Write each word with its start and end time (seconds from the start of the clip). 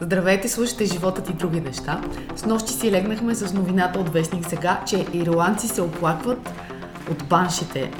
Здравейте, 0.00 0.48
слушате 0.48 0.84
животът 0.84 1.30
и 1.30 1.32
други 1.32 1.60
неща. 1.60 2.00
С 2.36 2.46
нощи 2.46 2.72
си 2.72 2.92
легнахме 2.92 3.34
с 3.34 3.52
новината 3.52 3.98
от 3.98 4.08
Вестник 4.08 4.46
сега, 4.46 4.80
че 4.86 5.06
ирландци 5.12 5.68
се 5.68 5.82
оплакват 5.82 6.50
от 7.10 7.24
баншите 7.24 7.90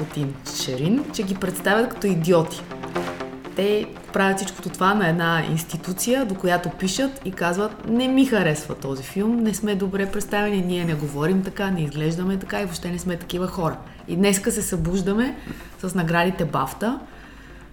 от 0.00 0.16
Инчерин, 0.16 1.04
че 1.14 1.22
ги 1.22 1.34
представят 1.34 1.90
като 1.90 2.06
идиоти. 2.06 2.62
Те 3.56 3.86
правят 4.12 4.36
всичкото 4.36 4.68
това 4.68 4.94
на 4.94 5.08
една 5.08 5.42
институция, 5.50 6.24
до 6.24 6.34
която 6.34 6.70
пишат 6.70 7.20
и 7.24 7.32
казват 7.32 7.88
не 7.88 8.08
ми 8.08 8.26
харесва 8.26 8.74
този 8.74 9.02
филм, 9.02 9.36
не 9.36 9.54
сме 9.54 9.74
добре 9.74 10.10
представени, 10.10 10.62
ние 10.62 10.84
не 10.84 10.94
говорим 10.94 11.42
така, 11.42 11.70
не 11.70 11.82
изглеждаме 11.82 12.38
така 12.38 12.60
и 12.60 12.64
въобще 12.64 12.90
не 12.90 12.98
сме 12.98 13.16
такива 13.16 13.46
хора. 13.46 13.76
И 14.08 14.16
днеска 14.16 14.52
се 14.52 14.62
събуждаме 14.62 15.36
с 15.78 15.94
наградите 15.94 16.44
Бафта, 16.44 17.00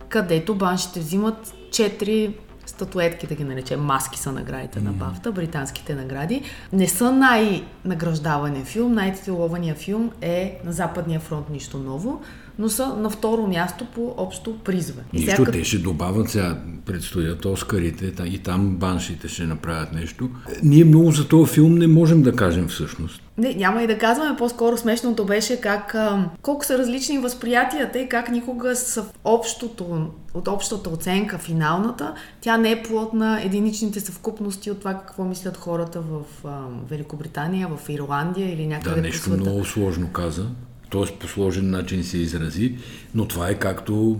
където 0.09 0.55
баншите 0.55 1.00
взимат 1.00 1.54
4 1.70 2.34
статуетки, 2.70 3.27
да 3.27 3.36
ги 3.36 3.43
наречем, 3.43 3.79
маски 3.79 4.20
са 4.20 4.31
наградите 4.31 4.79
mm. 4.79 4.84
на 4.84 4.91
Бафта, 4.91 5.31
британските 5.31 5.95
награди. 5.95 6.41
Не 6.73 6.88
са 6.88 7.12
най-награждавания 7.12 8.66
филм, 8.66 8.93
най-титулования 8.93 9.76
филм 9.76 10.12
е 10.21 10.59
на 10.66 10.71
Западния 10.71 11.20
фронт 11.20 11.49
нищо 11.49 11.77
ново, 11.77 12.21
но 12.59 12.70
са 12.70 12.88
на 12.88 13.09
второ 13.09 13.48
място 13.48 13.88
по 13.95 14.13
общо 14.17 14.57
призве. 14.59 15.03
Нищо, 15.13 15.35
сега, 15.35 15.52
те 15.52 15.63
ще 15.63 15.77
добавят 15.77 16.30
сега, 16.30 16.57
предстоят 16.85 17.45
Оскарите 17.45 18.13
и 18.26 18.40
там 18.40 18.76
баншите 18.76 19.27
ще 19.27 19.43
направят 19.43 19.93
нещо. 19.93 20.29
Ние 20.63 20.84
много 20.84 21.12
за 21.12 21.27
този 21.27 21.54
филм 21.54 21.76
не 21.76 21.88
можем 21.88 22.21
да 22.21 22.35
кажем 22.35 22.68
всъщност. 22.68 23.27
Не, 23.38 23.54
няма 23.54 23.84
и 23.84 23.88
да 23.88 23.98
казваме, 23.98 24.38
по-скоро 24.38 24.77
смешното 24.77 25.26
беше 25.26 25.62
как 25.62 25.96
а, 25.96 26.30
колко 26.41 26.66
са 26.66 26.77
различни 26.77 27.18
възприятията 27.18 28.00
и 28.00 28.10
как 28.10 28.32
никога 28.32 28.76
са 28.76 29.04
в 29.04 29.10
общото, 29.23 30.10
от 30.34 30.48
общата 30.48 30.90
оценка, 30.90 31.38
финалната, 31.38 32.13
тя 32.41 32.58
не 32.58 32.72
е 32.72 32.84
плод 32.84 33.13
на 33.13 33.44
единичните 33.44 34.00
съвкупности 34.00 34.72
от 34.72 34.80
това 34.80 34.94
какво 34.94 35.23
мислят 35.23 35.58
хората 35.58 36.02
в 36.02 36.22
а, 36.46 36.60
Великобритания, 36.90 37.68
в 37.68 37.90
Ирландия 37.90 38.54
или 38.54 38.68
някъде 38.68 38.96
Да, 38.96 39.02
нещо 39.02 39.24
по 39.24 39.29
света. 39.29 39.41
много 39.41 39.66
сложно 39.66 40.07
каза 40.07 40.46
т.е. 40.91 41.20
по 41.20 41.27
сложен 41.27 41.70
начин 41.70 42.04
се 42.04 42.18
изрази, 42.18 42.77
но 43.16 43.27
това 43.27 43.49
е 43.49 43.60
както 43.60 44.20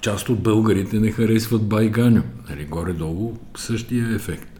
част 0.00 0.28
от 0.28 0.42
българите 0.42 0.98
не 0.98 1.10
харесват 1.10 1.62
Байганю. 1.62 2.22
Нали, 2.50 2.64
горе-долу 2.64 3.32
същия 3.56 4.14
ефект. 4.14 4.59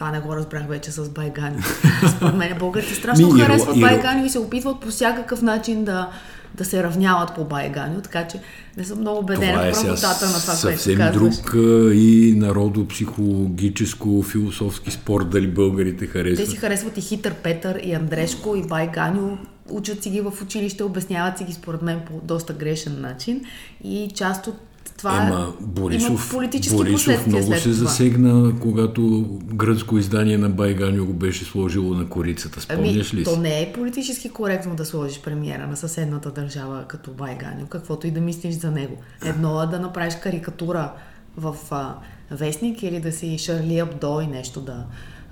Това 0.00 0.10
не 0.10 0.20
го 0.20 0.36
разбрах 0.36 0.66
вече 0.66 0.90
с 0.90 1.08
Байганю. 1.08 1.58
Според 2.16 2.34
мен 2.34 2.58
българите 2.58 2.94
страшно 2.94 3.32
Ми, 3.32 3.40
харесват 3.40 3.76
иро, 3.76 3.80
Байганю 3.80 4.24
и 4.24 4.30
се 4.30 4.38
опитват 4.38 4.80
по 4.80 4.88
всякакъв 4.88 5.42
начин 5.42 5.84
да, 5.84 6.10
да 6.54 6.64
се 6.64 6.82
равняват 6.82 7.34
по 7.34 7.44
Байганю, 7.44 8.00
така 8.00 8.28
че 8.28 8.40
не 8.76 8.84
съм 8.84 9.00
много 9.00 9.18
убедена 9.18 9.62
в 9.62 9.66
е 9.66 9.72
правотата 9.72 10.26
на 10.26 10.40
това, 10.40 10.52
съвсем 10.54 10.96
което 10.96 11.18
друг 11.18 11.54
и 11.94 12.34
народопсихологическо, 12.36 14.22
философски 14.22 14.90
спор 14.90 15.24
дали 15.24 15.48
българите 15.48 16.06
харесват. 16.06 16.46
Те 16.46 16.50
си 16.50 16.56
харесват 16.56 16.98
и 16.98 17.00
Хитър 17.00 17.34
Петър, 17.34 17.80
и 17.84 17.92
Андрешко, 17.92 18.56
и 18.56 18.62
Байганю 18.62 19.38
учат 19.70 20.02
си 20.02 20.10
ги 20.10 20.20
в 20.20 20.32
училище, 20.42 20.84
обясняват 20.84 21.38
си 21.38 21.44
ги 21.44 21.52
според 21.52 21.82
мен 21.82 22.00
по 22.06 22.20
доста 22.22 22.52
грешен 22.52 23.00
начин 23.00 23.44
и 23.84 24.10
част 24.14 24.46
от 24.46 24.69
това 25.00 25.26
Ема, 25.26 25.52
Борисов, 25.60 26.08
има 26.08 26.40
политически 26.40 26.76
Борисов 26.76 27.26
много 27.26 27.54
се 27.54 27.72
засегна, 27.72 28.52
когато 28.60 29.24
гръцко 29.54 29.98
издание 29.98 30.38
на 30.38 30.48
Байганю 30.50 31.06
го 31.06 31.12
беше 31.12 31.44
сложило 31.44 31.94
на 31.94 32.08
корицата. 32.08 32.60
Спомняш 32.60 32.90
ами, 32.90 32.98
ли 32.98 33.04
си? 33.04 33.24
То 33.24 33.36
не 33.36 33.62
е 33.62 33.72
политически 33.72 34.28
коректно 34.28 34.74
да 34.74 34.84
сложиш 34.84 35.20
премиера 35.20 35.66
на 35.66 35.76
съседната 35.76 36.30
държава 36.30 36.84
като 36.88 37.10
Байганю, 37.10 37.66
каквото 37.66 38.06
и 38.06 38.10
да 38.10 38.20
мислиш 38.20 38.54
за 38.54 38.70
него. 38.70 38.96
Едно 39.24 39.62
е 39.62 39.66
да 39.66 39.80
направиш 39.80 40.14
карикатура 40.22 40.92
в 41.36 41.56
а, 41.70 41.94
вестник 42.30 42.82
или 42.82 43.00
да 43.00 43.12
си 43.12 43.38
Шарли 43.38 43.78
Абдо 43.78 44.20
и 44.20 44.26
нещо 44.26 44.60
да, 44.60 44.84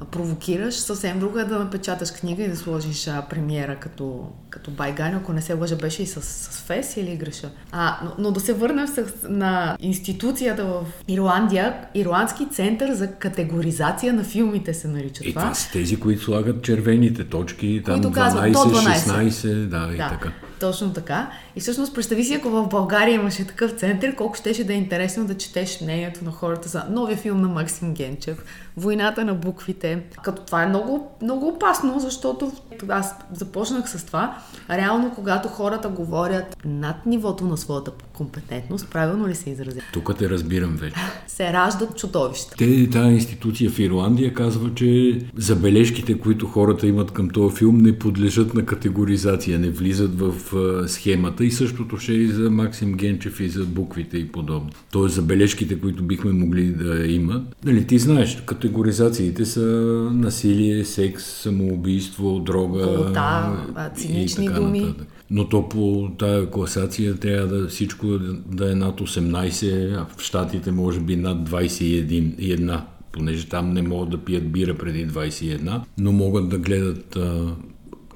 провокираш. 0.04 0.74
Съвсем 0.74 1.18
друго 1.18 1.38
е 1.38 1.44
да 1.44 1.58
напечаташ 1.58 2.10
книга 2.10 2.42
и 2.42 2.48
да 2.48 2.56
сложиш 2.56 3.08
а, 3.08 3.22
премиера 3.30 3.76
като, 3.76 4.28
като 4.50 4.70
Байган, 4.70 5.14
ако 5.14 5.32
не 5.32 5.42
се 5.42 5.54
лъжа, 5.54 5.76
беше 5.76 6.02
и 6.02 6.06
с, 6.06 6.22
с 6.22 6.62
Фес 6.66 6.96
или 6.96 7.16
греша. 7.16 7.50
А, 7.72 7.98
но, 8.04 8.12
но 8.18 8.30
да 8.30 8.40
се 8.40 8.52
върнем 8.52 8.86
с, 8.86 9.04
на 9.28 9.76
институцията 9.80 10.64
в 10.64 10.84
Ирландия, 11.08 11.74
Ирландски 11.94 12.46
център 12.50 12.92
за 12.92 13.12
категоризация 13.12 14.12
на 14.12 14.24
филмите 14.24 14.74
се 14.74 14.88
нарича 14.88 15.24
и 15.24 15.28
това. 15.30 15.42
това 15.42 15.54
са 15.54 15.72
тези, 15.72 16.00
които 16.00 16.22
слагат 16.22 16.62
червените 16.62 17.24
точки, 17.24 17.82
там 17.84 18.02
които 18.02 18.18
12, 18.18 18.52
12, 18.54 19.32
16, 19.32 19.66
да, 19.66 19.94
и 19.94 19.96
да. 19.96 20.08
така. 20.08 20.32
Точно 20.60 20.92
така. 20.92 21.30
И 21.56 21.60
всъщност 21.60 21.94
представи 21.94 22.24
си, 22.24 22.34
ако 22.34 22.50
в 22.50 22.68
България 22.68 23.14
имаше 23.14 23.46
такъв 23.46 23.72
център, 23.72 24.14
колко 24.14 24.36
щеше 24.36 24.64
да 24.64 24.72
е 24.72 24.76
интересно 24.76 25.26
да 25.26 25.36
четеш 25.36 25.80
мнението 25.80 26.24
на 26.24 26.30
хората 26.30 26.68
за 26.68 26.84
новия 26.90 27.16
филм 27.16 27.40
на 27.40 27.48
Максим 27.48 27.94
Генчев, 27.94 28.44
Войната 28.76 29.24
на 29.24 29.34
буквите. 29.34 30.02
Като 30.22 30.42
това 30.42 30.62
е 30.62 30.68
много, 30.68 31.12
много 31.22 31.48
опасно, 31.48 32.00
защото 32.00 32.52
аз 32.88 33.14
започнах 33.32 33.90
с 33.90 34.06
това. 34.06 34.38
Реално, 34.70 35.12
когато 35.14 35.48
хората 35.48 35.88
говорят 35.88 36.56
над 36.64 37.06
нивото 37.06 37.44
на 37.44 37.56
своята 37.56 37.90
компетентност, 38.12 38.90
правилно 38.90 39.28
ли 39.28 39.34
се 39.34 39.50
изразя? 39.50 39.80
Тук 39.92 40.18
те 40.18 40.30
разбирам 40.30 40.76
вече. 40.76 40.94
Се 41.26 41.52
раждат 41.52 41.96
чудовища. 41.96 42.54
Те, 42.58 42.90
тази 42.90 43.14
институция 43.14 43.70
в 43.70 43.78
Ирландия 43.78 44.34
казва, 44.34 44.74
че 44.74 45.20
забележките, 45.36 46.18
които 46.18 46.46
хората 46.46 46.86
имат 46.86 47.10
към 47.10 47.30
този 47.30 47.56
филм, 47.56 47.78
не 47.78 47.98
подлежат 47.98 48.54
на 48.54 48.66
категоризация, 48.66 49.58
не 49.58 49.70
влизат 49.70 50.20
в 50.20 50.47
схемата 50.86 51.44
и 51.44 51.50
същото 51.50 51.96
ще 51.96 52.12
е 52.12 52.16
и 52.16 52.28
за 52.28 52.50
Максим 52.50 52.92
Генчев 52.92 53.40
и 53.40 53.48
за 53.48 53.64
буквите 53.64 54.18
и 54.18 54.28
подобно. 54.28 54.70
Тоест 54.92 55.14
забележките, 55.14 55.80
които 55.80 56.02
бихме 56.02 56.32
могли 56.32 56.66
да 56.66 57.06
имат. 57.06 57.56
Нали, 57.64 57.86
ти 57.86 57.98
знаеш, 57.98 58.42
категоризациите 58.46 59.44
са 59.44 59.60
насилие, 60.12 60.84
секс, 60.84 61.24
самоубийство, 61.24 62.38
дрога 62.38 62.86
Голота, 62.86 63.56
цинични 63.96 64.44
и 64.44 64.48
така 64.48 64.60
думи. 64.60 64.80
Нататък. 64.80 65.06
Но 65.30 65.48
то 65.48 65.68
по 65.68 66.10
тая 66.18 66.50
класация 66.50 67.16
трябва 67.16 67.46
да 67.46 67.68
всичко 67.68 68.06
да 68.46 68.72
е 68.72 68.74
над 68.74 69.00
18, 69.00 69.96
а 69.96 70.06
в 70.16 70.22
Штатите 70.22 70.72
може 70.72 71.00
би 71.00 71.16
над 71.16 71.50
21 71.50 72.80
понеже 73.12 73.48
там 73.48 73.72
не 73.72 73.82
могат 73.82 74.10
да 74.10 74.18
пият 74.18 74.52
бира 74.52 74.74
преди 74.74 75.08
21, 75.08 75.80
но 75.98 76.12
могат 76.12 76.48
да 76.48 76.58
гледат 76.58 77.16
а, 77.16 77.54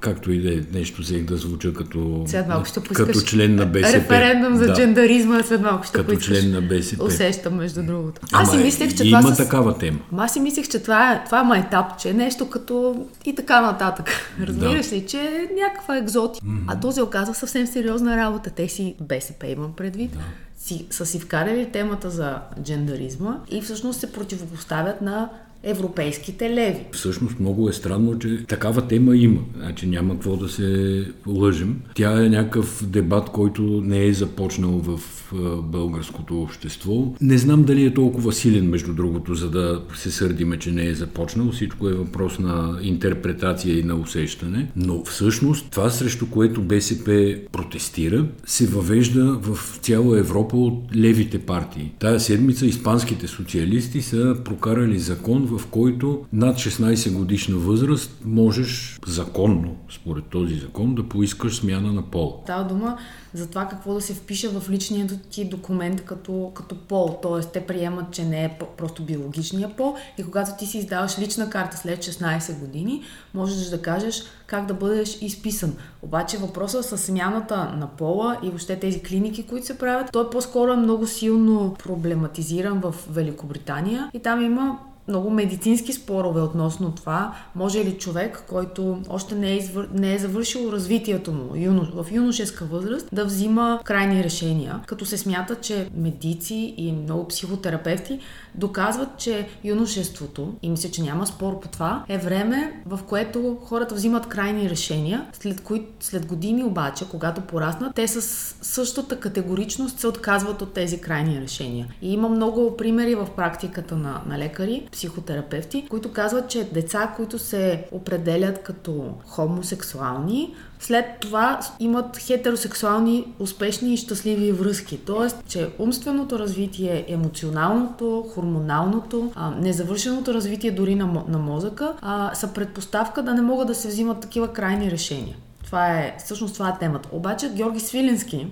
както 0.03 0.31
и 0.31 0.41
да 0.41 0.53
е, 0.53 0.61
нещо 0.73 1.01
взех 1.01 1.23
да 1.23 1.37
звуча 1.37 1.73
като, 1.73 2.23
след 2.27 2.47
малко 2.47 2.65
ще 2.65 2.81
като 2.81 3.21
член 3.21 3.55
на 3.55 3.65
БСП. 3.65 3.97
Референдум 3.97 4.57
за 4.57 4.65
да. 4.65 4.73
джендаризма 4.73 5.43
след 5.43 5.61
малко 5.61 5.83
ще 5.83 5.97
Като 5.97 6.07
поискаш. 6.07 6.39
член 6.39 6.51
на 6.51 6.61
БСП. 6.61 7.03
Усещам, 7.03 7.55
между 7.55 7.83
другото. 7.83 8.21
Ама, 8.31 8.43
аз 8.43 8.51
си 8.51 8.57
мислех, 8.57 8.95
че 8.95 9.07
има 9.07 9.21
това 9.21 9.35
такава 9.35 9.77
тема. 9.77 9.99
Аз 10.17 10.33
си 10.33 10.39
мислех, 10.39 10.69
че 10.69 10.79
това 10.79 11.13
е, 11.13 11.23
това 11.25 11.39
е 11.39 11.43
майтап, 11.43 11.99
че 11.99 12.09
е 12.09 12.13
нещо 12.13 12.49
като 12.49 13.05
и 13.25 13.35
така 13.35 13.61
нататък. 13.61 14.09
Разбираш 14.41 14.89
да. 14.89 14.95
ли, 14.95 15.05
че 15.07 15.17
е 15.17 15.47
някаква 15.61 15.97
екзоти. 15.97 16.41
Mm-hmm. 16.41 16.63
А 16.67 16.79
този 16.79 17.01
оказва 17.01 17.33
съвсем 17.33 17.67
сериозна 17.67 18.17
работа. 18.17 18.49
Те 18.49 18.67
си 18.67 18.95
БСП 19.01 19.47
имам 19.47 19.73
предвид. 19.73 20.11
Да. 20.11 20.19
Си, 20.57 20.85
са 20.89 21.05
си 21.05 21.19
вкарали 21.19 21.69
темата 21.71 22.09
за 22.09 22.35
джендаризма 22.63 23.37
и 23.51 23.61
всъщност 23.61 23.99
се 23.99 24.11
противопоставят 24.11 25.01
на 25.01 25.29
европейските 25.63 26.49
леви. 26.49 26.85
Всъщност 26.91 27.39
много 27.39 27.69
е 27.69 27.73
странно, 27.73 28.19
че 28.19 28.45
такава 28.47 28.87
тема 28.87 29.17
има. 29.17 29.41
Значи 29.57 29.87
няма 29.87 30.13
какво 30.13 30.37
да 30.37 30.49
се 30.49 31.03
лъжим. 31.27 31.81
Тя 31.95 32.25
е 32.25 32.29
някакъв 32.29 32.85
дебат, 32.87 33.29
който 33.29 33.61
не 33.61 34.05
е 34.05 34.13
започнал 34.13 34.71
в 34.71 35.22
българското 35.63 36.41
общество. 36.41 37.13
Не 37.21 37.37
знам 37.37 37.63
дали 37.63 37.85
е 37.85 37.93
толкова 37.93 38.33
силен, 38.33 38.69
между 38.69 38.93
другото, 38.93 39.35
за 39.35 39.49
да 39.49 39.81
се 39.95 40.11
сърдиме, 40.11 40.59
че 40.59 40.71
не 40.71 40.85
е 40.85 40.95
започнал. 40.95 41.51
Всичко 41.51 41.89
е 41.89 41.93
въпрос 41.93 42.39
на 42.39 42.79
интерпретация 42.81 43.79
и 43.79 43.83
на 43.83 43.95
усещане. 43.95 44.71
Но 44.75 45.03
всъщност 45.03 45.71
това, 45.71 45.89
срещу 45.89 46.29
което 46.29 46.61
БСП 46.61 47.37
протестира, 47.51 48.25
се 48.45 48.67
въвежда 48.67 49.39
в 49.41 49.79
цяла 49.81 50.19
Европа 50.19 50.57
от 50.57 50.95
левите 50.95 51.39
партии. 51.39 51.91
Тая 51.99 52.19
седмица 52.19 52.65
испанските 52.65 53.27
социалисти 53.27 54.01
са 54.01 54.37
прокарали 54.45 54.99
закон, 54.99 55.45
в 55.45 55.67
който 55.67 56.25
над 56.33 56.57
16 56.57 57.13
годишна 57.13 57.57
възраст 57.57 58.21
можеш 58.25 58.99
законно, 59.07 59.75
според 59.91 60.23
този 60.25 60.55
закон, 60.55 60.95
да 60.95 61.03
поискаш 61.03 61.55
смяна 61.55 61.93
на 61.93 62.01
пол. 62.01 62.41
Става 62.43 62.67
дума 62.67 62.97
за 63.33 63.47
това 63.47 63.67
какво 63.67 63.93
да 63.93 64.01
се 64.01 64.13
впише 64.13 64.49
в 64.49 64.69
личния 64.69 65.07
ти 65.07 65.45
документ 65.45 66.05
като, 66.05 66.51
като 66.55 66.77
пол. 66.77 67.19
Тоест, 67.21 67.51
те 67.51 67.65
приемат, 67.65 68.11
че 68.11 68.25
не 68.25 68.43
е 68.43 68.57
просто 68.77 69.03
биологичния 69.03 69.75
пол 69.75 69.95
и 70.17 70.23
когато 70.23 70.51
ти 70.57 70.65
си 70.65 70.77
издаваш 70.77 71.19
лична 71.19 71.49
карта 71.49 71.77
след 71.77 71.99
16 71.99 72.59
години, 72.59 73.03
можеш 73.33 73.69
да 73.69 73.81
кажеш 73.81 74.23
как 74.47 74.65
да 74.65 74.73
бъдеш 74.73 75.21
изписан. 75.21 75.75
Обаче 76.01 76.37
въпросът 76.37 76.85
с 76.85 76.97
смяната 76.97 77.57
на 77.57 77.87
пола 77.87 78.39
и 78.43 78.47
въобще 78.47 78.79
тези 78.79 79.03
клиники, 79.03 79.47
които 79.47 79.65
се 79.65 79.77
правят, 79.77 80.11
той 80.11 80.29
по-скоро 80.29 80.71
е 80.71 80.77
много 80.77 81.07
силно 81.07 81.75
проблематизиран 81.83 82.79
в 82.79 82.95
Великобритания 83.09 84.09
и 84.13 84.19
там 84.19 84.45
има 84.45 84.79
много 85.07 85.29
медицински 85.29 85.93
спорове 85.93 86.41
относно 86.41 86.91
това, 86.91 87.35
може 87.55 87.85
ли 87.85 87.97
човек, 87.97 88.43
който 88.49 89.01
още 89.09 89.35
не 89.35 89.51
е, 89.51 89.55
извър... 89.55 89.89
не 89.93 90.13
е 90.13 90.19
завършил 90.19 90.69
развитието 90.71 91.31
му 91.31 91.55
юно... 91.55 92.03
в 92.03 92.11
юношеска 92.11 92.65
възраст, 92.65 93.09
да 93.11 93.25
взима 93.25 93.79
крайни 93.83 94.23
решения, 94.23 94.79
като 94.87 95.05
се 95.05 95.17
смята, 95.17 95.55
че 95.55 95.89
медици 95.95 96.73
и 96.77 96.91
много 96.91 97.27
психотерапевти 97.27 98.19
доказват, 98.55 99.09
че 99.17 99.47
юношеството, 99.63 100.53
и 100.61 100.69
мисля, 100.69 100.91
че 100.91 101.01
няма 101.01 101.27
спор 101.27 101.59
по 101.59 101.67
това, 101.67 102.03
е 102.07 102.17
време, 102.17 102.81
в 102.85 102.99
което 103.07 103.57
хората 103.63 103.95
взимат 103.95 104.27
крайни 104.27 104.69
решения, 104.69 105.25
след, 105.33 105.61
кои... 105.61 105.85
след 105.99 106.25
години 106.25 106.63
обаче, 106.63 107.05
когато 107.11 107.41
пораснат, 107.41 107.95
те 107.95 108.07
с 108.07 108.21
същата 108.61 109.19
категоричност 109.19 109.99
се 109.99 110.07
отказват 110.07 110.61
от 110.61 110.73
тези 110.73 111.01
крайни 111.01 111.41
решения. 111.41 111.87
И 112.01 112.13
има 112.13 112.29
много 112.29 112.77
примери 112.77 113.15
в 113.15 113.27
практиката 113.35 113.95
на, 113.95 114.21
на 114.27 114.39
лекари, 114.39 114.87
психотерапевти, 114.93 115.85
които 115.89 116.11
казват, 116.11 116.49
че 116.49 116.63
деца, 116.63 117.13
които 117.15 117.39
се 117.39 117.85
определят 117.91 118.63
като 118.63 119.13
хомосексуални, 119.25 120.53
след 120.79 121.05
това 121.19 121.59
имат 121.79 122.17
хетеросексуални 122.17 123.33
успешни 123.39 123.93
и 123.93 123.97
щастливи 123.97 124.51
връзки. 124.51 124.97
Тоест, 124.97 125.43
че 125.47 125.69
умственото 125.79 126.39
развитие, 126.39 127.05
емоционалното, 127.07 128.25
хормоналното, 128.33 129.31
а, 129.35 129.51
незавършеното 129.51 130.33
развитие 130.33 130.71
дори 130.71 130.95
на, 130.95 131.23
на 131.27 131.37
мозъка 131.37 131.93
а, 132.01 132.35
са 132.35 132.47
предпоставка 132.47 133.23
да 133.23 133.33
не 133.33 133.41
могат 133.41 133.67
да 133.67 133.75
се 133.75 133.87
взимат 133.87 134.19
такива 134.19 134.53
крайни 134.53 134.91
решения. 134.91 135.35
Това 135.65 135.87
е, 135.87 136.15
всъщност 136.19 136.53
това 136.53 136.69
е 136.69 136.77
темата. 136.79 137.09
Обаче 137.11 137.49
Георги 137.49 137.79
Свиленски, 137.79 138.47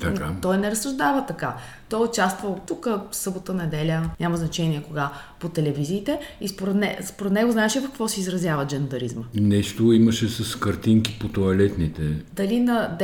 така. 0.00 0.34
той 0.42 0.58
не 0.58 0.70
разсъждава 0.70 1.26
така. 1.26 1.56
Той 1.88 2.00
е 2.00 2.02
участвал 2.02 2.60
тук 2.66 2.88
събота, 3.12 3.54
неделя, 3.54 4.10
няма 4.20 4.36
значение 4.36 4.82
кога, 4.82 5.12
по 5.40 5.48
телевизиите 5.48 6.18
и 6.40 6.48
според, 6.48 6.74
не, 6.74 6.98
според 7.04 7.32
него 7.32 7.52
знаеше 7.52 7.80
в 7.80 7.84
какво 7.84 8.08
се 8.08 8.20
изразява 8.20 8.66
джендаризма. 8.66 9.22
Нещо 9.34 9.92
имаше 9.92 10.28
с 10.28 10.58
картинки 10.58 11.18
по 11.20 11.28
туалетните. 11.28 12.02
Дали 12.32 12.60
на 12.60 12.96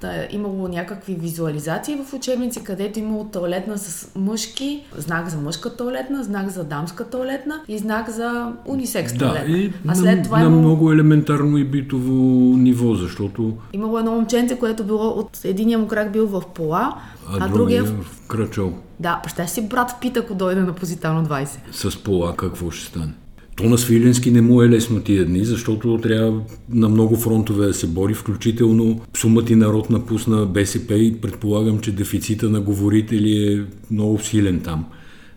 де, 0.00 0.06
да, 0.06 0.26
имало 0.30 0.68
някакви 0.68 1.14
визуализации 1.14 1.96
в 1.96 2.14
учебници, 2.14 2.64
където 2.64 2.98
имало 2.98 3.24
туалетна 3.24 3.78
с 3.78 4.10
мъжки, 4.16 4.84
знак 4.96 5.28
за 5.28 5.36
мъжка 5.36 5.76
туалетна, 5.76 6.24
знак 6.24 6.48
за 6.48 6.64
дамска 6.64 7.10
туалетна 7.10 7.60
и 7.68 7.78
знак 7.78 8.10
за 8.10 8.52
унисекс 8.66 9.12
да, 9.12 9.18
туалетна. 9.18 9.58
И 9.58 9.72
а 9.88 9.94
след 9.94 10.16
на, 10.16 10.22
това 10.22 10.38
на 10.38 10.44
имало... 10.44 10.62
много 10.62 10.92
елементарно 10.92 11.58
и 11.58 11.64
битово 11.64 12.12
ниво, 12.56 12.94
защото... 12.94 13.56
Имало 13.72 13.98
едно 13.98 14.12
момченце, 14.12 14.58
което 14.58 14.84
било 14.84 15.08
от 15.08 15.44
единия 15.44 15.78
му 15.78 15.86
крак 15.86 16.12
бил 16.12 16.26
в 16.26 16.42
пола, 16.54 16.96
а, 17.28 17.44
а 17.44 17.48
другия 17.48 17.84
в 17.84 18.22
кръчъл. 18.28 18.72
Да, 19.00 19.20
баща 19.24 19.46
си 19.46 19.68
брат 19.68 19.90
пита, 20.00 20.20
ако 20.20 20.34
дойде 20.34 20.60
на 20.60 20.72
позитално 20.72 21.28
20. 21.28 21.48
С 21.72 22.02
пола 22.02 22.36
какво 22.36 22.70
ще 22.70 22.86
стане? 22.86 23.12
То 23.56 23.64
на 23.64 23.78
Свиленски 23.78 24.30
не 24.30 24.40
му 24.40 24.62
е 24.62 24.68
лесно 24.68 25.00
тия 25.00 25.24
дни, 25.24 25.44
защото 25.44 25.98
трябва 26.02 26.40
на 26.70 26.88
много 26.88 27.16
фронтове 27.16 27.66
да 27.66 27.74
се 27.74 27.86
бори, 27.86 28.14
включително 28.14 29.00
сумът 29.16 29.50
и 29.50 29.54
народ 29.54 29.90
напусна 29.90 30.46
БСП 30.46 30.94
и 30.94 31.16
предполагам, 31.20 31.80
че 31.80 31.92
дефицита 31.92 32.50
на 32.50 32.60
говорители 32.60 33.52
е 33.52 33.64
много 33.90 34.18
силен 34.18 34.60
там. 34.60 34.84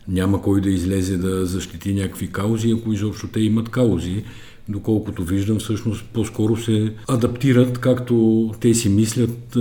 Няма 0.08 0.42
кой 0.42 0.62
да 0.62 0.70
излезе 0.70 1.18
да 1.18 1.46
защити 1.46 1.94
някакви 1.94 2.28
каузи, 2.28 2.72
ако 2.72 2.94
изобщо 2.94 3.28
те 3.28 3.40
имат 3.40 3.70
каузи 3.70 4.24
доколкото 4.70 5.24
виждам, 5.24 5.60
всъщност 5.60 6.06
по-скоро 6.14 6.58
се 6.58 6.94
адаптират, 7.08 7.78
както 7.78 8.50
те 8.60 8.74
си 8.74 8.90
мислят 8.90 9.58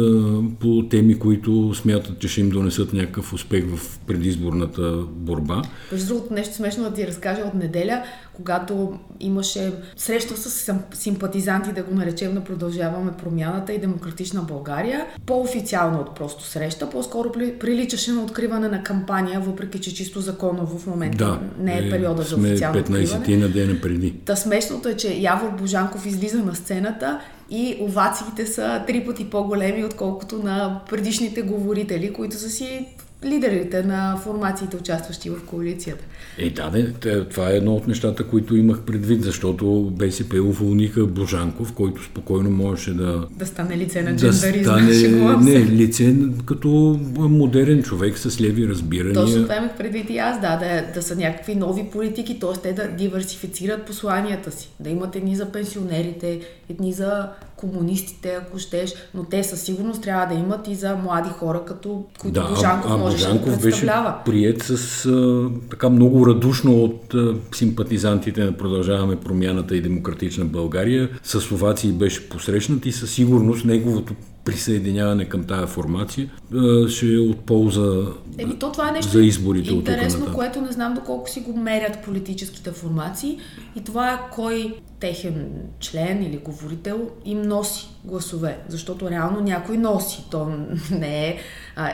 по 0.61 0.89
теми, 0.91 1.19
които 1.19 1.75
смятат, 1.75 2.19
че 2.19 2.29
ще 2.29 2.41
им 2.41 2.51
донесат 2.51 2.93
някакъв 2.93 3.33
успех 3.33 3.65
в 3.77 3.99
предизборната 4.07 5.05
борба. 5.11 5.63
Между 5.93 6.07
другото, 6.07 6.35
нещо 6.35 6.55
смешно 6.55 6.85
да 6.85 6.95
ти 6.95 7.07
разкажа 7.07 7.43
от 7.43 7.55
неделя, 7.55 8.03
когато 8.35 8.99
имаше 9.21 9.73
среща 9.97 10.37
с 10.37 10.75
симпатизанти, 10.95 11.73
да 11.73 11.83
го 11.83 11.95
наречем 11.95 12.35
на 12.35 12.45
Продължаваме 12.45 13.13
промяната 13.13 13.73
и 13.73 13.79
Демократична 13.79 14.43
България. 14.43 15.07
По-официално 15.27 16.01
от 16.01 16.15
просто 16.15 16.45
среща, 16.45 16.91
по-скоро 16.91 17.33
приличаше 17.61 18.13
на 18.13 18.23
откриване 18.23 18.69
на 18.69 18.83
кампания, 18.83 19.41
въпреки 19.41 19.81
че 19.81 19.95
чисто 19.95 20.21
законово 20.21 20.79
в 20.79 20.87
момента 20.87 21.25
да, 21.25 21.41
не 21.59 21.79
е 21.79 21.91
периода 21.91 22.23
за 22.23 22.37
официално 22.37 22.81
15 22.81 23.19
откриване. 23.19 23.37
на 23.37 23.49
дена 23.49 23.81
преди. 23.81 24.15
Та 24.25 24.37
смешното 24.37 24.89
е, 24.89 24.97
че 24.99 25.15
Явор 25.21 25.51
Божанков 25.51 26.07
излиза 26.07 26.39
на 26.39 26.55
сцената 26.55 27.21
и 27.51 27.77
овациите 27.81 28.47
са 28.47 28.85
три 28.87 29.07
пъти 29.07 29.31
по-големи, 29.31 29.85
отколкото 29.85 30.39
на 30.39 30.81
предишните 30.91 31.43
говорители, 31.43 32.13
които 32.13 32.37
са 32.37 32.51
си 32.51 32.87
лидерите 33.25 33.83
на 33.83 34.17
формациите, 34.17 34.77
участващи 34.77 35.31
в 35.31 35.45
коалицията. 35.47 36.05
Е, 36.39 36.51
да, 36.51 36.71
не, 36.71 36.93
това 37.25 37.51
е 37.51 37.57
едно 37.57 37.75
от 37.75 37.87
нещата, 37.87 38.25
които 38.25 38.57
имах 38.57 38.81
предвид, 38.81 39.23
защото 39.23 39.93
БСП 39.97 40.43
уволниха 40.43 41.07
Божанков, 41.07 41.73
който 41.73 42.05
спокойно 42.05 42.51
можеше 42.51 42.95
да... 42.95 43.27
Да 43.31 43.47
стане 43.47 43.77
лице 43.77 44.03
на 44.03 44.17
джендаризма. 44.17 44.73
Да 44.73 44.91
стане, 44.95 45.59
не, 45.59 45.67
лице 45.67 46.17
като 46.47 47.01
модерен 47.19 47.83
човек 47.83 48.19
с 48.19 48.41
леви 48.41 48.69
разбирания. 48.69 49.15
Точно 49.15 49.43
това 49.43 49.57
имах 49.57 49.77
предвид 49.77 50.11
и 50.11 50.19
аз, 50.19 50.41
да, 50.41 50.57
да, 50.57 50.93
да 50.95 51.03
са 51.03 51.17
някакви 51.17 51.55
нови 51.55 51.85
политики, 51.93 52.41
т.е. 52.41 52.61
те 52.63 52.73
да 52.73 52.89
диверсифицират 52.89 53.87
посланията 53.87 54.51
си, 54.53 54.71
да 54.81 54.91
имат 54.91 55.17
едни 55.17 55.37
за 55.37 55.53
пенсионерите, 55.53 56.41
едни 56.69 56.93
за 56.93 57.29
комунистите, 57.59 58.29
ако 58.43 58.59
щеш, 58.59 58.95
но 59.15 59.25
те 59.25 59.45
със 59.45 59.63
сигурност 59.63 60.03
трябва 60.03 60.35
да 60.35 60.41
имат 60.41 60.69
и 60.69 60.75
за 60.75 60.97
млади 60.97 61.31
хора, 61.31 61.63
като 61.67 62.05
които 62.19 62.41
да, 62.41 62.49
Божанков 62.49 62.91
а, 62.91 62.95
а 62.95 62.97
можеше 62.97 63.25
Божанков 63.25 63.57
да 63.57 63.61
представлява. 63.61 64.11
беше 64.11 64.25
прият 64.25 64.63
с 64.63 65.07
а, 65.07 65.51
така 65.71 65.89
много 65.89 66.27
радушно 66.27 66.85
от 66.85 67.15
а, 67.15 67.35
симпатизантите 67.55 68.45
на 68.45 68.53
Продължаваме 68.53 69.17
промяната 69.17 69.77
и 69.77 69.81
Демократична 69.81 70.45
България. 70.45 71.09
С 71.23 71.53
овации 71.53 71.93
беше 71.93 72.29
посрещнат 72.29 72.87
и 72.87 72.93
със 72.93 73.11
сигурност 73.11 73.65
неговото 73.65 74.15
присъединяване 74.45 75.25
към 75.25 75.45
тая 75.45 75.67
формация 75.67 76.31
ще 76.89 77.15
е 77.15 77.19
от 77.19 77.41
полза 77.41 78.07
Еми, 78.39 78.59
то 78.59 78.73
това 78.73 78.89
е 78.89 78.93
нещо 78.93 79.13
за 79.13 79.23
изборите 79.23 79.75
интересно, 79.75 80.27
от 80.27 80.33
което 80.33 80.61
не 80.61 80.73
знам 80.73 80.95
доколко 80.95 81.31
си 81.31 81.41
го 81.41 81.57
мерят 81.57 82.05
политическите 82.05 82.71
формации 82.71 83.39
и 83.77 83.85
това 83.85 84.13
е 84.13 84.19
кой 84.33 84.75
техен 85.01 85.49
член 85.81 86.23
или 86.23 86.37
говорител 86.37 87.11
им 87.25 87.43
носи 87.43 87.89
гласове, 88.05 88.59
защото 88.69 89.11
реално 89.11 89.41
някой 89.41 89.79
носи. 89.79 90.25
То 90.31 90.47
не 90.91 91.29
е 91.29 91.39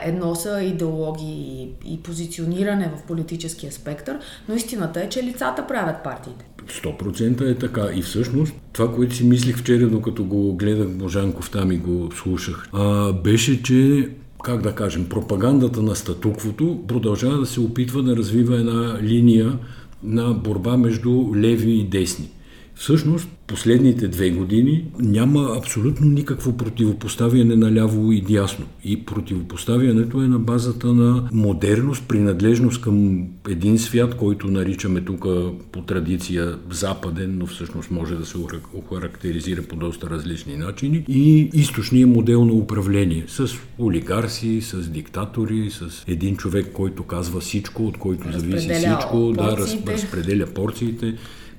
едно 0.03 0.35
са 0.35 0.63
идеологии 0.63 1.69
и, 1.85 1.99
позициониране 1.99 2.91
в 2.97 3.07
политическия 3.07 3.71
спектър, 3.71 4.19
но 4.49 4.55
истината 4.55 5.01
е, 5.01 5.09
че 5.09 5.23
лицата 5.23 5.67
правят 5.67 6.03
партиите. 6.03 6.45
100% 6.83 7.51
е 7.51 7.57
така. 7.57 7.87
И 7.95 8.01
всъщност 8.01 8.53
това, 8.73 8.95
което 8.95 9.15
си 9.15 9.23
мислих 9.23 9.57
вчера, 9.57 9.87
докато 9.87 10.23
го 10.23 10.53
гледах 10.53 10.89
Божанков 10.89 11.51
там 11.51 11.71
и 11.71 11.77
го 11.77 12.11
слушах, 12.11 12.69
а, 12.73 13.13
беше, 13.13 13.63
че 13.63 14.09
как 14.43 14.61
да 14.61 14.75
кажем, 14.75 15.09
пропагандата 15.09 15.81
на 15.81 15.95
статуквото 15.95 16.83
продължава 16.87 17.37
да 17.37 17.45
се 17.45 17.59
опитва 17.59 18.03
да 18.03 18.15
развива 18.15 18.55
една 18.55 18.99
линия 19.01 19.59
на 20.03 20.33
борба 20.33 20.77
между 20.77 21.35
леви 21.35 21.71
и 21.71 21.83
десни. 21.83 22.29
Всъщност, 22.75 23.27
последните 23.47 24.07
две 24.07 24.29
години 24.29 24.85
няма 24.99 25.57
абсолютно 25.57 26.07
никакво 26.07 26.57
противопоставяне 26.57 27.55
на 27.55 27.75
ляво 27.75 28.11
и 28.11 28.21
дясно. 28.21 28.65
И 28.83 29.05
противопоставянето 29.05 30.21
е 30.21 30.27
на 30.27 30.39
базата 30.39 30.87
на 30.87 31.29
модерност, 31.31 32.07
принадлежност 32.07 32.81
към 32.81 33.27
един 33.49 33.79
свят, 33.79 34.17
който 34.17 34.47
наричаме 34.47 35.01
тук 35.01 35.25
по 35.71 35.81
традиция 35.81 36.57
западен, 36.71 37.37
но 37.37 37.45
всъщност 37.45 37.91
може 37.91 38.15
да 38.15 38.25
се 38.25 38.37
охарактеризира 38.73 39.61
по 39.61 39.75
доста 39.75 40.09
различни 40.09 40.57
начини, 40.57 41.05
и 41.07 41.49
източния 41.53 42.07
модел 42.07 42.45
на 42.45 42.53
управление 42.53 43.23
с 43.27 43.47
олигарси, 43.79 44.61
с 44.61 44.89
диктатори, 44.89 45.69
с 45.69 46.03
един 46.07 46.37
човек, 46.37 46.71
който 46.73 47.03
казва 47.03 47.39
всичко, 47.39 47.85
от 47.85 47.97
който 47.97 48.31
зависи 48.31 48.69
всичко, 48.73 49.33
да, 49.35 49.57
разпределя 49.87 50.45
порциите 50.45 51.13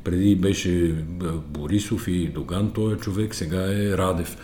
преди 0.07 0.37
беше 0.37 0.95
Борисов 1.49 2.09
и 2.09 2.27
Доган, 2.27 2.73
той 2.75 2.95
е 2.95 2.97
човек, 2.97 3.35
сега 3.35 3.73
е 3.73 3.99
Радев 3.99 4.37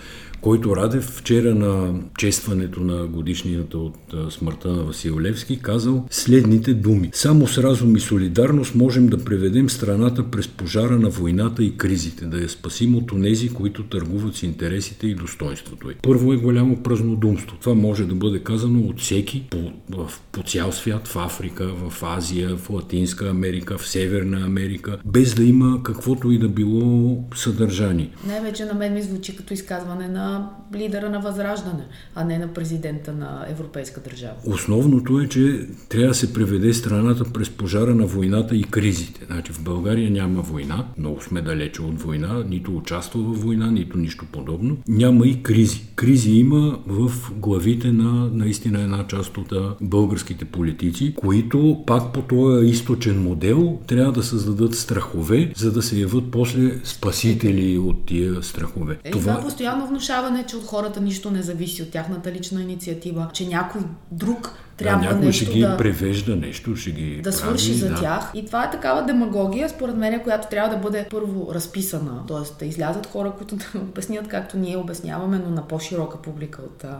който 0.42 0.76
Радев 0.76 1.04
вчера 1.04 1.54
на 1.54 1.94
честването 2.18 2.80
на 2.80 3.06
годишнината 3.06 3.78
от 3.78 3.96
смъртта 4.30 4.68
на 4.68 4.82
Васил 4.82 5.20
Левски 5.20 5.58
казал 5.58 6.06
следните 6.11 6.75
думи. 6.75 7.11
Само 7.12 7.46
с 7.46 7.58
разум 7.58 7.96
и 7.96 8.00
солидарност 8.00 8.75
можем 8.75 9.06
да 9.06 9.25
преведем 9.25 9.70
страната 9.70 10.30
през 10.30 10.49
пожара 10.49 10.99
на 10.99 11.08
войната 11.08 11.64
и 11.64 11.76
кризите, 11.76 12.25
да 12.25 12.38
я 12.38 12.49
спасим 12.49 12.94
от 12.94 13.12
онези, 13.12 13.49
които 13.49 13.82
търгуват 13.82 14.37
с 14.37 14.42
интересите 14.42 15.06
и 15.06 15.14
достоинството 15.14 15.90
й. 15.90 15.94
Първо 16.02 16.32
е 16.32 16.37
голямо 16.37 16.82
празнодумство. 16.82 17.56
Това 17.61 17.75
може 17.75 18.04
да 18.04 18.14
бъде 18.14 18.38
казано 18.38 18.80
от 18.80 19.00
всеки 19.00 19.46
по, 19.50 19.72
в, 19.90 20.12
по 20.32 20.42
цял 20.42 20.72
свят, 20.72 21.08
в 21.08 21.16
Африка, 21.16 21.66
в 21.66 22.02
Азия, 22.02 22.56
в 22.56 22.70
Латинска 22.70 23.28
Америка, 23.28 23.78
в 23.78 23.88
Северна 23.88 24.46
Америка, 24.46 24.99
без 25.04 25.34
да 25.34 25.44
има 25.44 25.82
каквото 25.82 26.30
и 26.30 26.38
да 26.38 26.49
било 26.49 27.18
съдържание. 27.34 28.11
Най-вече 28.26 28.64
на 28.64 28.75
мен 28.75 28.94
ми 28.94 29.02
звучи 29.02 29.37
като 29.37 29.54
изказване 29.54 30.08
на 30.08 30.31
на 30.32 30.50
лидера 30.74 31.10
на 31.10 31.20
Възраждане, 31.20 31.84
а 32.14 32.24
не 32.24 32.38
на 32.38 32.48
президента 32.48 33.12
на 33.12 33.46
Европейска 33.48 34.00
държава. 34.00 34.34
Основното 34.46 35.20
е, 35.20 35.28
че 35.28 35.66
трябва 35.88 36.08
да 36.08 36.14
се 36.14 36.32
преведе 36.32 36.74
страната 36.74 37.24
през 37.32 37.50
пожара 37.50 37.94
на 37.94 38.06
войната 38.06 38.56
и 38.56 38.62
кризите. 38.62 39.24
Значи 39.26 39.52
в 39.52 39.62
България 39.62 40.10
няма 40.10 40.42
война, 40.42 40.84
много 40.98 41.22
сме 41.22 41.42
далече 41.42 41.82
от 41.82 42.02
война, 42.02 42.44
нито 42.48 42.76
участва 42.76 43.20
в 43.20 43.42
война, 43.42 43.70
нито 43.70 43.98
нищо 43.98 44.24
подобно. 44.32 44.76
Няма 44.88 45.26
и 45.26 45.42
кризи. 45.42 45.84
Кризи 45.94 46.30
има 46.30 46.78
в 46.86 47.12
главите 47.36 47.92
на 47.92 48.30
наистина 48.32 48.82
една 48.82 49.06
част 49.06 49.38
от 49.38 49.52
българските 49.80 50.44
политици, 50.44 51.14
които 51.14 51.84
пак 51.86 52.12
по 52.12 52.22
този 52.22 52.66
източен 52.66 53.22
модел 53.22 53.78
трябва 53.86 54.12
да 54.12 54.22
създадат 54.22 54.74
страхове, 54.74 55.52
за 55.56 55.72
да 55.72 55.82
се 55.82 56.00
яват 56.00 56.30
после 56.30 56.80
спасители 56.84 57.78
от 57.78 58.06
тия 58.06 58.42
страхове. 58.42 58.98
Е, 59.04 59.10
това... 59.10 59.32
това 59.32 59.44
постоянно 59.44 59.86
внушаване, 60.23 60.47
че 60.47 60.57
от 60.57 60.67
хората 60.67 61.00
нищо 61.00 61.31
не 61.31 61.43
зависи 61.43 61.83
от 61.83 61.91
тяхната 61.91 62.33
лична 62.33 62.62
инициатива, 62.62 63.31
че 63.33 63.47
някой 63.47 63.83
друг 64.11 64.59
трябва 64.76 65.05
някой 65.05 65.26
нещо 65.26 65.45
ще 65.45 65.55
ги 65.55 65.61
да, 65.61 65.76
превежда 65.76 66.37
нещо, 66.37 66.76
ще 66.76 66.91
ги 66.91 67.17
да 67.17 67.23
прави, 67.23 67.37
свърши 67.37 67.75
за 67.75 67.88
да. 67.88 67.95
тях. 67.95 68.31
И 68.35 68.47
това 68.47 68.64
е 68.64 68.71
такава 68.71 69.02
демагогия, 69.02 69.69
според 69.69 69.97
мен, 69.97 70.21
която 70.21 70.49
трябва 70.49 70.76
да 70.76 70.83
бъде 70.83 71.07
първо 71.11 71.55
разписана. 71.55 72.23
Тоест 72.29 72.59
да 72.59 72.64
излязат 72.64 73.07
хора, 73.07 73.33
които 73.38 73.57
да 73.57 73.64
обяснят 73.76 74.29
както 74.29 74.57
ние 74.57 74.76
обясняваме, 74.76 75.41
но 75.45 75.50
на 75.50 75.69
по-широка 75.69 76.19
публика 76.23 76.62
от 76.62 76.85
а, 76.85 76.99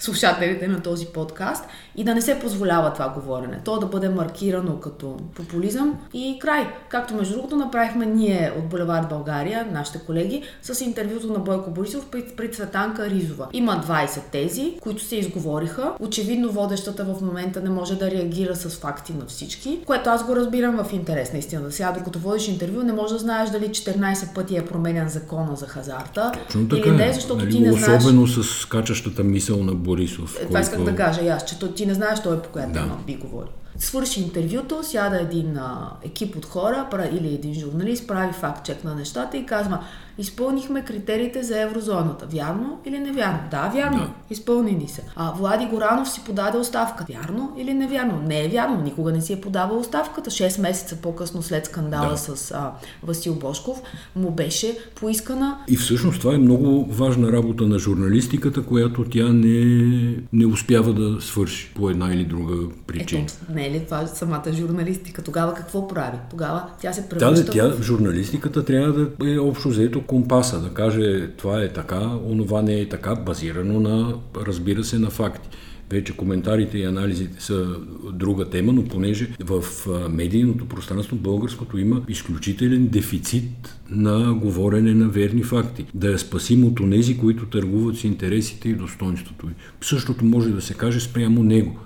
слушателите 0.00 0.68
на 0.68 0.82
този 0.82 1.06
подкаст 1.06 1.64
и 1.96 2.04
да 2.04 2.14
не 2.14 2.22
се 2.22 2.38
позволява 2.38 2.92
това 2.92 3.08
говорене. 3.08 3.60
То 3.64 3.78
да 3.78 3.86
бъде 3.86 4.08
маркирано 4.08 4.80
като 4.80 5.16
популизъм 5.34 5.98
и 6.14 6.38
край. 6.40 6.66
Както 6.88 7.14
между 7.14 7.34
другото 7.34 7.56
направихме 7.56 8.06
ние 8.06 8.52
от 8.58 8.64
Булевард 8.68 9.08
България, 9.08 9.68
нашите 9.72 9.98
колеги, 9.98 10.42
с 10.62 10.80
интервюто 10.80 11.32
на 11.32 11.38
Бойко 11.38 11.70
Борисов 11.70 12.06
при, 12.10 12.24
при 12.36 12.50
Цветанка 12.50 13.10
Ризова. 13.10 13.48
Има 13.52 13.84
20 13.88 14.20
тези, 14.32 14.78
които 14.80 15.02
се 15.02 15.16
изговориха. 15.16 15.92
Очевидно 16.00 16.50
водещата 16.50 17.04
в 17.04 17.11
момента 17.20 17.60
не 17.60 17.70
може 17.70 17.94
да 17.96 18.10
реагира 18.10 18.56
с 18.56 18.68
факти 18.70 19.12
на 19.12 19.26
всички, 19.26 19.80
което 19.86 20.10
аз 20.10 20.26
го 20.26 20.36
разбирам 20.36 20.84
в 20.84 20.92
интерес 20.92 21.32
наистина. 21.32 21.72
Сега, 21.72 21.92
докато 21.92 22.18
водиш 22.18 22.48
интервю, 22.48 22.82
не 22.82 22.92
можеш 22.92 23.12
да 23.12 23.18
знаеш 23.18 23.50
дали 23.50 23.68
14 23.68 24.34
пъти 24.34 24.56
е 24.56 24.66
променен 24.66 25.08
закона 25.08 25.56
за 25.56 25.66
хазарта. 25.66 26.32
Точно 26.46 26.68
така 26.68 26.88
или 26.88 27.02
е. 27.02 27.06
не, 27.06 27.12
защото 27.12 27.36
нали, 27.36 27.50
ти 27.50 27.60
не 27.60 27.72
знаеш. 27.72 28.02
Особено 28.02 28.26
с 28.26 28.66
качащата 28.66 29.24
мисъл 29.24 29.62
на 29.62 29.74
Борисов. 29.74 30.38
Е, 30.42 30.46
Това 30.46 30.60
исках 30.60 30.82
да 30.84 30.96
кажа 30.96 31.22
и 31.22 31.28
аз, 31.28 31.44
че 31.44 31.58
ти 31.74 31.86
не 31.86 31.94
знаеш 31.94 32.22
той 32.22 32.42
по 32.42 32.48
която 32.48 32.72
Да. 32.72 32.78
тема 32.78 32.98
би 33.06 33.14
говорил. 33.14 33.50
Свърши 33.78 34.22
интервюто, 34.22 34.82
сяда 34.82 35.20
един 35.20 35.56
а, 35.56 35.90
екип 36.04 36.36
от 36.36 36.44
хора 36.46 36.86
или 37.12 37.34
един 37.34 37.54
журналист, 37.54 38.06
прави 38.08 38.32
факт 38.32 38.66
чек 38.66 38.84
на 38.84 38.94
нещата 38.94 39.36
и 39.36 39.46
казва 39.46 39.84
изпълнихме 40.18 40.84
критериите 40.84 41.42
за 41.42 41.60
еврозоната. 41.60 42.26
Вярно 42.26 42.78
или 42.86 42.98
невярно? 42.98 43.38
Да, 43.50 43.70
вярно. 43.74 43.98
Да. 43.98 44.10
Изпълнени 44.30 44.88
са. 44.88 45.02
А 45.16 45.32
Влади 45.32 45.66
Горанов 45.66 46.10
си 46.10 46.20
подаде 46.26 46.58
оставка. 46.58 47.04
Вярно 47.08 47.52
или 47.58 47.74
невярно? 47.74 48.22
Не 48.26 48.44
е 48.44 48.48
вярно. 48.48 48.82
Никога 48.82 49.12
не 49.12 49.20
си 49.20 49.32
е 49.32 49.40
подавал 49.40 49.78
оставката. 49.78 50.30
6 50.30 50.60
месеца 50.60 50.96
по-късно 50.96 51.42
след 51.42 51.66
скандала 51.66 52.10
Да. 52.10 52.16
с 52.16 52.50
а, 52.50 52.70
Васил 53.02 53.34
Бошков 53.34 53.82
му 54.16 54.30
беше 54.30 54.78
поискана 54.94 55.58
И 55.68 55.76
всъщност 55.76 56.20
това 56.20 56.34
е 56.34 56.38
много 56.38 56.84
важна 56.90 57.32
работа 57.32 57.66
на 57.66 57.78
журналистиката, 57.78 58.62
която 58.62 59.04
тя 59.04 59.28
не, 59.28 60.16
не 60.32 60.46
успява 60.46 60.94
да 60.94 61.20
свърши 61.20 61.72
по 61.74 61.90
една 61.90 62.14
или 62.14 62.24
друга 62.24 62.54
причина. 62.86 63.22
Ето, 63.22 63.32
не 63.54 63.66
е 63.66 63.70
ли 63.70 63.84
това 63.84 64.06
самата 64.06 64.52
журналистика? 64.52 65.22
Тогава 65.22 65.54
какво 65.54 65.88
прави? 65.88 66.16
Тогава 66.30 66.64
тя 66.80 66.92
се 66.92 67.08
превръща 67.08 67.44
да, 67.44 67.52
тя, 67.52 67.82
журналистиката 67.82 68.64
трябва 68.64 68.92
да 68.92 69.32
е 69.34 69.38
общо 69.38 69.70
компаса, 70.02 70.60
да 70.60 70.68
каже 70.68 71.30
това 71.36 71.62
е 71.62 71.72
така, 71.72 72.10
онова 72.26 72.62
не 72.62 72.80
е 72.80 72.88
така, 72.88 73.14
базирано 73.14 73.80
на, 73.80 74.14
разбира 74.46 74.84
се, 74.84 74.98
на 74.98 75.10
факти. 75.10 75.48
Вече 75.90 76.16
коментарите 76.16 76.78
и 76.78 76.84
анализите 76.84 77.42
са 77.42 77.66
друга 78.12 78.50
тема, 78.50 78.72
но 78.72 78.84
понеже 78.84 79.28
в 79.40 79.64
медийното 80.10 80.68
пространство 80.68 81.16
българското 81.16 81.78
има 81.78 82.02
изключителен 82.08 82.86
дефицит 82.88 83.76
на 83.90 84.34
говорене 84.34 84.94
на 84.94 85.08
верни 85.08 85.42
факти. 85.42 85.86
Да 85.94 86.10
я 86.10 86.18
спасим 86.18 86.64
от 86.64 86.80
онези, 86.80 87.18
които 87.18 87.46
търгуват 87.46 87.96
с 87.96 88.04
интересите 88.04 88.68
и 88.68 88.74
достоинството 88.74 89.46
ви. 89.46 89.52
Същото 89.80 90.24
може 90.24 90.50
да 90.50 90.62
се 90.62 90.74
каже 90.74 91.00
спрямо 91.00 91.42
него. 91.42 91.78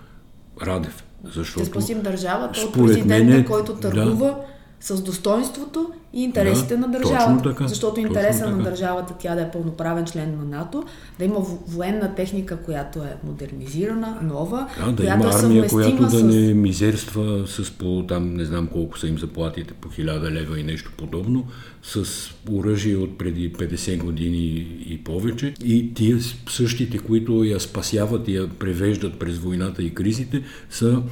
Радев. 0.63 1.05
Защото 1.25 1.61
Ще 1.61 1.65
спасим 1.65 2.03
държавата 2.03 2.61
от 2.61 2.73
президента, 2.75 3.25
мен 3.25 3.41
е- 3.41 3.45
който 3.45 3.75
да. 3.75 3.81
търгува 3.81 4.39
с 4.81 5.03
достоинството 5.03 5.91
и 6.17 6.23
интересите 6.23 6.75
Да, 6.75 6.81
на 6.81 6.89
държавата. 6.89 7.49
така, 7.51 7.69
Защото 7.69 8.01
интереса 8.01 8.47
на 8.47 8.59
така. 8.59 8.71
държавата 8.71 9.15
тя 9.19 9.35
да 9.35 9.41
е 9.43 9.51
пълноправен 9.51 10.05
член 10.05 10.37
на 10.39 10.59
НАТО, 10.59 10.85
да 11.19 11.25
има 11.25 11.35
во- 11.37 11.59
военна 11.69 12.15
техника, 12.15 12.57
която 12.57 12.99
е 12.99 13.17
модернизирана, 13.25 14.19
нова, 14.23 14.69
Да, 14.79 14.93
да 14.93 14.97
която 14.97 15.23
има 15.23 15.31
е 15.31 15.37
армия, 15.37 15.69
която 15.69 16.03
да 16.03 16.11
с... 16.11 16.23
не 16.23 16.55
мизерства 16.55 17.45
с 17.47 17.71
по 17.71 18.05
там 18.09 18.35
не 18.35 18.45
знам 18.45 18.67
колко 18.67 18.99
са 18.99 19.09
им 19.09 19.19
заплатите, 19.19 19.75
по 19.75 19.89
1000 19.89 20.31
лева 20.31 20.61
и 20.61 20.63
нещо 20.63 20.93
подобно, 20.97 21.45
с 21.83 22.05
оръжие 22.51 22.97
от 22.97 23.19
преди 23.19 23.53
50 23.53 23.99
години 23.99 24.47
и 24.87 25.01
повече. 25.05 25.55
И 25.65 25.95
тия 25.95 26.19
същите, 26.49 26.99
които 26.99 27.45
я 27.45 27.61
спасяват 27.61 28.29
и 28.29 28.37
я 28.37 28.49
превеждат 28.49 29.19
през 29.19 29.39
войната 29.39 29.83
и 29.83 29.95
кризите, 29.95 30.43
са 30.71 31.03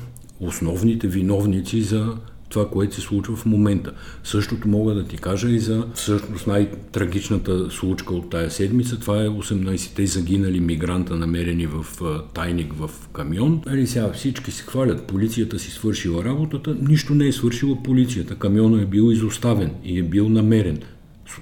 основните 0.40 1.06
виновници 1.08 1.82
за 1.82 2.14
това, 2.54 2.68
което 2.68 2.94
се 2.94 3.00
случва 3.00 3.36
в 3.36 3.46
момента. 3.46 3.92
Същото 4.24 4.68
мога 4.68 4.94
да 4.94 5.04
ти 5.04 5.16
кажа 5.16 5.48
и 5.48 5.58
за 5.58 5.86
всъщност 5.94 6.46
най-трагичната 6.46 7.70
случка 7.70 8.14
от 8.14 8.30
тая 8.30 8.50
седмица. 8.50 8.98
Това 8.98 9.22
е 9.22 9.28
18-те 9.28 10.06
загинали 10.06 10.60
мигранта, 10.60 11.16
намерени 11.16 11.66
в 11.66 12.02
а, 12.02 12.22
тайник 12.24 12.72
в 12.72 12.90
камион. 13.08 13.62
Нали 13.66 13.86
сега 13.86 14.12
всички 14.12 14.50
се 14.50 14.62
хвалят, 14.62 15.02
полицията 15.02 15.58
си 15.58 15.70
свършила 15.70 16.24
работата, 16.24 16.76
нищо 16.80 17.14
не 17.14 17.26
е 17.26 17.32
свършила 17.32 17.82
полицията. 17.82 18.34
Камионът 18.34 18.82
е 18.82 18.86
бил 18.86 19.12
изоставен 19.12 19.70
и 19.84 19.98
е 19.98 20.02
бил 20.02 20.28
намерен 20.28 20.78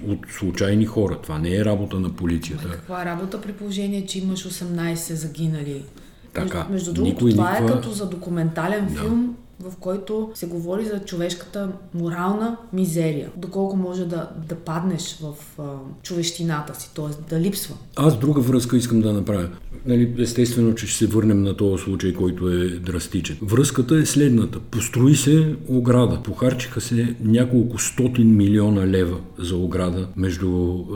от 0.07 0.19
случайни 0.29 0.85
хора. 0.85 1.17
Това 1.23 1.39
не 1.39 1.55
е 1.55 1.65
работа 1.65 1.99
на 1.99 2.09
полицията. 2.09 2.69
Каква 2.69 3.01
е 3.01 3.05
работа 3.05 3.41
при 3.41 3.51
положение, 3.51 4.05
че 4.05 4.19
имаш 4.19 4.43
18 4.43 5.13
загинали? 5.13 5.83
Така, 6.33 6.57
Между, 6.57 6.71
между 6.71 6.93
другото, 6.93 7.29
това 7.29 7.51
никаква- 7.51 7.65
е 7.65 7.75
като 7.75 7.91
за 7.91 8.09
документален 8.09 8.87
Да. 8.87 8.99
филм, 9.01 9.35
в 9.69 9.77
който 9.79 10.31
се 10.33 10.47
говори 10.47 10.85
за 10.85 10.99
човешката 10.99 11.69
морална 11.93 12.57
мизерия. 12.73 13.31
Доколко 13.37 13.75
може 13.75 14.05
да, 14.05 14.29
да 14.49 14.55
паднеш 14.55 15.17
в 15.21 15.33
а, 15.59 15.63
човещината 16.03 16.79
си, 16.79 16.89
т.е. 16.95 17.35
да 17.35 17.41
липсва. 17.41 17.75
Аз 17.95 18.19
друга 18.19 18.41
връзка 18.41 18.77
искам 18.77 19.01
да 19.01 19.13
направя. 19.13 19.47
Нали, 19.85 20.15
естествено, 20.19 20.75
че 20.75 20.87
ще 20.87 20.97
се 20.97 21.07
върнем 21.07 21.43
на 21.43 21.57
този 21.57 21.83
случай, 21.83 22.13
който 22.13 22.49
е 22.49 22.69
драстичен. 22.69 23.37
Връзката 23.41 23.95
е 23.95 24.05
следната. 24.05 24.59
Построи 24.59 25.15
се 25.15 25.55
ограда. 25.67 26.21
Похарчиха 26.23 26.81
се 26.81 27.15
няколко 27.21 27.79
стотин 27.79 28.35
милиона 28.35 28.87
лева 28.87 29.17
за 29.39 29.55
ограда 29.55 30.07
между, 30.15 30.49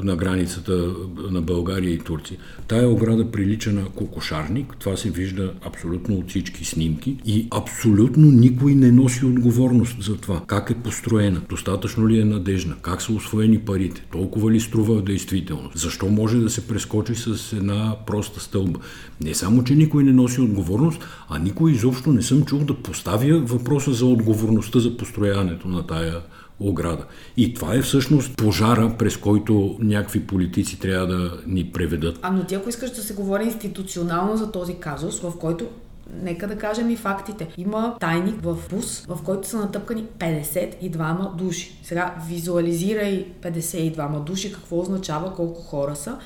на 0.03 0.15
границата 0.15 0.93
на 1.31 1.41
България 1.41 1.93
и 1.93 1.99
Турция. 1.99 2.37
Тая 2.67 2.89
ограда 2.89 3.31
прилича 3.31 3.71
на 3.71 3.85
кокошарник. 3.85 4.75
Това 4.79 4.97
се 4.97 5.09
вижда 5.09 5.53
абсолютно 5.65 6.15
от 6.15 6.29
всички 6.29 6.65
снимки. 6.65 7.17
И 7.25 7.47
абсолютно 7.51 8.31
никой 8.31 8.56
не 8.65 8.91
носи 8.91 9.25
отговорност 9.25 10.03
за 10.03 10.17
това. 10.17 10.41
Как 10.47 10.69
е 10.69 10.73
построена? 10.73 11.41
Достатъчно 11.49 12.09
ли 12.09 12.19
е 12.19 12.25
надежна? 12.25 12.75
Как 12.81 13.01
са 13.01 13.13
освоени 13.13 13.59
парите? 13.59 14.05
Толкова 14.11 14.51
ли 14.51 14.59
струва 14.59 14.95
в 14.95 15.03
действителност? 15.03 15.77
Защо 15.77 16.07
може 16.09 16.37
да 16.37 16.49
се 16.49 16.67
прескочи 16.67 17.15
с 17.15 17.53
една 17.53 17.95
проста 18.07 18.39
стълба? 18.39 18.79
Не 19.21 19.33
само, 19.33 19.63
че 19.63 19.75
никой 19.75 20.03
не 20.03 20.11
носи 20.11 20.41
отговорност, 20.41 20.99
а 21.29 21.39
никой 21.39 21.71
изобщо 21.71 22.13
не 22.13 22.21
съм 22.21 22.45
чул 22.45 22.59
да 22.59 22.73
поставя 22.73 23.39
въпроса 23.39 23.93
за 23.93 24.05
отговорността 24.05 24.79
за 24.79 24.97
построяването 24.97 25.67
на 25.67 25.87
тая 25.87 26.21
ограда. 26.59 27.05
И 27.37 27.53
това 27.53 27.75
е 27.75 27.81
всъщност 27.81 28.37
пожара, 28.37 28.95
през 28.99 29.17
който 29.17 29.77
някакви 29.79 30.19
политици 30.19 30.79
трябва 30.79 31.07
да 31.07 31.37
ни 31.47 31.71
преведат. 31.71 32.19
А 32.21 32.31
но 32.31 32.43
ти 32.43 32.55
ако 32.55 32.69
искаш 32.69 32.91
да 32.91 33.01
се 33.01 33.13
говори 33.13 33.43
институционално 33.43 34.37
за 34.37 34.51
този 34.51 34.73
казус, 34.73 35.19
в 35.19 35.33
който 35.39 35.65
Нека 36.13 36.47
да 36.47 36.57
кажем 36.57 36.89
и 36.89 36.95
фактите. 36.95 37.47
Има 37.57 37.97
тайник 37.99 38.41
в 38.41 38.57
бус, 38.69 39.05
в 39.05 39.23
който 39.23 39.47
са 39.47 39.57
натъпкани 39.57 40.03
52 40.19 41.35
души. 41.35 41.79
Сега 41.83 42.15
визуализирай 42.27 43.33
52 43.41 44.19
души, 44.19 44.53
какво 44.53 44.79
означава, 44.79 45.33
колко 45.35 45.61
хора 45.61 45.95
са. 45.95 46.17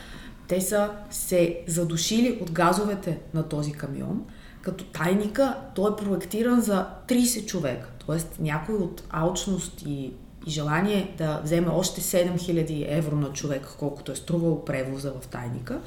Те 0.47 0.61
са 0.61 0.89
се 1.09 1.59
задушили 1.67 2.39
от 2.41 2.51
газовете 2.51 3.19
на 3.33 3.43
този 3.43 3.71
камион, 3.71 4.25
като 4.61 4.83
тайника 4.83 5.55
той 5.75 5.91
е 5.91 5.95
проектиран 5.95 6.61
за 6.61 6.87
30 7.07 7.45
човека. 7.45 7.89
Тоест 8.05 8.35
някой 8.39 8.75
от 8.75 9.03
алчност 9.09 9.81
и 9.85 10.13
и 10.47 10.51
желание 10.51 11.13
да 11.17 11.41
вземе 11.43 11.67
още 11.71 12.01
7000 12.01 12.85
евро 12.89 13.15
на 13.15 13.33
човек, 13.33 13.67
колкото 13.79 14.11
е 14.11 14.15
струвал 14.15 14.65
превоза 14.65 15.13
в 15.21 15.27
тайника, 15.27 15.79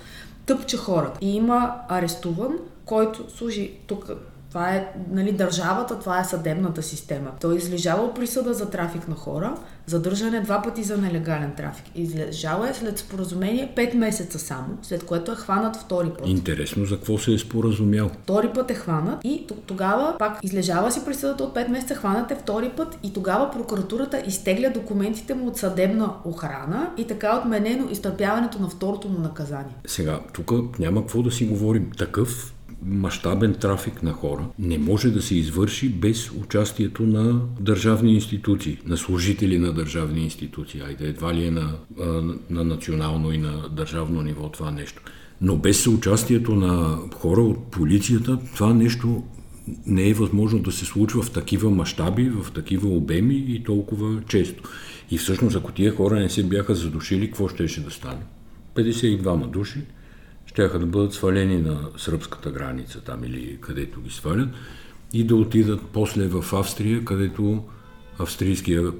тъпче 0.47 0.77
хората. 0.77 1.19
И 1.21 1.37
има 1.37 1.75
арестуван, 1.89 2.59
който 2.85 3.37
служи 3.37 3.73
тук 3.87 4.11
Това 4.55 4.75
е 4.75 4.93
нали, 5.11 5.33
държавата, 5.33 5.99
това 5.99 6.21
е 6.21 6.25
съдебната 6.25 6.83
система. 6.83 7.31
Той 7.41 7.55
е 7.55 7.59
излежавал 7.59 8.15
присъда 8.15 8.55
за 8.55 8.71
трафик 8.71 9.09
на 9.09 9.15
хора, 9.15 9.55
задържане 9.87 10.41
два 10.41 10.63
пъти 10.63 10.83
за 10.83 10.99
нелегален 10.99 11.53
трафик. 11.57 11.85
Излежава 11.95 12.71
е 12.71 12.75
след 12.75 12.99
споразумение 12.99 13.73
5 13.77 13.95
месеца 13.95 14.39
само, 14.39 14.79
след 14.83 15.05
което 15.05 15.33
е 15.33 15.35
хванат 15.35 15.77
втори 15.77 16.11
път. 16.19 16.27
Интересно 16.27 16.85
за 16.85 16.97
какво 16.97 17.19
се 17.19 17.33
е 17.33 17.39
споразумял. 17.39 18.11
Втори 18.23 18.49
път 18.55 18.71
е 18.71 18.75
хванат 18.75 19.25
и 19.25 19.47
тогава 19.67 20.17
пак 20.19 20.39
излежава 20.43 20.91
си 20.91 21.05
присъдата 21.05 21.45
от 21.45 21.55
5 21.55 21.69
месеца, 21.69 21.95
хванат 21.95 22.31
е 22.31 22.37
втори 22.37 22.71
път 22.77 22.99
и 23.03 23.13
тогава 23.13 23.51
прокуратурата 23.51 24.23
изтегля 24.27 24.71
документите 24.71 25.35
му 25.35 25.47
от 25.47 25.57
съдебна 25.57 26.15
охрана 26.25 26.91
и 26.97 27.07
така 27.07 27.29
е 27.29 27.39
отменено 27.39 27.89
изтърпяването 27.91 28.63
на 28.63 28.69
второто 28.69 29.09
му 29.09 29.19
наказание. 29.19 29.75
Сега, 29.87 30.21
тук 30.33 30.79
няма 30.79 31.01
какво 31.01 31.23
да 31.23 31.31
си 31.31 31.47
говорим. 31.47 31.91
Такъв 31.99 32.54
мащабен 32.87 33.55
трафик 33.55 34.03
на 34.03 34.13
хора 34.13 34.47
не 34.59 34.79
може 34.79 35.11
да 35.11 35.23
се 35.23 35.37
извърши 35.37 35.89
без 35.89 36.31
участието 36.31 37.03
на 37.03 37.41
държавни 37.61 38.15
институции, 38.15 38.79
на 38.87 38.97
служители 38.97 39.59
на 39.59 39.73
държавни 39.73 40.25
институции. 40.25 40.81
Айде, 40.81 41.07
едва 41.07 41.35
ли 41.35 41.47
е 41.47 41.51
на, 41.51 41.73
на 42.51 42.65
национално 42.65 43.33
и 43.33 43.39
на 43.39 43.69
държавно 43.69 44.23
ниво 44.23 44.49
това 44.49 44.71
нещо. 44.71 45.03
Но 45.41 45.57
без 45.57 45.87
участието 45.87 46.55
на 46.55 46.99
хора 47.15 47.41
от 47.41 47.71
полицията, 47.71 48.39
това 48.55 48.75
нещо 48.75 49.23
не 49.87 50.09
е 50.09 50.15
възможно 50.15 50.59
да 50.59 50.73
се 50.73 50.85
случва 50.85 51.23
в 51.23 51.31
такива 51.31 51.71
мащаби, 51.71 52.31
в 52.31 52.53
такива 52.53 52.89
обеми 52.89 53.45
и 53.49 53.65
толкова 53.65 54.23
често. 54.29 54.63
И 55.11 55.19
всъщност, 55.19 55.57
ако 55.57 55.73
тия 55.73 55.97
хора 55.97 56.21
не 56.21 56.29
се 56.29 56.43
бяха 56.43 56.75
задушили, 56.75 57.27
какво 57.27 57.49
щеше 57.49 57.85
да 57.85 57.91
стане? 57.91 58.21
52 58.75 59.47
души, 59.51 59.81
щяха 60.55 60.79
да 60.79 60.87
бъдат 60.87 61.13
свалени 61.13 61.57
на 61.57 61.89
сръбската 61.97 62.51
граница 62.51 63.01
там 63.01 63.25
или 63.25 63.59
където 63.61 64.01
ги 64.01 64.11
свалят 64.11 64.49
и 65.13 65.25
да 65.25 65.37
отидат 65.37 65.81
после 65.93 66.27
в 66.27 66.53
Австрия, 66.53 67.05
където 67.05 67.63
австрийския 68.19 68.93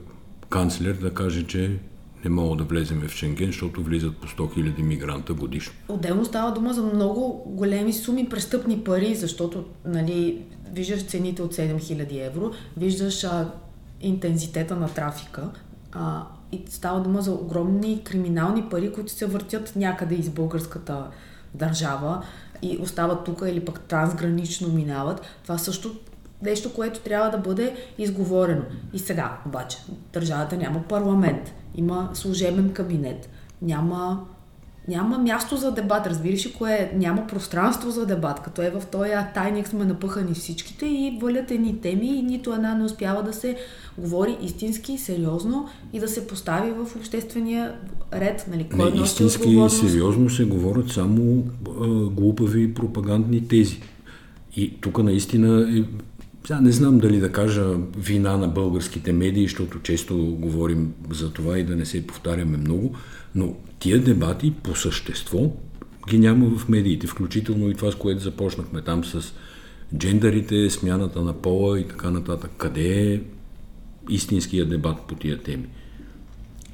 канцлер 0.51 0.95
да 0.95 1.15
каже, 1.15 1.47
че 1.47 1.79
не 2.25 2.31
мога 2.31 2.57
да 2.57 2.65
влезем 2.65 3.09
в 3.09 3.13
Шенген, 3.13 3.47
защото 3.47 3.83
влизат 3.83 4.17
по 4.17 4.27
100 4.27 4.37
000 4.39 4.83
мигранта 4.83 5.35
годишно. 5.35 5.73
Отделно 5.89 6.25
става 6.25 6.53
дума 6.53 6.73
за 6.73 6.83
много 6.83 7.43
големи 7.47 7.93
суми 7.93 8.29
престъпни 8.29 8.85
пари, 8.85 9.15
защото 9.15 9.65
нали, 9.85 10.43
виждаш 10.73 11.05
цените 11.05 11.43
от 11.43 11.55
7000 11.55 12.27
евро, 12.27 12.51
виждаш 12.77 13.25
а, 13.25 13.53
интензитета 14.01 14.77
на 14.77 14.89
трафика 14.89 15.51
а, 15.93 16.27
и 16.53 16.63
става 16.69 17.01
дума 17.01 17.23
за 17.23 17.33
огромни 17.33 18.05
криминални 18.05 18.63
пари, 18.71 18.93
които 18.93 19.13
се 19.13 19.27
въртят 19.27 19.73
някъде 19.77 20.15
из 20.15 20.31
българската 20.31 21.07
държава 21.55 22.23
и 22.63 22.79
остават 22.81 23.25
тук 23.25 23.43
или 23.47 23.65
пък 23.65 23.81
трансгранично 23.81 24.69
минават, 24.69 25.21
това 25.43 25.59
също 25.59 25.95
нещо, 26.43 26.73
което 26.75 27.01
трябва 27.01 27.31
да 27.31 27.39
бъде 27.39 27.77
изговорено. 27.99 28.63
И 28.93 28.99
сега, 28.99 29.39
обаче, 29.47 29.79
държавата 30.13 30.57
няма 30.57 30.83
парламент, 30.83 31.55
има 31.75 32.11
служебен 32.15 32.73
кабинет, 32.73 33.29
няма 33.63 34.27
няма 34.89 35.19
място 35.19 35.57
за 35.57 35.73
дебат, 35.73 36.07
разбираш 36.07 36.47
ли 36.47 36.53
кое 36.53 36.73
е? 36.73 36.97
Няма 36.97 37.27
пространство 37.27 37.91
за 37.91 38.07
дебат, 38.07 38.43
като 38.43 38.63
е 38.63 38.71
в 38.71 38.83
този 38.93 39.11
тайник 39.35 39.69
сме 39.69 39.85
напъхани 39.85 40.35
всичките 40.35 40.87
и 40.87 41.19
валят 41.23 41.51
едни 41.51 41.81
теми 41.81 42.07
и 42.07 42.23
нито 42.23 42.53
една 42.53 42.75
не 42.75 42.85
успява 42.85 43.23
да 43.23 43.33
се 43.33 43.57
говори 43.99 44.37
истински, 44.43 44.99
сериозно 44.99 45.69
и 45.93 46.01
да 46.01 46.09
се 46.09 46.27
постави 46.27 46.71
в 46.71 46.97
обществения 46.97 47.75
ред. 48.13 48.47
Нали, 48.51 48.69
кой 48.77 48.91
не, 48.91 49.03
истински 49.03 49.49
и 49.49 49.71
сериозно 49.71 50.31
се 50.31 50.45
говорят 50.45 50.91
само 50.91 51.45
а, 51.81 51.87
глупави 52.11 52.75
пропагандни 52.75 53.49
тези. 53.49 53.81
И 54.57 54.81
тук 54.81 55.03
наистина 55.03 55.79
е 55.79 55.83
сега 56.47 56.61
не 56.61 56.73
знам 56.73 56.99
дали 56.99 57.21
да 57.21 57.33
кажа 57.33 57.77
вина 57.99 58.37
на 58.37 58.49
българските 58.49 59.13
медии, 59.13 59.43
защото 59.43 59.81
често 59.83 60.37
говорим 60.41 60.93
за 61.11 61.33
това 61.33 61.59
и 61.59 61.65
да 61.65 61.77
не 61.77 61.85
се 61.85 62.07
повтаряме 62.07 62.57
много, 62.57 62.95
но 63.35 63.57
тия 63.79 64.03
дебати 64.03 64.53
по 64.63 64.77
същество 64.77 65.53
ги 66.09 66.19
няма 66.19 66.59
в 66.59 66.69
медиите, 66.69 67.07
включително 67.07 67.71
и 67.71 67.75
това, 67.75 67.93
с 67.93 67.95
което 67.95 68.23
започнахме 68.23 68.83
там 68.83 69.05
с 69.05 69.35
джендарите, 69.97 70.71
смяната 70.71 71.23
на 71.23 71.33
пола 71.33 71.81
и 71.81 71.89
така 71.89 72.11
нататък. 72.11 72.51
Къде 72.59 73.13
е 73.13 73.21
истинския 74.11 74.67
дебат 74.67 75.01
по 75.09 75.15
тия 75.15 75.43
теми? 75.43 75.67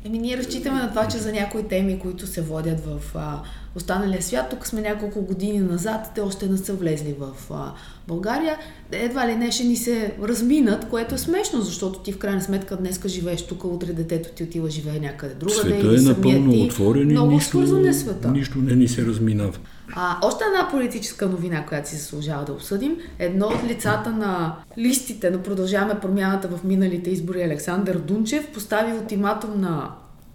Еми, 0.04 0.18
ние 0.18 0.36
разчитаме 0.36 0.78
на 0.78 0.88
това, 0.88 1.08
че 1.08 1.18
за 1.18 1.32
някои 1.32 1.62
теми, 1.62 1.98
които 1.98 2.26
се 2.26 2.42
водят 2.42 2.80
в 2.80 3.00
а, 3.14 3.42
останалия 3.76 4.22
свят, 4.22 4.46
тук 4.50 4.66
сме 4.66 4.80
няколко 4.80 5.22
години 5.22 5.58
назад, 5.58 6.10
те 6.14 6.20
още 6.20 6.46
не 6.48 6.56
са 6.56 6.74
влезли 6.74 7.14
в 7.18 7.50
а, 7.50 7.72
България, 8.08 8.56
едва 8.92 9.28
ли 9.28 9.34
не 9.34 9.52
ще 9.52 9.64
ни 9.64 9.76
се 9.76 10.14
разминат, 10.22 10.88
което 10.88 11.14
е 11.14 11.18
смешно, 11.18 11.60
защото 11.60 11.98
ти 11.98 12.12
в 12.12 12.18
крайна 12.18 12.42
сметка 12.42 12.76
днеска 12.76 13.08
живееш 13.08 13.46
тук, 13.46 13.64
утре 13.64 13.92
детето 13.92 14.28
ти 14.36 14.42
отива 14.42 14.70
живее 14.70 15.00
някъде 15.00 15.34
друга. 15.34 15.54
Света 15.54 15.94
е 15.98 16.00
напълно 16.00 16.52
ти, 16.52 16.60
отворен 16.60 17.10
и 17.10 17.12
много 17.12 17.30
нищо, 17.30 17.86
е 17.88 17.92
света. 17.92 18.30
нищо 18.30 18.58
не 18.58 18.76
ни 18.76 18.88
се 18.88 19.06
разминава. 19.06 19.58
А, 19.96 20.18
още 20.22 20.44
една 20.44 20.68
политическа 20.70 21.26
новина, 21.26 21.66
която 21.66 21.88
си 21.88 21.96
заслужава 21.96 22.44
да 22.44 22.52
обсъдим. 22.52 22.96
Едно 23.18 23.46
от 23.46 23.64
лицата 23.64 24.10
на 24.10 24.56
листите 24.78 25.30
на 25.30 25.42
Продължаваме 25.42 26.00
промяната 26.00 26.48
в 26.48 26.64
миналите 26.64 27.10
избори 27.10 27.42
Александър 27.42 27.98
Дунчев 27.98 28.52
постави 28.52 28.92
ултиматум 28.92 29.60
на 29.60 29.90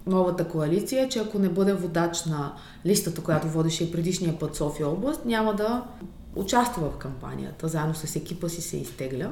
новата 0.06 0.48
коалиция, 0.48 1.08
че 1.08 1.18
ако 1.18 1.38
не 1.38 1.48
бъде 1.48 1.74
водач 1.74 2.24
на 2.24 2.52
листата, 2.86 3.20
която 3.20 3.48
водеше 3.48 3.84
и 3.84 3.92
предишния 3.92 4.38
път 4.38 4.56
София 4.56 4.88
област, 4.88 5.24
няма 5.24 5.54
да 5.54 5.82
участва 6.36 6.90
в 6.90 6.96
кампанията. 6.96 7.68
Заедно 7.68 7.94
с 7.94 8.16
екипа 8.16 8.48
си 8.48 8.62
се 8.62 8.76
изтегля. 8.76 9.30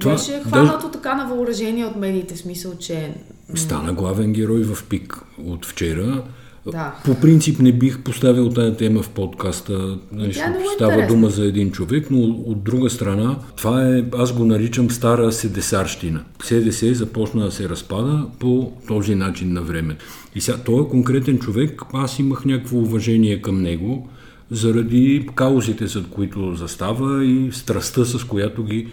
Това, 0.00 0.12
Беше 0.12 0.40
хванато 0.40 0.86
да... 0.86 0.92
така 0.92 1.14
на 1.14 1.26
въоръжение 1.26 1.84
от 1.84 1.96
медиите, 1.96 2.34
в 2.34 2.38
смисъл, 2.38 2.76
че... 2.78 3.14
Стана 3.54 3.92
главен 3.92 4.32
герой 4.32 4.62
в 4.62 4.88
пик 4.88 5.20
от 5.44 5.66
вчера. 5.66 6.24
Да. 6.66 6.94
По 7.04 7.20
принцип 7.20 7.60
не 7.60 7.72
бих 7.72 8.02
поставил 8.02 8.48
тази 8.48 8.76
тема 8.76 9.02
в 9.02 9.10
подкаста, 9.10 9.98
защото 10.12 10.50
е 10.50 10.64
става 10.74 10.92
интересна. 10.92 11.06
дума 11.16 11.30
за 11.30 11.44
един 11.44 11.70
човек, 11.70 12.06
но 12.10 12.18
от 12.22 12.64
друга 12.64 12.90
страна, 12.90 13.38
това 13.56 13.88
е, 13.88 14.04
аз 14.18 14.32
го 14.32 14.44
наричам 14.44 14.90
стара 14.90 15.32
седесарщина. 15.32 16.24
СДС 16.42 16.94
започна 16.94 17.44
да 17.44 17.50
се 17.50 17.68
разпада 17.68 18.26
по 18.38 18.72
този 18.88 19.14
начин 19.14 19.52
на 19.52 19.62
време. 19.62 19.96
И 20.34 20.40
сега, 20.40 20.58
този 20.58 20.88
конкретен 20.88 21.38
човек, 21.38 21.82
аз 21.92 22.18
имах 22.18 22.44
някакво 22.44 22.78
уважение 22.78 23.42
към 23.42 23.62
него, 23.62 24.08
заради 24.50 25.28
каузите, 25.34 25.86
зад 25.86 26.08
които 26.10 26.54
застава 26.54 27.24
и 27.24 27.52
страстта, 27.52 28.04
с 28.04 28.24
която 28.24 28.64
ги 28.64 28.88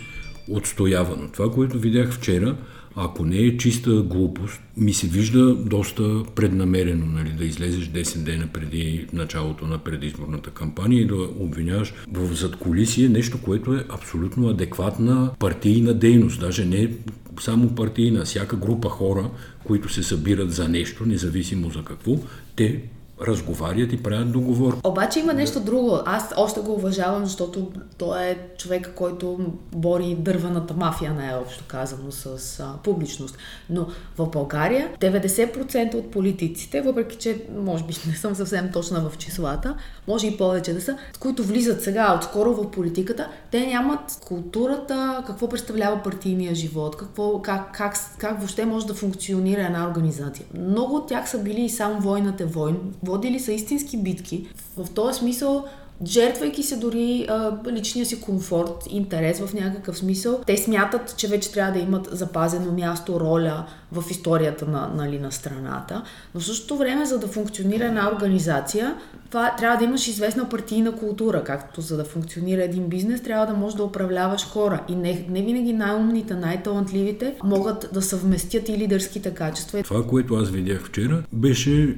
отстоява. 0.49 1.17
Но 1.21 1.31
това, 1.31 1.51
което 1.51 1.79
видях 1.79 2.11
вчера, 2.11 2.55
ако 2.99 3.25
не 3.25 3.37
е 3.37 3.57
чиста 3.57 3.91
глупост, 3.91 4.61
ми 4.77 4.93
се 4.93 5.07
вижда 5.07 5.55
доста 5.55 6.23
преднамерено 6.35 7.05
нали, 7.05 7.29
да 7.29 7.45
излезеш 7.45 7.89
10 7.89 8.17
дена 8.17 8.47
преди 8.53 9.07
началото 9.13 9.67
на 9.67 9.77
предизборната 9.77 10.49
кампания 10.49 11.01
и 11.01 11.07
да 11.07 11.15
обвиняваш 11.15 11.93
в 12.11 12.33
задколисие 12.33 13.09
нещо, 13.09 13.41
което 13.41 13.73
е 13.73 13.85
абсолютно 13.89 14.49
адекватна 14.49 15.31
партийна 15.39 15.93
дейност. 15.93 16.39
Даже 16.39 16.65
не 16.65 16.91
само 17.39 17.75
партийна, 17.75 18.25
всяка 18.25 18.55
група 18.55 18.89
хора, 18.89 19.29
които 19.63 19.93
се 19.93 20.03
събират 20.03 20.51
за 20.51 20.69
нещо, 20.69 21.05
независимо 21.05 21.69
за 21.69 21.83
какво, 21.83 22.19
те 22.55 22.81
разговарят 23.21 23.93
и 23.93 24.03
правят 24.03 24.31
договор. 24.31 24.77
Обаче 24.83 25.19
има 25.19 25.33
нещо 25.33 25.59
друго. 25.59 25.99
Аз 26.05 26.33
още 26.37 26.59
го 26.59 26.73
уважавам, 26.73 27.25
защото 27.25 27.71
той 27.97 28.23
е 28.23 28.37
човек, 28.57 28.93
който 28.95 29.53
бори 29.75 30.15
дърваната 30.19 30.73
мафия, 30.73 31.13
най-общо 31.13 31.63
казано, 31.67 32.11
с 32.11 32.59
а, 32.59 32.73
публичност. 32.83 33.37
Но 33.69 33.87
в 34.17 34.29
България 34.29 34.91
90% 34.99 35.95
от 35.95 36.11
политиците, 36.11 36.81
въпреки 36.81 37.17
че 37.17 37.41
може 37.57 37.83
би 37.83 37.93
не 38.07 38.15
съм 38.15 38.35
съвсем 38.35 38.71
точна 38.73 39.09
в 39.09 39.17
числата, 39.17 39.75
може 40.07 40.27
и 40.27 40.37
повече 40.37 40.73
да 40.73 40.81
са, 40.81 40.97
които 41.19 41.43
влизат 41.43 41.83
сега 41.83 42.15
отскоро 42.17 42.53
в 42.53 42.71
политиката, 42.71 43.27
те 43.51 43.67
нямат 43.67 44.19
културата, 44.25 45.23
какво 45.27 45.49
представлява 45.49 46.03
партийния 46.03 46.55
живот, 46.55 46.97
какво, 46.97 47.41
как, 47.41 47.77
как, 47.77 47.95
как 48.17 48.37
въобще 48.37 48.65
може 48.65 48.87
да 48.87 48.93
функционира 48.93 49.61
една 49.61 49.87
организация. 49.87 50.45
Много 50.59 50.95
от 50.95 51.07
тях 51.07 51.29
са 51.29 51.39
били 51.39 51.61
и 51.61 51.69
само 51.69 51.99
войната 51.99 52.45
войн, 52.45 52.77
водили 53.07 53.39
са 53.39 53.53
истински 53.53 53.97
битки. 53.97 54.47
В 54.77 54.89
този 54.93 55.19
смисъл 55.19 55.65
жертвайки 56.05 56.63
се 56.63 56.77
дори 56.77 57.25
а, 57.29 57.57
личния 57.71 58.05
си 58.05 58.21
комфорт, 58.21 58.87
интерес 58.89 59.39
в 59.39 59.53
някакъв 59.53 59.97
смисъл. 59.97 60.41
Те 60.45 60.57
смятат, 60.57 61.17
че 61.17 61.27
вече 61.27 61.51
трябва 61.51 61.73
да 61.73 61.79
имат 61.79 62.09
запазено 62.11 62.71
място, 62.71 63.19
роля 63.19 63.65
в 63.91 64.03
историята 64.11 64.65
на, 64.65 64.91
нали, 64.95 65.19
на 65.19 65.31
страната. 65.31 66.03
Но 66.35 66.41
в 66.41 66.45
същото 66.45 66.77
време, 66.77 67.05
за 67.05 67.19
да 67.19 67.27
функционира 67.27 67.85
една 67.85 68.11
организация, 68.15 68.95
това 69.29 69.55
трябва 69.57 69.77
да 69.77 69.83
имаш 69.83 70.07
известна 70.07 70.49
партийна 70.49 70.91
култура, 70.91 71.43
както 71.43 71.81
за 71.81 71.97
да 71.97 72.03
функционира 72.03 72.63
един 72.63 72.87
бизнес, 72.87 73.23
трябва 73.23 73.45
да 73.45 73.53
можеш 73.53 73.77
да 73.77 73.83
управляваш 73.83 74.45
хора. 74.45 74.83
И 74.89 74.95
не, 74.95 75.25
не 75.29 75.41
винаги 75.41 75.73
най-умните, 75.73 76.33
най-талантливите 76.33 77.35
могат 77.43 77.89
да 77.93 78.01
съвместят 78.01 78.69
и 78.69 78.77
лидерските 78.77 79.33
качества. 79.33 79.83
Това, 79.83 80.07
което 80.07 80.35
аз 80.35 80.49
видях 80.49 80.85
вчера, 80.85 81.23
беше 81.33 81.97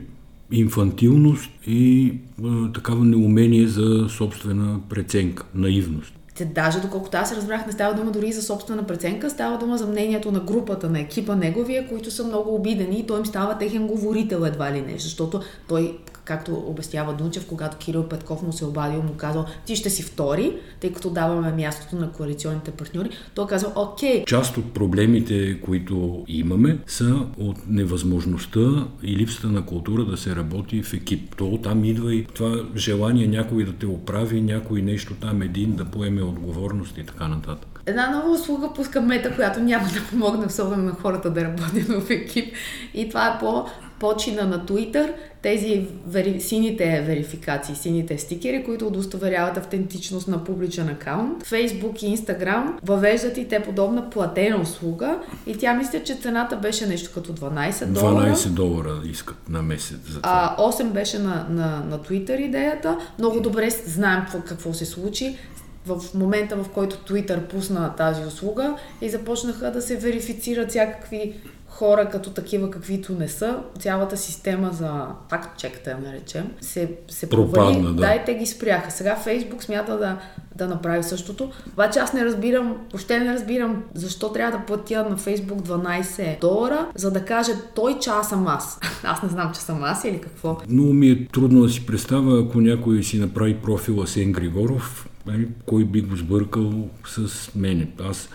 инфантилност 0.51 1.49
и 1.67 2.13
а, 2.43 2.71
такава 2.71 3.05
неумение 3.05 3.67
за 3.67 4.09
собствена 4.09 4.79
преценка, 4.89 5.43
наивност. 5.55 6.18
Те, 6.39 6.45
даже 6.45 6.79
доколкото 6.79 7.17
аз 7.17 7.35
разбрах, 7.35 7.65
не 7.65 7.71
става 7.71 7.93
дума 7.93 8.11
дори 8.11 8.31
за 8.31 8.41
собствена 8.41 8.83
преценка, 8.83 9.29
става 9.29 9.57
дума 9.57 9.77
за 9.77 9.87
мнението 9.87 10.31
на 10.31 10.39
групата, 10.39 10.89
на 10.89 10.99
екипа 10.99 11.35
неговия, 11.35 11.87
които 11.87 12.11
са 12.11 12.23
много 12.23 12.55
обидени 12.55 12.99
и 12.99 13.07
той 13.07 13.19
им 13.19 13.25
става 13.25 13.57
техен 13.57 13.87
говорител 13.87 14.43
едва 14.45 14.71
ли 14.71 14.81
не, 14.81 14.99
защото 14.99 15.41
той 15.67 15.97
както 16.29 16.63
обяснява 16.67 17.13
Дунчев, 17.13 17.45
когато 17.47 17.77
Кирил 17.77 18.03
Петков 18.03 18.41
му 18.41 18.53
се 18.53 18.65
обадил, 18.65 19.01
му 19.01 19.13
казал, 19.17 19.45
ти 19.65 19.75
ще 19.75 19.89
си 19.89 20.03
втори, 20.03 20.55
тъй 20.79 20.93
като 20.93 21.09
даваме 21.09 21.51
мястото 21.51 21.95
на 21.95 22.11
коалиционните 22.11 22.71
партньори, 22.71 23.09
той 23.35 23.47
казал, 23.47 23.73
окей. 23.75 24.25
Част 24.25 24.57
от 24.57 24.73
проблемите, 24.73 25.61
които 25.61 26.23
имаме, 26.27 26.77
са 26.87 27.25
от 27.37 27.57
невъзможността 27.67 28.87
и 29.03 29.15
липсата 29.15 29.47
на 29.47 29.65
култура 29.65 30.05
да 30.05 30.17
се 30.17 30.35
работи 30.35 30.83
в 30.83 30.93
екип. 30.93 31.35
То 31.35 31.59
там 31.63 31.85
идва 31.85 32.15
и 32.15 32.25
това 32.25 32.55
желание 32.75 33.27
някой 33.27 33.65
да 33.65 33.73
те 33.73 33.85
оправи, 33.85 34.41
някой 34.41 34.81
нещо 34.81 35.13
там 35.21 35.41
един 35.41 35.75
да 35.75 35.85
поеме 35.85 36.21
отговорност 36.29 36.97
и 36.97 37.05
така 37.05 37.27
нататък. 37.27 37.81
Една 37.85 38.09
нова 38.09 38.31
услуга 38.31 38.73
пуска 38.73 39.01
мета, 39.01 39.35
която 39.35 39.59
няма 39.59 39.85
да 39.85 40.01
помогне 40.09 40.45
особено 40.45 40.83
на 40.83 40.91
хората 40.91 41.29
да 41.29 41.43
работят 41.43 41.87
в 41.87 42.09
екип. 42.09 42.53
И 42.93 43.09
това 43.09 43.27
е 43.27 43.39
по 43.39 43.65
почина 43.99 44.45
на 44.45 44.65
Twitter 44.65 45.13
тези 45.41 45.87
вери... 46.07 46.41
сините 46.41 47.03
верификации, 47.07 47.75
сините 47.75 48.17
стикери, 48.17 48.63
които 48.63 48.87
удостоверяват 48.87 49.57
автентичност 49.57 50.27
на 50.27 50.43
публичен 50.43 50.89
акаунт. 50.89 51.43
Facebook 51.43 52.03
и 52.03 52.17
Instagram 52.17 52.73
въвеждат 52.83 53.37
и 53.37 53.47
те 53.47 53.59
подобна 53.59 54.09
платена 54.09 54.61
услуга 54.61 55.19
и 55.47 55.57
тя 55.57 55.73
мисля, 55.73 56.03
че 56.03 56.15
цената 56.15 56.55
беше 56.55 56.87
нещо 56.87 57.11
като 57.13 57.33
12 57.33 57.85
долара. 57.85 58.35
12 58.35 58.47
долара 58.47 59.01
искат 59.05 59.49
на 59.49 59.61
месец 59.61 59.99
за 60.09 60.21
това. 60.21 60.55
А, 60.57 60.71
8 60.71 60.83
беше 60.83 61.19
на, 61.19 61.47
на, 61.49 61.83
на 61.89 61.99
Twitter 61.99 62.39
идеята. 62.39 62.97
Много 63.19 63.39
добре 63.39 63.69
знаем 63.69 64.21
какво, 64.21 64.39
какво 64.41 64.73
се 64.73 64.85
случи 64.85 65.37
в 65.85 66.13
момента, 66.13 66.55
в 66.55 66.69
който 66.69 66.95
Twitter 66.95 67.47
пусна 67.47 67.95
тази 67.95 68.25
услуга 68.25 68.75
и 69.01 69.09
започнаха 69.09 69.71
да 69.71 69.81
се 69.81 69.97
верифицират 69.97 70.69
всякакви 70.69 71.41
хора 71.79 72.09
като 72.09 72.29
такива 72.29 72.71
каквито 72.71 73.13
не 73.13 73.27
са, 73.27 73.57
цялата 73.79 74.17
система 74.17 74.69
за 74.73 75.05
факт-чек, 75.29 75.83
да 75.85 75.97
наречем, 75.97 76.51
се, 76.61 76.91
се 77.07 77.29
провали. 77.29 77.81
Да. 77.81 77.93
да, 77.93 78.15
и 78.15 78.25
те 78.25 78.35
ги 78.35 78.45
спряха. 78.45 78.91
Сега 78.91 79.15
Фейсбук 79.15 79.63
смята 79.63 79.97
да, 79.97 80.17
да 80.55 80.67
направи 80.67 81.03
същото. 81.03 81.51
Обаче 81.73 81.99
аз 81.99 82.13
не 82.13 82.25
разбирам, 82.25 82.77
въобще 82.91 83.19
не 83.19 83.33
разбирам 83.33 83.83
защо 83.93 84.31
трябва 84.31 84.57
да 84.57 84.65
платя 84.65 85.05
на 85.09 85.17
Фейсбук 85.17 85.59
12 85.59 86.39
долара, 86.39 86.87
за 86.95 87.11
да 87.11 87.25
каже 87.25 87.51
той, 87.75 87.99
че 87.99 88.09
аз 88.09 88.29
съм 88.29 88.47
аз. 88.47 88.79
Аз 89.03 89.23
не 89.23 89.29
знам, 89.29 89.51
че 89.53 89.59
съм 89.59 89.83
аз 89.83 90.03
или 90.03 90.21
какво. 90.21 90.57
Но 90.69 90.83
ми 90.83 91.09
е 91.09 91.27
трудно 91.27 91.61
да 91.61 91.69
си 91.69 91.85
представя, 91.85 92.43
ако 92.47 92.61
някой 92.61 93.03
си 93.03 93.19
направи 93.19 93.55
профила 93.55 94.07
Сен 94.07 94.31
Григоров, 94.31 95.08
нали, 95.25 95.47
кой 95.65 95.85
би 95.85 96.01
го 96.01 96.15
сбъркал 96.15 96.89
с 97.05 97.49
мене. 97.55 97.91
Аз 97.99 98.29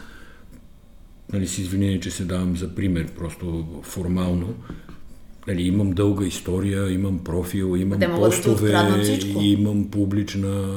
нали, 1.33 1.47
с 1.47 1.59
извинение, 1.59 2.01
че 2.01 2.11
се 2.11 2.25
давам 2.25 2.57
за 2.57 2.75
пример, 2.75 3.07
просто 3.07 3.67
формално, 3.83 4.55
нали, 5.47 5.63
имам 5.63 5.91
дълга 5.91 6.27
история, 6.27 6.93
имам 6.93 7.19
профил, 7.19 7.77
имам 7.77 8.01
Те 8.01 8.13
постове, 8.13 8.73
да 8.73 9.15
имам 9.41 9.91
публична 9.91 10.75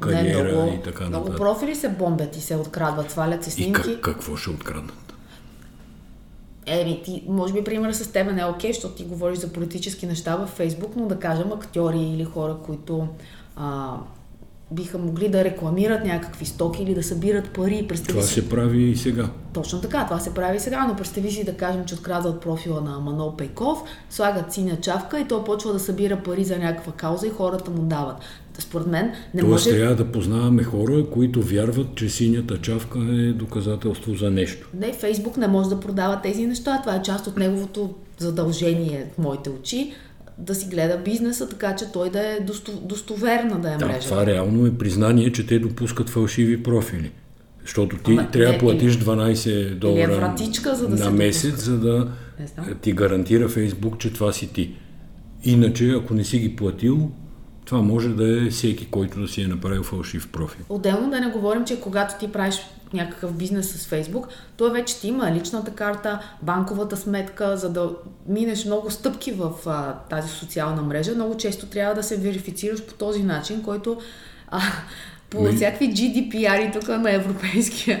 кариера 0.00 0.44
не, 0.44 0.52
много, 0.52 0.72
и 0.74 0.82
така 0.82 1.04
нататък. 1.04 1.10
Много 1.10 1.36
профили 1.36 1.74
се 1.74 1.88
бомбят 1.88 2.36
и 2.36 2.40
се 2.40 2.56
открадват, 2.56 3.10
свалят 3.10 3.44
се 3.44 3.50
снимки. 3.50 3.80
И 3.90 3.94
как, 3.94 4.00
какво 4.00 4.36
ще 4.36 4.50
откраднат? 4.50 5.14
Еми, 6.66 7.02
ти, 7.04 7.22
може 7.28 7.52
би 7.52 7.64
пример 7.64 7.92
с 7.92 8.12
теб 8.12 8.32
не 8.32 8.40
е 8.40 8.44
окей, 8.44 8.72
защото 8.72 8.94
ти 8.94 9.04
говориш 9.04 9.38
за 9.38 9.52
политически 9.52 10.06
неща 10.06 10.36
във 10.36 10.48
Фейсбук, 10.48 10.96
но 10.96 11.06
да 11.06 11.18
кажем 11.18 11.52
актьори 11.52 11.98
или 11.98 12.24
хора, 12.24 12.56
които 12.64 13.08
а, 13.56 13.96
биха 14.70 14.98
могли 14.98 15.28
да 15.28 15.44
рекламират 15.44 16.04
някакви 16.04 16.44
стоки 16.44 16.82
или 16.82 16.94
да 16.94 17.02
събират 17.02 17.50
пари. 17.50 17.86
Представи 17.88 18.18
това 18.18 18.22
си... 18.22 18.34
се 18.34 18.48
прави 18.48 18.82
и 18.82 18.96
сега. 18.96 19.28
Точно 19.52 19.80
така, 19.80 20.04
това 20.04 20.18
се 20.18 20.34
прави 20.34 20.56
и 20.56 20.60
сега, 20.60 20.86
но 20.88 20.96
представи 20.96 21.30
си 21.30 21.44
да 21.44 21.54
кажем, 21.54 21.84
че 21.84 21.94
открадват 21.94 22.40
профила 22.40 22.80
на 22.80 23.00
Манол 23.00 23.36
Пейков, 23.36 23.82
слагат 24.10 24.52
синя 24.52 24.76
чавка 24.80 25.20
и 25.20 25.24
то 25.24 25.44
почва 25.44 25.72
да 25.72 25.80
събира 25.80 26.22
пари 26.22 26.44
за 26.44 26.58
някаква 26.58 26.92
кауза 26.92 27.26
и 27.26 27.30
хората 27.30 27.70
му 27.70 27.82
дават. 27.82 28.16
Според 28.58 28.86
мен 28.86 29.12
не 29.34 29.40
Тоест, 29.40 29.66
може... 29.66 29.78
трябва 29.78 29.96
да 29.96 30.12
познаваме 30.12 30.62
хора, 30.62 31.06
които 31.10 31.42
вярват, 31.42 31.94
че 31.94 32.08
синята 32.08 32.60
чавка 32.60 32.98
е 32.98 33.32
доказателство 33.32 34.14
за 34.14 34.30
нещо. 34.30 34.68
Не, 34.74 34.92
Фейсбук 34.92 35.36
не 35.36 35.48
може 35.48 35.68
да 35.68 35.80
продава 35.80 36.20
тези 36.22 36.46
неща. 36.46 36.78
Това 36.82 36.96
е 36.96 37.02
част 37.02 37.26
от 37.26 37.36
неговото 37.36 37.94
задължение 38.18 39.06
в 39.14 39.18
моите 39.18 39.50
очи 39.50 39.92
да 40.38 40.54
си 40.54 40.66
гледа 40.66 40.98
бизнеса, 41.04 41.48
така 41.48 41.76
че 41.76 41.92
той 41.92 42.10
да 42.10 42.20
е 42.20 42.40
достоверна 42.82 43.60
да 43.60 43.72
е 43.72 43.76
мрежа. 43.76 43.98
Да, 43.98 44.04
това 44.04 44.26
реално 44.26 44.66
е 44.66 44.78
признание, 44.78 45.32
че 45.32 45.46
те 45.46 45.58
допускат 45.58 46.10
фалшиви 46.10 46.62
профили. 46.62 47.10
Защото 47.62 47.96
ти 47.96 48.10
Ама, 48.10 48.30
трябва 48.30 48.52
да 48.52 48.58
платиш 48.58 48.98
12 48.98 49.50
е 49.50 49.74
долара 49.74 50.02
е 50.02 50.16
вратичка, 50.16 50.74
за 50.74 50.88
да 50.88 51.04
на 51.04 51.10
месец, 51.10 51.64
за 51.64 51.78
да 51.78 52.08
ти 52.80 52.92
гарантира 52.92 53.48
Фейсбук, 53.48 53.98
че 53.98 54.12
това 54.12 54.32
си 54.32 54.52
ти. 54.52 54.74
Иначе, 55.44 55.90
ако 55.90 56.14
не 56.14 56.24
си 56.24 56.38
ги 56.38 56.56
платил, 56.56 57.10
това 57.64 57.82
може 57.82 58.08
да 58.08 58.46
е 58.46 58.50
всеки, 58.50 58.86
който 58.90 59.20
да 59.20 59.28
си 59.28 59.42
е 59.42 59.46
направил 59.46 59.82
фалшив 59.82 60.28
профил. 60.28 60.64
Отделно 60.68 61.10
да 61.10 61.20
не 61.20 61.30
говорим, 61.30 61.64
че 61.64 61.80
когато 61.80 62.18
ти 62.18 62.32
правиш 62.32 62.60
някакъв 62.92 63.32
бизнес 63.32 63.72
с 63.72 63.86
Фейсбук, 63.86 64.28
той 64.56 64.70
вече 64.70 65.00
ти 65.00 65.08
има 65.08 65.32
личната 65.32 65.70
карта, 65.70 66.20
банковата 66.42 66.96
сметка, 66.96 67.56
за 67.56 67.70
да 67.70 67.90
минеш 68.26 68.64
много 68.64 68.90
стъпки 68.90 69.32
в 69.32 69.52
а, 69.66 69.94
тази 70.10 70.28
социална 70.28 70.82
мрежа. 70.82 71.14
Много 71.14 71.36
често 71.36 71.66
трябва 71.66 71.94
да 71.94 72.02
се 72.02 72.16
верифицираш 72.16 72.86
по 72.86 72.94
този 72.94 73.22
начин, 73.22 73.62
който 73.62 74.00
а, 74.48 74.60
по 75.34 75.42
Ми... 75.42 75.56
всякакви 75.56 75.92
GDPR 75.92 76.68
и 76.68 76.72
тук 76.72 76.88
на 76.88 77.12
Европейския 77.12 78.00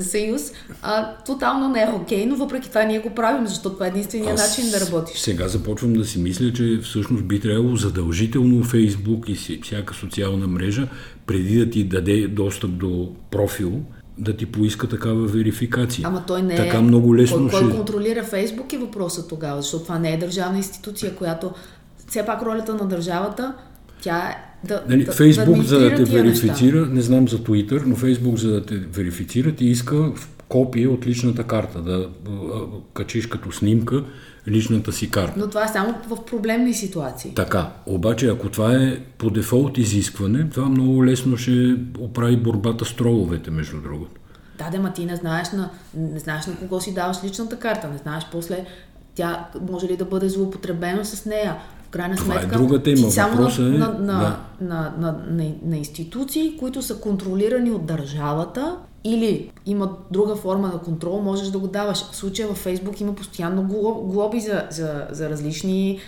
съюз, 0.00 0.52
а, 0.82 1.14
тотално 1.26 1.68
не 1.68 1.82
е 1.82 1.88
окей, 1.94 2.26
но 2.26 2.36
въпреки 2.36 2.68
това 2.68 2.82
ние 2.82 2.98
го 2.98 3.10
правим, 3.10 3.46
защото 3.46 3.74
това 3.74 3.86
е 3.86 3.88
единствения 3.88 4.34
Аз 4.34 4.48
начин 4.48 4.70
да 4.70 4.80
работиш. 4.80 5.18
Сега 5.18 5.48
започвам 5.48 5.92
да 5.92 6.04
си 6.04 6.18
мисля, 6.18 6.52
че 6.52 6.78
всъщност 6.82 7.24
би 7.24 7.40
трябвало 7.40 7.76
задължително 7.76 8.64
Фейсбук 8.64 9.28
и 9.28 9.60
всяка 9.62 9.94
социална 9.94 10.46
мрежа, 10.46 10.88
преди 11.26 11.58
да 11.58 11.70
ти 11.70 11.84
даде 11.84 12.28
достъп 12.28 12.70
до 12.70 13.12
профил, 13.30 13.80
да 14.18 14.36
ти 14.36 14.46
поиска 14.46 14.88
такава 14.88 15.26
верификация. 15.26 16.08
Ама 16.08 16.24
той 16.26 16.42
не 16.42 16.56
така 16.56 16.78
е. 16.78 16.80
много 16.80 17.16
лесно 17.16 17.38
кой, 17.38 17.60
кой 17.60 17.68
ще... 17.68 17.76
контролира 17.76 18.24
Фейсбук 18.24 18.72
и 18.72 18.76
въпроса 18.76 19.28
тогава, 19.28 19.62
защото 19.62 19.84
това 19.84 19.98
не 19.98 20.12
е 20.12 20.16
държавна 20.16 20.56
институция, 20.56 21.14
която 21.14 21.52
все 22.08 22.26
пак 22.26 22.42
ролята 22.42 22.74
на 22.74 22.86
държавата, 22.86 23.54
тя 24.02 24.18
е 24.18 24.51
да, 24.64 24.84
нали, 24.88 25.04
да, 25.04 25.12
Фейсбук, 25.12 25.56
да 25.56 25.62
за 25.62 25.78
да 25.78 25.94
те 25.94 26.04
верифицира, 26.04 26.80
неща. 26.80 26.94
не 26.94 27.00
знам 27.00 27.28
за 27.28 27.38
Twitter, 27.38 27.82
но 27.86 27.96
Фейсбук, 27.96 28.36
за 28.36 28.50
да 28.50 28.66
те 28.66 28.74
верифицира, 28.74 29.52
ти 29.52 29.64
иска 29.64 30.12
копие 30.48 30.88
от 30.88 31.06
личната 31.06 31.44
карта, 31.44 31.82
да 31.82 32.08
качиш 32.94 33.26
като 33.26 33.52
снимка 33.52 34.04
личната 34.48 34.92
си 34.92 35.10
карта. 35.10 35.34
Но 35.36 35.48
това 35.48 35.64
е 35.64 35.68
само 35.68 35.94
в 36.08 36.24
проблемни 36.24 36.74
ситуации. 36.74 37.34
Така, 37.34 37.70
обаче 37.86 38.28
ако 38.28 38.48
това 38.48 38.74
е 38.74 38.98
по 39.18 39.30
дефолт 39.30 39.78
изискване, 39.78 40.48
това 40.48 40.68
много 40.68 41.04
лесно 41.04 41.36
ще 41.36 41.76
оправи 41.98 42.36
борбата 42.36 42.84
с 42.84 42.96
троловете, 42.96 43.50
между 43.50 43.80
другото. 43.80 44.20
Да, 44.58 44.70
да, 44.70 44.78
ма 44.78 44.92
ти 44.92 45.06
не 45.06 45.16
знаеш, 45.16 45.50
на, 45.50 45.70
не 45.94 46.18
знаеш 46.18 46.46
на 46.46 46.56
кого 46.56 46.80
си 46.80 46.94
даваш 46.94 47.16
личната 47.24 47.58
карта, 47.58 47.88
не 47.88 47.98
знаеш 47.98 48.24
после 48.32 48.64
тя 49.14 49.48
може 49.70 49.86
ли 49.86 49.96
да 49.96 50.04
бъде 50.04 50.28
злоупотребена 50.28 51.04
с 51.04 51.24
нея. 51.24 51.56
Крайна 51.92 52.16
Това 52.16 52.34
е 52.34 52.38
сметка, 52.38 52.56
е 52.56 52.58
друга 52.58 52.82
тема. 52.82 53.10
само 53.10 53.36
Въпросът 53.36 53.64
на, 53.64 53.74
е, 53.74 53.78
на, 53.78 53.86
на, 53.86 53.96
да. 53.98 54.38
на, 54.60 54.94
на, 54.98 55.14
на, 55.30 55.52
на 55.64 55.76
институции, 55.76 56.56
които 56.58 56.82
са 56.82 57.00
контролирани 57.00 57.70
от 57.70 57.86
държавата 57.86 58.76
или 59.04 59.50
има 59.66 59.96
друга 60.10 60.36
форма 60.36 60.68
на 60.68 60.78
контрол, 60.78 61.22
можеш 61.22 61.48
да 61.48 61.58
го 61.58 61.68
даваш. 61.68 62.10
В 62.10 62.16
случая 62.16 62.48
във 62.48 62.56
Фейсбук 62.56 63.00
има 63.00 63.14
постоянно 63.14 63.62
глоби 64.04 64.40
за, 64.40 64.66
за, 64.70 65.06
за 65.10 65.30
различни 65.30 66.00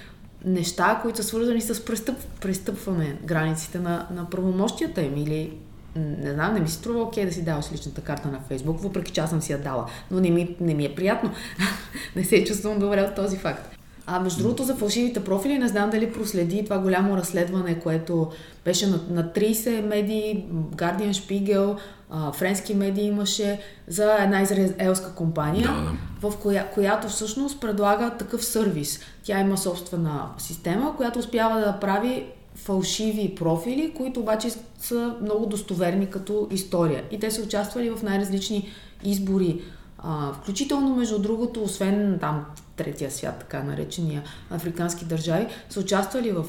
неща, 0.45 0.99
които 1.03 1.17
са 1.17 1.23
свързани 1.23 1.61
с 1.61 1.85
престъп, 1.85 2.17
престъпване 2.41 3.17
границите 3.25 3.79
на, 3.79 4.07
на 4.15 4.31
правомощията 4.31 5.03
им 5.03 5.17
или 5.17 5.53
не 5.97 6.33
знам, 6.33 6.55
не 6.55 6.61
ми 6.61 6.69
се 6.69 6.75
струва 6.75 7.03
окей 7.03 7.27
да 7.27 7.33
си 7.33 7.45
даваш 7.45 7.73
личната 7.73 8.01
карта 8.01 8.29
на 8.29 8.41
Фейсбук, 8.49 8.81
въпреки 8.81 9.13
че 9.13 9.21
аз 9.21 9.31
съм 9.31 9.43
си 9.43 9.53
я 9.53 9.59
дала, 9.59 9.87
но 10.11 10.21
не 10.21 10.31
ми, 10.31 10.57
не 10.61 10.75
ми 10.75 10.85
е 10.85 10.95
приятно. 10.95 11.31
не 12.17 12.25
се 12.25 12.45
чувствам 12.45 12.79
добре 12.79 13.03
от 13.03 13.15
този 13.15 13.37
факт. 13.37 13.74
А 14.07 14.21
между 14.21 14.43
другото 14.43 14.65
за 14.65 14.75
фалшивите 14.75 15.25
профили 15.25 15.59
не 15.59 15.69
знам 15.69 15.91
дали 15.91 16.13
проследи 16.13 16.65
това 16.65 16.79
голямо 16.79 17.17
разследване, 17.17 17.81
което 17.81 18.31
беше 18.65 18.87
на, 18.87 19.01
на 19.11 19.25
30 19.25 19.81
медии, 19.81 20.45
Guardian 20.53 21.13
Spiegel, 21.13 21.77
а, 22.11 22.33
френски 22.33 22.75
медии 22.75 23.05
имаше 23.05 23.61
за 23.89 24.17
една 24.21 24.43
израелска 24.43 25.15
компания, 25.15 25.69
да, 25.69 25.75
да. 25.75 26.31
в 26.31 26.37
коя, 26.37 26.71
която 26.71 27.09
всъщност 27.09 27.61
предлага 27.61 28.11
такъв 28.11 28.45
сервис. 28.45 29.01
Тя 29.23 29.41
има 29.41 29.59
собствена 29.59 30.29
система, 30.39 30.97
която 30.97 31.19
успява 31.19 31.61
да 31.61 31.79
прави 31.81 32.27
фалшиви 32.55 33.35
профили, 33.35 33.93
които 33.97 34.21
обаче 34.21 34.49
са 34.79 35.15
много 35.23 35.47
достоверни 35.47 36.11
като 36.11 36.49
история. 36.51 37.05
И 37.11 37.21
те 37.21 37.31
са 37.31 37.43
участвали 37.43 37.91
в 37.91 38.03
най-различни 38.03 38.69
избори. 39.05 39.61
А, 39.99 40.33
включително, 40.33 40.97
между 40.97 41.19
другото, 41.19 41.63
освен 41.63 42.19
там 42.21 42.45
третия 42.77 43.11
свят, 43.11 43.37
така 43.39 43.63
наречения 43.63 44.23
африкански 44.51 45.05
държави, 45.05 45.47
са 45.71 45.81
участвали 45.81 46.33
в... 46.33 46.45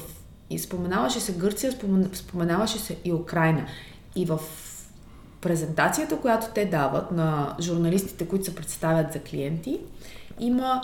И 0.50 0.58
споменаваше 0.58 1.20
се 1.20 1.32
Гърция, 1.32 1.72
споменаваше 2.12 2.78
се 2.78 2.96
и 3.04 3.12
Украина. 3.12 3.66
И 4.16 4.24
в 4.24 4.40
презентацията, 5.40 6.20
която 6.20 6.46
те 6.54 6.64
дават 6.64 7.12
на 7.12 7.56
журналистите, 7.60 8.28
които 8.28 8.44
се 8.44 8.54
представят 8.54 9.12
за 9.12 9.18
клиенти, 9.18 9.80
има 10.40 10.82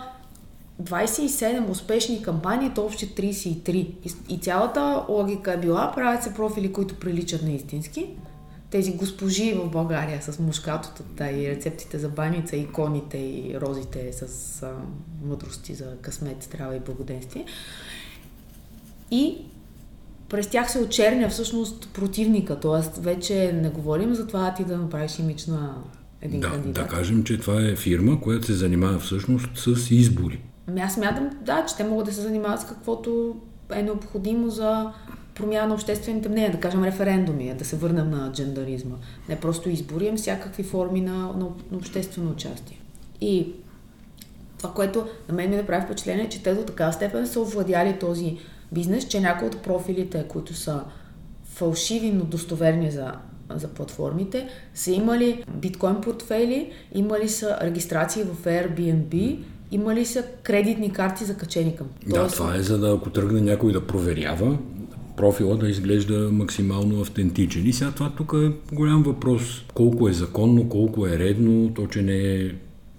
27 0.83 1.71
успешни 1.71 2.23
кампании, 2.23 2.71
то 2.75 2.85
общо 2.85 3.05
33. 3.05 3.71
И, 3.71 4.13
и 4.29 4.39
цялата 4.39 5.05
логика 5.09 5.53
е 5.53 5.57
била, 5.57 5.93
правят 5.95 6.23
се 6.23 6.35
профили, 6.35 6.73
които 6.73 6.95
приличат 6.95 7.43
на 7.43 7.53
истински. 7.53 8.07
Тези 8.73 8.93
госпожи 8.93 9.55
в 9.55 9.71
България 9.71 10.23
с 10.23 10.39
мушкатотата 10.39 11.31
и 11.31 11.51
рецептите 11.51 11.99
за 11.99 12.09
баница, 12.09 12.57
иконите 12.57 13.19
и 13.19 13.57
розите 13.61 14.13
с 14.13 14.63
а, 14.63 14.73
мъдрости 15.25 15.75
за 15.75 15.97
късмет, 16.01 16.43
здраве 16.43 16.77
и 16.77 16.81
благоденствие. 16.81 17.45
И 19.11 19.37
през 20.29 20.47
тях 20.47 20.73
се 20.73 20.79
очерня 20.79 21.29
всъщност 21.29 21.89
противника, 21.93 22.61
т.е. 22.61 23.01
вече 23.01 23.53
не 23.53 23.69
говорим 23.69 24.15
за 24.15 24.27
това 24.27 24.55
ти 24.55 24.65
да 24.65 24.79
направиш 24.79 25.19
имидж 25.19 25.47
на 25.47 25.75
един 26.21 26.41
да, 26.41 26.51
кандидат. 26.51 26.75
Да 26.75 26.87
кажем, 26.87 27.25
че 27.25 27.39
това 27.39 27.63
е 27.63 27.77
фирма, 27.77 28.21
която 28.21 28.47
се 28.47 28.53
занимава 28.53 28.99
всъщност 28.99 29.49
с 29.55 29.91
избори. 29.91 30.41
Ами 30.67 30.81
аз 30.81 30.95
смятам, 30.95 31.31
да, 31.45 31.67
че 31.69 31.77
те 31.77 31.85
могат 31.85 32.07
да 32.07 32.13
се 32.13 32.21
занимават 32.21 32.61
с 32.61 32.67
каквото 32.67 33.37
е 33.73 33.83
необходимо 33.83 34.51
за 34.51 34.93
промяна 35.35 35.69
на 35.69 35.75
обществените 35.75 36.29
мнения, 36.29 36.53
да 36.53 36.61
кажем 36.61 36.85
референдуми, 36.85 37.55
да 37.59 37.65
се 37.65 37.77
върнем 37.77 38.11
на 38.11 38.33
джендаризма. 38.33 38.97
Не 39.29 39.41
просто 39.41 39.71
избори, 39.71 40.09
а 40.09 40.17
всякакви 40.17 40.63
форми 40.63 41.01
на, 41.01 41.13
на, 41.13 41.47
на 41.71 41.79
обществено 41.79 42.31
участие. 42.31 42.81
И 43.21 43.53
това, 44.59 44.75
което 44.75 45.07
на 45.29 45.35
мен 45.35 45.51
ми 45.51 45.57
направи 45.57 45.85
впечатление, 45.85 46.25
е, 46.25 46.29
че 46.29 46.43
те 46.43 46.55
до 46.55 46.63
такава 46.63 46.93
степен 46.93 47.27
са 47.27 47.41
овладяли 47.41 47.99
този 47.99 48.39
бизнес, 48.73 49.05
че 49.05 49.21
някои 49.21 49.49
от 49.49 49.63
профилите, 49.63 50.25
които 50.29 50.55
са 50.55 50.83
фалшиви, 51.45 52.13
но 52.13 52.25
достоверни 52.25 52.91
за, 52.91 53.13
за 53.55 53.69
платформите, 53.69 54.49
са 54.75 54.91
имали 54.91 55.45
биткоин 55.55 56.01
портфели, 56.01 56.73
имали 56.95 57.29
са 57.29 57.59
регистрации 57.63 58.23
в 58.23 58.45
Airbnb, 58.45 59.39
имали 59.71 60.07
са 60.07 60.25
кредитни 60.43 60.93
карти 60.93 61.25
закачени 61.25 61.77
към. 61.77 61.87
Да, 62.07 62.29
това 62.29 62.57
е 62.57 62.63
за 62.63 62.79
да 62.79 62.95
ако 62.95 63.11
тръгне 63.11 63.41
някой 63.41 63.73
да 63.73 63.87
проверява, 63.87 64.59
профила 65.17 65.57
да 65.57 65.69
изглежда 65.69 66.29
максимално 66.33 67.01
автентичен. 67.01 67.67
И 67.67 67.73
сега 67.73 67.91
това 67.91 68.11
тук 68.11 68.35
е 68.37 68.75
голям 68.75 69.03
въпрос. 69.03 69.65
Колко 69.75 70.09
е 70.09 70.13
законно, 70.13 70.69
колко 70.69 71.07
е 71.07 71.19
редно, 71.19 71.75
то, 71.75 71.87
че 71.87 72.03
не 72.03 72.35
е 72.35 72.51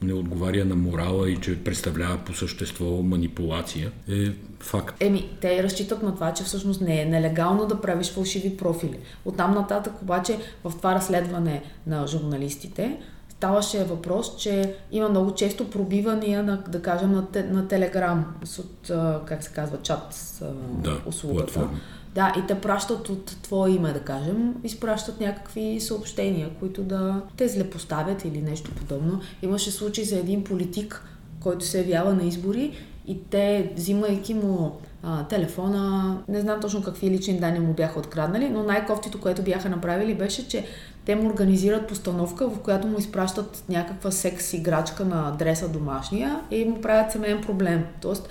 не 0.04 0.13
отговаря 0.13 0.65
на 0.65 0.76
морала 0.76 1.30
и 1.30 1.38
че 1.38 1.63
представлява 1.63 2.17
по 2.17 2.34
същество 2.34 2.86
манипулация, 2.86 3.91
е 4.10 4.32
факт. 4.60 4.95
Еми, 4.99 5.30
те 5.41 5.63
разчитат 5.63 6.04
на 6.04 6.15
това, 6.15 6.34
че 6.34 6.43
всъщност 6.43 6.82
не 6.82 7.02
е 7.02 7.06
нелегално 7.06 7.65
да 7.65 7.82
правиш 7.82 8.12
фалшиви 8.12 8.58
профили. 8.58 8.99
Оттам 9.26 9.54
нататък 9.54 9.93
обаче 10.02 10.38
в 10.63 10.73
това 10.78 10.95
разследване 10.95 11.63
на 11.88 12.08
журналистите 12.08 12.97
ставаше 13.30 13.84
въпрос, 13.84 14.38
че 14.38 14.76
има 14.91 15.10
много 15.10 15.34
често 15.34 15.69
пробивания 15.69 16.43
на, 16.43 16.63
да 16.67 16.82
кажем, 16.82 17.12
на, 17.12 17.28
на 17.52 17.67
Телеграм, 17.67 18.26
от, 18.60 18.91
как 19.26 19.43
се 19.43 19.52
казва, 19.54 19.78
чат 19.82 20.39
да, 20.71 21.02
услугата. 21.06 21.54
Платформа. 21.54 21.80
Да, 22.15 22.34
и 22.38 22.47
те 22.47 22.62
пращат 22.62 23.10
от 23.10 23.26
твое 23.41 23.71
име, 23.71 23.93
да 23.93 23.99
кажем, 23.99 24.56
изпращат 24.63 25.19
някакви 25.19 25.80
съобщения, 25.82 26.49
които 26.60 26.84
да 26.84 27.21
те 27.38 27.47
злепоставят 27.47 28.26
или 28.26 28.41
нещо 28.41 28.71
подобно. 28.71 29.21
Имаше 29.41 29.71
случай 29.71 30.04
за 30.04 30.19
един 30.19 30.43
политик, 30.43 31.04
който 31.39 31.65
се 31.65 31.80
явява 31.80 32.13
на 32.13 32.23
избори 32.23 32.78
и 33.08 33.23
те, 33.23 33.71
взимайки 33.76 34.34
му 34.34 34.80
а, 35.04 35.23
телефона, 35.23 36.17
не 36.28 36.41
знам 36.41 36.60
точно 36.60 36.84
какви 36.84 37.10
лични 37.10 37.39
данни 37.39 37.60
му 37.60 37.73
бяха 37.73 37.99
откраднали, 37.99 38.49
но 38.49 38.63
най-кофтито, 38.63 39.21
което 39.21 39.41
бяха 39.41 39.69
направили 39.69 40.15
беше, 40.15 40.47
че 40.47 40.65
те 41.06 41.15
му 41.15 41.30
организират 41.30 41.88
постановка, 41.88 42.49
в 42.49 42.60
която 42.60 42.88
му 42.88 42.99
изпращат 42.99 43.63
някаква 43.69 44.12
секс 44.12 44.54
играчка 44.54 45.06
на 45.06 45.30
адреса 45.30 45.69
домашния 45.69 46.39
и 46.52 46.65
му 46.65 46.82
правят 46.82 47.12
семейен 47.12 47.41
проблем. 47.41 47.86
Тоест, 48.02 48.30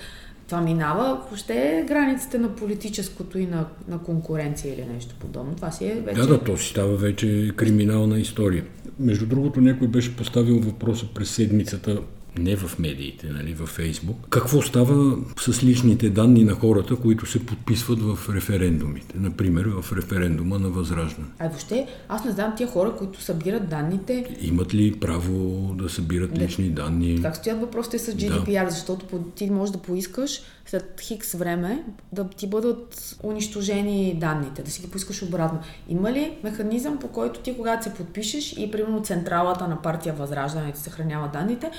това 0.53 0.63
минава 0.63 1.21
въобще 1.29 1.85
границите 1.87 2.37
на 2.37 2.55
политическото 2.55 3.39
и 3.39 3.45
на, 3.45 3.65
на 3.87 3.99
конкуренция 3.99 4.73
или 4.73 4.85
нещо 4.93 5.15
подобно. 5.19 5.55
Това 5.55 5.71
си 5.71 5.85
е 5.85 6.01
вече... 6.05 6.21
Да, 6.21 6.27
да, 6.27 6.43
то 6.43 6.57
си 6.57 6.69
става 6.69 6.95
вече 6.95 7.51
криминална 7.55 8.19
история. 8.19 8.63
Между 8.99 9.25
другото, 9.25 9.61
някой 9.61 9.87
беше 9.87 10.15
поставил 10.15 10.59
въпроса 10.59 11.05
през 11.13 11.29
седмицата 11.29 12.01
не 12.37 12.55
в 12.55 12.79
медиите, 12.79 13.27
нали, 13.27 13.53
във 13.53 13.69
Фейсбук. 13.69 14.17
Какво 14.29 14.61
става 14.61 15.17
с 15.39 15.63
личните 15.63 16.09
данни 16.09 16.43
на 16.43 16.53
хората, 16.53 16.95
които 16.95 17.25
се 17.25 17.45
подписват 17.45 17.99
в 18.01 18.35
референдумите? 18.35 19.15
Например, 19.17 19.65
в 19.65 19.93
референдума 19.97 20.59
на 20.59 20.69
Възраждане. 20.69 21.27
А 21.39 21.47
въобще, 21.47 21.87
аз 22.09 22.25
не 22.25 22.31
знам 22.31 22.53
тия 22.57 22.67
хора, 22.67 22.95
които 22.95 23.21
събират 23.21 23.69
данните. 23.69 24.37
Имат 24.41 24.73
ли 24.73 24.99
право 24.99 25.33
да 25.77 25.89
събират 25.89 26.31
не. 26.31 26.39
лични 26.39 26.69
данни? 26.69 27.21
Как 27.21 27.35
стоят 27.35 27.61
въпросите 27.61 27.99
с 27.99 28.11
GDPR? 28.11 28.63
Да. 28.63 28.69
Защото 28.69 29.05
ти 29.35 29.49
можеш 29.49 29.73
да 29.73 29.81
поискаш 29.81 30.41
след 30.65 31.01
хикс 31.01 31.33
време 31.33 31.83
да 32.11 32.29
ти 32.29 32.47
бъдат 32.47 33.15
унищожени 33.23 34.17
данните, 34.19 34.63
да 34.63 34.71
си 34.71 34.81
ги 34.81 34.87
поискаш 34.87 35.21
обратно. 35.23 35.59
Има 35.89 36.11
ли 36.11 36.37
механизъм, 36.43 36.97
по 36.97 37.07
който 37.07 37.39
ти, 37.39 37.57
когато 37.57 37.83
се 37.83 37.93
подпишеш 37.93 38.53
и 38.57 38.71
примерно 38.71 39.03
централата 39.03 39.67
на 39.67 39.81
партия 39.81 40.13
Възраждане 40.13 40.71
ти 40.71 40.79
съхранява 40.79 41.29
данните, 41.33 41.71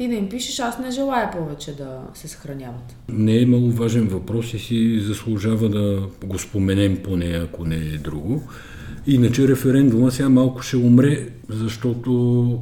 ти 0.00 0.08
да 0.08 0.14
им 0.14 0.28
пишеш, 0.28 0.58
аз 0.58 0.78
не 0.78 0.90
желая 0.90 1.30
повече 1.30 1.76
да 1.76 2.00
се 2.14 2.28
съхраняват. 2.28 2.96
Не 3.08 3.42
е 3.42 3.46
маловажен 3.46 4.08
въпрос 4.08 4.54
и 4.54 4.58
си 4.58 5.00
заслужава 5.00 5.68
да 5.68 6.08
го 6.24 6.38
споменем 6.38 6.98
поне, 7.04 7.26
ако 7.26 7.64
не 7.64 7.76
е 7.76 7.98
друго. 7.98 8.42
Иначе 9.06 9.48
референдума 9.48 10.10
сега 10.10 10.28
малко 10.28 10.62
ще 10.62 10.76
умре, 10.76 11.28
защото 11.48 12.10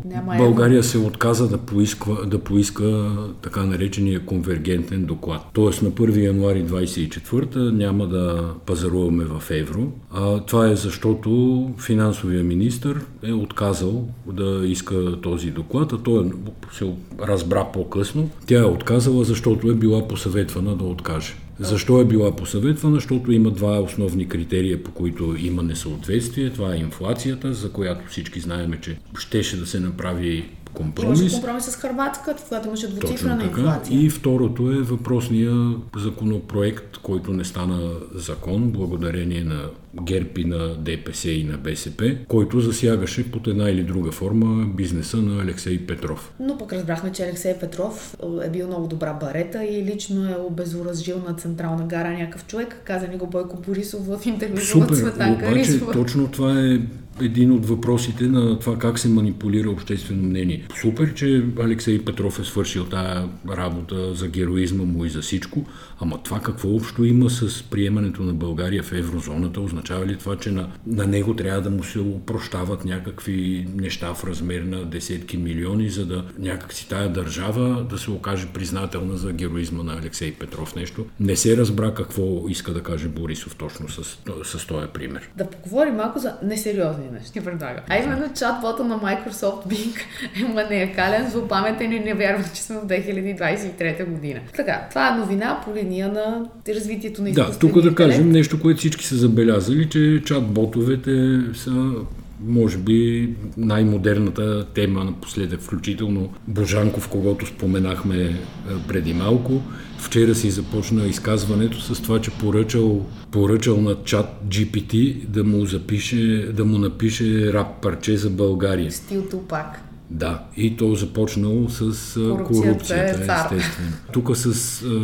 Няма 0.05 0.35
България 0.39 0.83
се 0.83 0.99
отказа 0.99 1.49
да 1.49 1.59
поиска, 1.59 2.11
да 2.27 2.39
поиска 2.39 3.13
така 3.43 3.65
наречения 3.65 4.21
конвергентен 4.21 5.05
доклад. 5.05 5.43
Тоест 5.53 5.83
на 5.83 5.91
1 5.91 6.25
януари 6.25 6.65
24 6.65 7.71
няма 7.71 8.07
да 8.07 8.51
пазаруваме 8.67 9.25
в 9.25 9.51
евро. 9.51 9.93
А 10.13 10.41
това 10.41 10.69
е 10.71 10.77
защото 10.77 11.71
финансовия 11.79 12.45
министр 12.45 12.95
е 13.23 13.33
отказал 13.33 14.09
да 14.33 14.63
иска 14.67 15.21
този 15.21 15.51
доклад, 15.51 15.93
а 15.93 15.99
той 15.99 16.31
се 16.73 16.93
разбра 17.21 17.65
по-късно. 17.73 18.31
Тя 18.47 18.59
е 18.59 18.65
отказала, 18.65 19.25
защото 19.25 19.71
е 19.71 19.75
била 19.75 20.09
посъветвана 20.09 20.77
да 20.77 20.85
откаже. 20.85 21.35
Защо 21.61 22.01
е 22.01 22.05
била 22.05 22.37
посъветвана? 22.37 22.95
Защото 22.95 23.33
има 23.33 23.51
два 23.51 23.81
основни 23.81 24.29
критерия, 24.29 24.83
по 24.83 24.91
които 24.91 25.37
има 25.39 25.63
несъответствие. 25.63 26.51
Това 26.51 26.75
е 26.75 26.79
инфлацията, 26.79 27.55
за 27.55 27.73
която 27.73 28.09
всички 28.09 28.41
знаем, 28.41 28.75
че 28.81 28.99
щеше 29.19 29.57
да 29.57 29.67
се 29.67 29.81
направи 29.81 30.51
компромис. 30.75 31.21
Имаше 31.21 31.35
компромис 31.35 31.65
с 31.65 31.77
Харватска, 31.77 32.37
когато 32.49 32.69
имаше 32.69 32.89
двуцифрена 32.89 33.45
инфлация. 33.45 34.03
И 34.03 34.11
второто 34.11 34.73
е 34.73 34.75
въпросния 34.75 35.75
законопроект, 35.97 36.97
който 36.97 37.33
не 37.33 37.45
стана 37.45 37.91
закон, 38.15 38.71
благодарение 38.71 39.45
на 39.45 39.63
ГЕРБ 40.03 40.31
и 40.37 40.45
на 40.45 40.75
ДПС 40.75 41.31
и 41.31 41.45
на 41.45 41.59
БСП, 41.59 42.17
който 42.29 42.61
засягаше 42.61 43.31
под 43.31 43.47
една 43.47 43.71
или 43.71 43.83
друга 43.83 44.13
форма 44.13 44.67
бизнеса 44.77 45.17
на 45.17 45.43
Алексей 45.43 45.87
Петров. 45.87 46.33
Но 46.41 46.59
пък 46.59 46.73
разбрахме, 46.73 47.13
че 47.13 47.23
Алексей 47.23 47.59
Петров 47.59 48.17
е 48.45 48.51
бил 48.51 48.67
много 48.67 48.87
добра 48.87 49.13
барета 49.13 49.65
и 49.65 49.85
лично 49.85 50.31
е 50.31 50.37
обезоръжил 50.49 51.23
на 51.29 51.35
Централна 51.35 51.87
гара 51.87 52.11
някакъв 52.11 52.47
човек, 52.47 52.77
каза 52.85 53.09
ни 53.09 53.17
го 53.17 53.27
Бойко 53.27 53.57
Борисов 53.57 54.07
в 54.07 54.27
интервю 54.27 54.57
Супер, 54.57 55.13
обаче 55.19 55.81
точно 55.93 56.29
това 56.29 56.61
е 56.61 56.81
един 57.23 57.53
от 57.53 57.67
въпросите 57.67 58.25
на 58.25 58.59
това 58.59 58.79
как 58.79 58.99
се 58.99 59.09
манипулира 59.09 59.71
обществено 59.71 60.23
мнение. 60.23 60.67
Супер, 60.81 61.15
че 61.15 61.45
Алексей 61.61 62.05
Петров 62.05 62.39
е 62.41 62.45
свършил 62.45 62.85
тая 62.85 63.29
работа 63.49 64.15
за 64.15 64.29
героизма 64.29 64.85
му 64.85 65.05
и 65.05 65.11
за 65.11 65.23
всичко, 65.23 65.65
ама 66.01 66.19
това 66.23 66.41
какво 66.41 66.75
общо 66.75 67.05
има 67.05 67.31
с 67.31 67.63
приемането 67.63 68.23
на 68.23 68.35
България 68.35 68.83
в 68.83 68.93
еврозоната? 68.93 69.61
Означава 69.61 70.07
ли 70.07 70.17
това, 70.17 70.37
че 70.37 70.51
на, 70.51 70.69
на 70.87 71.07
него 71.07 71.35
трябва 71.37 71.61
да 71.61 71.71
му 71.71 71.85
се 71.85 71.99
упрощават 71.99 72.85
някакви 72.85 73.67
неща 73.75 74.15
в 74.15 74.25
размер 74.25 74.61
на 74.61 74.85
десетки 74.85 75.37
милиони, 75.37 75.89
за 75.89 76.07
да 76.07 76.25
някакси 76.39 76.89
тая 76.89 77.13
държава 77.13 77.87
да 77.91 77.99
се 77.99 78.11
окаже 78.11 78.47
признателна 78.55 79.17
за 79.17 79.33
героизма 79.33 79.83
на 79.83 79.93
Алексей 79.99 80.33
Петров 80.33 80.77
нещо? 80.77 81.07
Не 81.21 81.37
се 81.37 81.57
разбра 81.57 81.95
какво 81.95 82.49
иска 82.49 82.73
да 82.73 82.83
каже 82.83 83.09
Борисов 83.09 83.57
точно 83.57 83.89
с, 83.89 84.19
с 84.45 84.67
този 84.67 84.87
пример. 84.95 85.31
Да 85.37 85.51
поговорим 85.51 85.95
малко 85.95 86.19
за 86.19 86.37
несериозни 86.43 87.08
нещо 87.13 87.33
ти 87.33 87.41
предлага. 87.41 87.81
А 87.89 87.99
именно 87.99 88.25
чат-бота 88.27 88.81
на 88.81 88.99
Microsoft 88.99 89.67
Bing 89.67 89.97
е 90.45 90.53
маниакален, 90.53 91.31
злопаметен 91.31 91.93
и 91.93 92.01
не 92.01 92.15
вярва, 92.15 92.45
че 92.55 92.63
сме 92.63 92.77
в 92.77 92.87
2023 92.87 94.05
година. 94.05 94.41
Така, 94.57 94.87
това 94.91 95.09
е 95.09 95.19
новина 95.19 95.61
по 95.65 95.75
линия 95.75 96.13
на 96.13 96.47
развитието 96.69 97.23
на 97.23 97.33
Да, 97.33 97.59
тук 97.59 97.81
да 97.81 97.95
кажем 97.95 98.31
нещо, 98.31 98.61
което 98.61 98.79
всички 98.79 99.07
са 99.07 99.17
забелязали, 99.17 99.89
че 99.89 99.99
чат-ботовете 99.99 101.55
са 101.55 101.93
може 102.41 102.79
би 102.79 103.31
най-модерната 103.57 104.67
тема 104.75 105.05
напоследък, 105.05 105.61
включително 105.61 106.33
Божанков, 106.49 107.09
когато 107.09 107.47
споменахме 107.47 108.41
преди 108.89 109.15
малко. 109.15 109.63
Вчера 109.99 110.35
си 110.35 110.51
започна 110.51 111.07
изказването 111.07 111.81
с 111.81 112.03
това, 112.03 112.21
че 112.21 112.31
поръчал, 112.31 113.07
поръчал 113.31 113.81
на 113.81 113.97
чат 114.05 114.27
GPT 114.49 115.25
да 115.27 115.45
му 115.45 115.67
запише, 115.67 116.53
да 116.53 116.65
му 116.65 116.79
напише 116.79 117.53
рап 117.53 117.83
парче 117.83 118.17
за 118.17 118.31
България. 118.31 118.93
Стил 118.93 119.29
Тупак. 119.29 119.88
Да, 120.11 120.45
и 120.57 120.77
то 120.77 120.95
започнало 120.95 121.69
с 121.69 121.81
корупцията, 122.15 122.45
корупцията 122.45 123.05
е 123.05 123.11
естествено. 123.11 123.93
Тук 124.13 124.37
с 124.37 124.53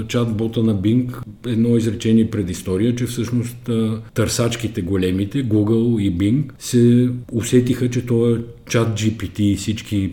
чат-бота 0.06 0.56
на 0.56 0.76
Bing 0.76 1.14
едно 1.46 1.76
изречение 1.76 2.30
предистория, 2.30 2.96
че 2.96 3.06
всъщност 3.06 3.70
търсачките 4.14 4.82
големите, 4.82 5.48
Google 5.48 6.00
и 6.02 6.12
Bing, 6.18 6.44
се 6.58 7.10
усетиха, 7.32 7.90
че 7.90 8.06
това 8.06 8.38
чат 8.68 9.00
GPT 9.00 9.40
и 9.40 9.56
всички 9.56 10.12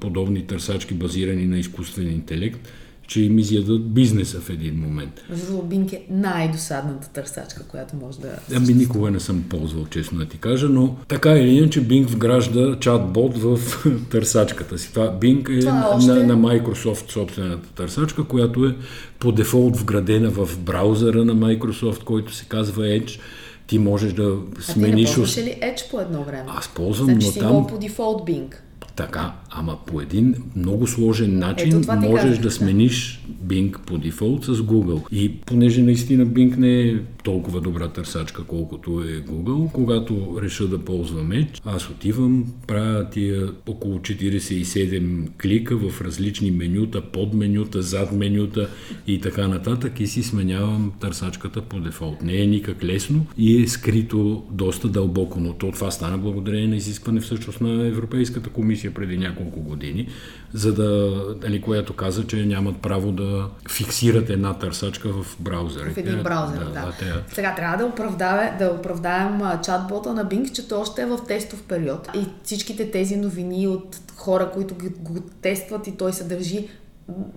подобни 0.00 0.46
търсачки 0.46 0.94
базирани 0.94 1.46
на 1.46 1.58
изкуствен 1.58 2.12
интелект 2.12 2.68
че 3.08 3.20
им 3.20 3.38
изядат 3.38 3.90
бизнеса 3.90 4.40
в 4.40 4.50
един 4.50 4.80
момент. 4.80 5.24
Защото 5.30 5.62
Бинк 5.62 5.92
е 5.92 6.02
най-досадната 6.10 7.08
търсачка, 7.08 7.62
която 7.68 7.96
може 7.96 8.18
да... 8.18 8.28
Ами 8.56 8.74
никога 8.74 9.10
не 9.10 9.20
съм 9.20 9.44
ползвал, 9.48 9.86
честно 9.86 10.18
да 10.18 10.24
ти 10.24 10.38
кажа, 10.38 10.68
но 10.68 10.96
така 11.08 11.30
или 11.30 11.50
иначе 11.50 11.88
Bing 11.88 12.06
вгражда 12.06 12.60
чат-бот 12.60 13.36
в 13.36 13.58
търсачката 14.10 14.78
си. 14.78 14.92
Това 14.92 15.18
Bing 15.20 15.58
е, 15.58 15.60
Това 15.60 15.90
още... 15.92 16.12
на, 16.12 16.26
на 16.26 16.36
Microsoft 16.36 17.10
собствената 17.10 17.68
търсачка, 17.68 18.24
която 18.24 18.66
е 18.66 18.76
по 19.18 19.32
дефолт 19.32 19.76
вградена 19.76 20.30
в 20.30 20.58
браузъра 20.58 21.24
на 21.24 21.36
Microsoft, 21.36 22.04
който 22.04 22.34
се 22.34 22.44
казва 22.44 22.82
Edge 22.82 23.20
ти 23.66 23.78
можеш 23.78 24.12
да 24.12 24.36
смениш... 24.60 25.10
А 25.10 25.14
ти 25.14 25.40
не 25.40 25.46
ли 25.46 25.54
Edge 25.62 25.90
по 25.90 26.00
едно 26.00 26.24
време? 26.24 26.44
Аз 26.48 26.68
ползвам, 26.68 27.06
значи 27.06 27.26
но 27.26 27.32
си 27.32 27.38
там... 27.38 27.66
по 27.66 27.78
дефолт 27.78 28.22
Bing. 28.28 28.54
Така, 28.96 29.32
ама 29.50 29.78
по 29.86 30.00
един 30.00 30.34
много 30.56 30.86
сложен 30.86 31.38
начин 31.38 31.78
Ето, 31.78 31.92
можеш 31.92 32.24
казах, 32.24 32.42
да 32.42 32.50
смениш 32.50 33.24
Bing 33.46 33.78
по 33.78 33.98
дефолт 33.98 34.44
с 34.44 34.54
Google. 34.54 35.12
И 35.12 35.32
понеже 35.32 35.82
наистина 35.82 36.26
Bing 36.26 36.56
не 36.56 36.80
е 36.80 36.96
толкова 37.24 37.60
добра 37.60 37.88
търсачка, 37.88 38.44
колкото 38.44 39.02
е 39.02 39.22
Google, 39.32 39.72
когато 39.72 40.38
реша 40.42 40.68
да 40.68 40.78
ползвам 40.78 41.30
Edge, 41.30 41.60
аз 41.64 41.90
отивам, 41.90 42.44
правя 42.66 43.10
тия 43.10 43.48
около 43.66 43.98
47 43.98 45.28
клика 45.42 45.76
в 45.76 46.00
различни 46.00 46.50
менюта, 46.50 47.02
под 47.12 47.34
менюта, 47.34 47.82
зад 47.82 48.12
менюта 48.12 48.68
и 49.06 49.20
така 49.20 49.48
нататък 49.48 50.00
и 50.00 50.06
си 50.06 50.22
сменявам 50.22 50.92
търсачката 51.00 51.62
по 51.62 51.80
дефолт. 51.80 52.22
Не 52.22 52.42
е 52.42 52.46
никак 52.46 52.84
лесно 52.84 53.26
и 53.38 53.62
е 53.62 53.68
скрито 53.68 54.44
доста 54.50 54.88
дълбоко, 54.88 55.40
но 55.40 55.52
то 55.52 55.72
това 55.72 55.90
стана 55.90 56.18
благодарение 56.18 56.68
на 56.68 56.76
изискване 56.76 57.20
всъщност 57.20 57.60
на 57.60 57.86
Европейската 57.86 58.50
комисия 58.50 58.94
преди 58.94 59.18
няколко 59.18 59.37
години, 59.44 60.08
за 60.52 60.74
да, 60.74 61.24
дали, 61.34 61.60
която 61.60 61.92
каза, 61.92 62.26
че 62.26 62.36
нямат 62.36 62.76
право 62.76 63.12
да 63.12 63.48
фиксират 63.70 64.30
една 64.30 64.54
търсачка 64.54 65.08
в 65.08 65.36
браузър. 65.40 65.92
В 65.92 65.96
един 65.96 66.22
браузър, 66.22 66.58
да. 66.58 66.64
да. 66.64 66.80
да 66.80 66.94
те... 66.98 67.34
Сега 67.34 67.54
трябва 67.54 67.76
да, 67.76 67.84
оправдаве, 67.84 68.56
да 68.58 68.70
оправдаем 68.70 69.40
чатбота 69.64 70.12
на 70.12 70.26
Bing, 70.26 70.52
че 70.52 70.68
то 70.68 70.80
още 70.80 71.02
е 71.02 71.06
в 71.06 71.18
тестов 71.28 71.62
период. 71.62 72.08
И 72.14 72.26
всичките 72.44 72.90
тези 72.90 73.16
новини 73.16 73.68
от 73.68 73.96
хора, 74.16 74.50
които 74.54 74.74
го 74.98 75.20
тестват 75.42 75.86
и 75.86 75.96
той 75.96 76.12
се 76.12 76.24
държи 76.24 76.68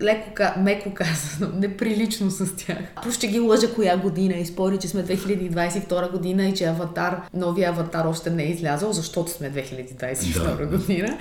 леко, 0.02 0.44
меко 0.58 0.94
казано, 0.94 1.52
неприлично 1.60 2.32
с 2.32 2.56
тях. 2.56 2.78
Плюс 3.04 3.16
ще 3.16 3.28
ги 3.28 3.40
лъжа 3.40 3.74
коя 3.74 3.98
година 3.98 4.36
и 4.36 4.46
спори, 4.46 4.78
че 4.78 4.88
сме 4.88 5.06
2022 5.06 6.12
година 6.12 6.46
и 6.46 6.54
че 6.54 6.66
аватар, 6.66 7.22
новия 7.34 7.70
аватар 7.70 8.06
още 8.06 8.30
не 8.30 8.44
е 8.44 8.50
излязъл, 8.50 8.94
защото 8.94 9.32
сме 9.32 9.52
2022 9.52 10.58
да. 10.58 10.78
година. 10.78 11.18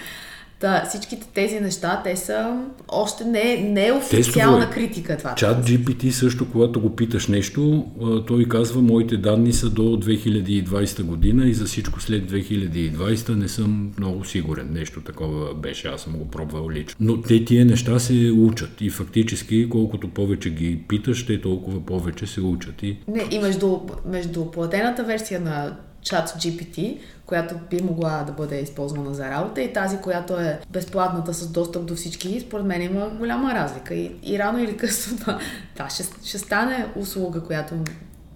Та, 0.60 0.84
всичките 0.88 1.26
тези 1.34 1.60
неща, 1.60 2.00
те 2.04 2.16
са 2.16 2.60
още 2.88 3.24
не, 3.24 3.56
не 3.56 3.86
е 3.86 3.92
официална 3.92 4.58
Тестово 4.58 4.74
критика 4.74 5.16
това. 5.16 5.34
Чат 5.34 5.66
GPT 5.66 6.10
също, 6.10 6.50
когато 6.52 6.80
го 6.80 6.96
питаш 6.96 7.28
нещо, 7.28 7.86
той 8.26 8.44
казва, 8.44 8.82
моите 8.82 9.16
данни 9.16 9.52
са 9.52 9.70
до 9.70 9.82
2020 9.82 11.02
година 11.02 11.48
и 11.48 11.54
за 11.54 11.64
всичко 11.64 12.00
след 12.00 12.32
2020 12.32 13.34
не 13.34 13.48
съм 13.48 13.92
много 13.98 14.24
сигурен. 14.24 14.68
Нещо 14.72 15.00
такова 15.00 15.54
беше, 15.54 15.88
аз 15.88 16.00
съм 16.00 16.12
го 16.12 16.28
пробвал 16.28 16.70
лично. 16.70 16.96
Но 17.00 17.20
те 17.20 17.44
тия 17.44 17.64
неща 17.64 17.98
се 17.98 18.30
учат 18.30 18.80
и 18.80 18.90
фактически 18.90 19.68
колкото 19.68 20.08
повече 20.08 20.50
ги 20.50 20.78
питаш, 20.88 21.26
те 21.26 21.40
толкова 21.40 21.86
повече 21.86 22.26
се 22.26 22.40
учат. 22.40 22.82
И, 22.82 22.98
не, 23.08 23.26
и 23.30 23.38
между, 23.38 23.80
между 24.06 24.44
платената 24.44 25.04
версия 25.04 25.40
на 25.40 25.76
чат 26.02 26.28
GPT, 26.28 26.98
която 27.26 27.54
би 27.70 27.82
могла 27.82 28.24
да 28.26 28.32
бъде 28.32 28.60
използвана 28.60 29.14
за 29.14 29.30
работа 29.30 29.62
и 29.62 29.72
тази, 29.72 29.98
която 29.98 30.38
е 30.38 30.60
безплатната 30.70 31.34
с 31.34 31.48
достъп 31.48 31.86
до 31.86 31.94
всички, 31.94 32.40
според 32.40 32.66
мен 32.66 32.82
има 32.82 33.08
голяма 33.08 33.54
разлика. 33.54 33.94
И, 33.94 34.16
и 34.22 34.38
рано 34.38 34.58
или 34.58 34.76
късно 34.76 35.18
това, 35.18 35.38
да, 35.76 35.88
ще, 35.88 36.02
ще 36.24 36.38
стане 36.38 36.86
услуга, 36.96 37.42
която 37.42 37.74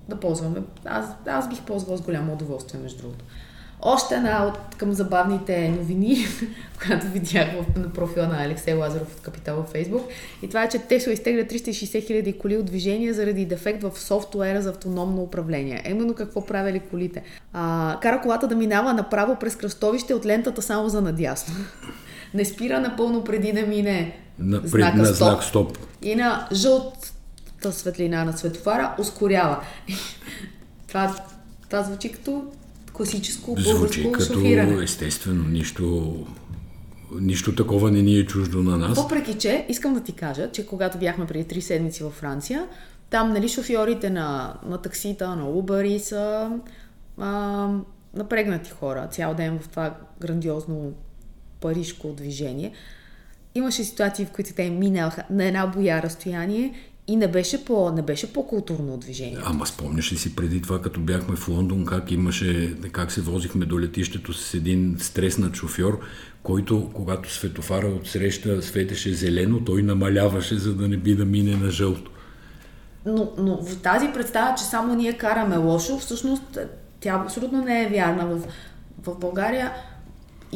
да 0.08 0.20
ползваме. 0.20 0.62
Аз, 0.84 1.06
аз 1.26 1.48
бих 1.48 1.62
ползвала 1.62 1.98
с 1.98 2.02
голямо 2.02 2.32
удоволствие, 2.32 2.80
между 2.80 3.02
другото. 3.02 3.24
Още 3.86 4.14
една 4.14 4.46
от 4.46 4.74
към 4.76 4.92
забавните 4.92 5.68
новини, 5.68 6.26
която 6.86 7.06
видях 7.06 7.48
в, 7.52 7.78
на 7.78 7.92
профила 7.92 8.26
на 8.26 8.44
Алексей 8.44 8.74
Лазаров 8.74 9.16
от 9.16 9.20
Капитал 9.20 9.64
в 9.68 9.72
Фейсбук. 9.72 10.02
И 10.42 10.48
това 10.48 10.62
е, 10.62 10.68
че 10.68 10.78
Тесла 10.78 11.12
изтегля 11.12 11.42
360 11.42 12.06
хиляди 12.06 12.38
коли 12.38 12.56
от 12.56 12.66
движение 12.66 13.12
заради 13.12 13.46
дефект 13.46 13.82
в 13.82 13.98
софтуера 13.98 14.62
за 14.62 14.70
автономно 14.70 15.22
управление. 15.22 15.82
Именно 15.88 16.14
какво 16.14 16.46
правили 16.46 16.80
колите? 16.80 17.22
А, 17.52 17.96
кара 18.02 18.20
колата 18.20 18.48
да 18.48 18.56
минава 18.56 18.94
направо 18.94 19.36
през 19.36 19.56
кръстовище 19.56 20.14
от 20.14 20.26
лентата 20.26 20.62
само 20.62 20.88
за 20.88 21.00
надясно. 21.00 21.54
Не 22.34 22.44
спира 22.44 22.80
напълно 22.80 23.24
преди 23.24 23.52
да 23.52 23.66
мине 23.66 24.18
на, 24.38 24.60
знака 24.64 24.96
на 24.96 25.06
стоп. 25.06 25.16
знак 25.16 25.44
стоп. 25.44 25.78
И 26.02 26.14
на 26.14 26.48
жълтата 26.52 27.72
светлина 27.72 28.24
на 28.24 28.32
светофара 28.32 28.94
ускорява. 28.98 29.60
това, 30.88 31.16
това 31.68 31.82
звучи 31.82 32.12
като 32.12 32.44
класическо 32.94 33.54
българско 33.54 33.76
Звучи 33.76 34.12
като 34.12 34.34
шофиране. 34.34 34.84
естествено, 34.84 35.44
нищо, 35.48 36.16
нищо 37.20 37.54
такова 37.54 37.90
не 37.90 38.02
ни 38.02 38.18
е 38.18 38.26
чуждо 38.26 38.62
на 38.62 38.76
нас. 38.76 39.02
Въпреки, 39.02 39.38
че 39.38 39.66
искам 39.68 39.94
да 39.94 40.00
ти 40.00 40.12
кажа, 40.12 40.50
че 40.52 40.66
когато 40.66 40.98
бяхме 40.98 41.26
преди 41.26 41.44
три 41.44 41.62
седмици 41.62 42.02
във 42.02 42.12
Франция, 42.12 42.66
там 43.10 43.32
нали, 43.32 43.48
шофьорите 43.48 44.10
на, 44.10 44.54
на 44.66 44.78
таксита, 44.78 45.36
на 45.36 45.44
Uber 45.44 45.98
са 45.98 46.50
а, 47.18 47.68
напрегнати 48.14 48.70
хора 48.70 49.08
цял 49.10 49.34
ден 49.34 49.58
в 49.58 49.68
това 49.68 49.96
грандиозно 50.20 50.92
парижко 51.60 52.08
движение. 52.08 52.72
Имаше 53.54 53.84
ситуации, 53.84 54.24
в 54.24 54.30
които 54.30 54.54
те 54.54 54.70
минаха 54.70 55.22
на 55.30 55.44
една 55.44 55.66
боя 55.66 56.02
разстояние 56.02 56.74
и 57.08 57.16
не 57.16 57.28
беше, 57.28 57.64
по, 57.64 57.90
не 57.90 58.02
беше 58.02 58.32
по-културно 58.32 58.96
движение. 58.96 59.38
Ама 59.44 59.66
спомняш 59.66 60.12
ли 60.12 60.16
си 60.16 60.36
преди 60.36 60.62
това, 60.62 60.82
като 60.82 61.00
бяхме 61.00 61.36
в 61.36 61.48
Лондон, 61.48 61.86
как 61.86 62.10
имаше, 62.10 62.76
как 62.92 63.12
се 63.12 63.20
возихме 63.20 63.64
до 63.64 63.80
летището 63.80 64.32
с 64.32 64.54
един 64.54 64.96
стреснат 65.00 65.56
шофьор, 65.56 66.00
който, 66.42 66.90
когато 66.94 67.32
светофара 67.32 67.86
от 67.86 68.06
среща 68.06 68.62
светеше 68.62 69.14
зелено, 69.14 69.64
той 69.64 69.82
намаляваше, 69.82 70.58
за 70.58 70.74
да 70.74 70.88
не 70.88 70.96
би 70.96 71.14
да 71.14 71.24
мине 71.24 71.56
на 71.56 71.70
жълто. 71.70 72.10
Но, 73.06 73.32
но 73.38 73.62
в 73.62 73.82
тази 73.82 74.12
представа, 74.14 74.54
че 74.58 74.64
само 74.64 74.94
ние 74.94 75.12
караме 75.12 75.56
лошо, 75.56 75.98
всъщност 75.98 76.58
тя 77.00 77.22
абсолютно 77.24 77.64
не 77.64 77.84
е 77.84 77.88
вярна. 77.88 78.26
В, 78.26 78.48
в 79.02 79.18
България 79.18 79.72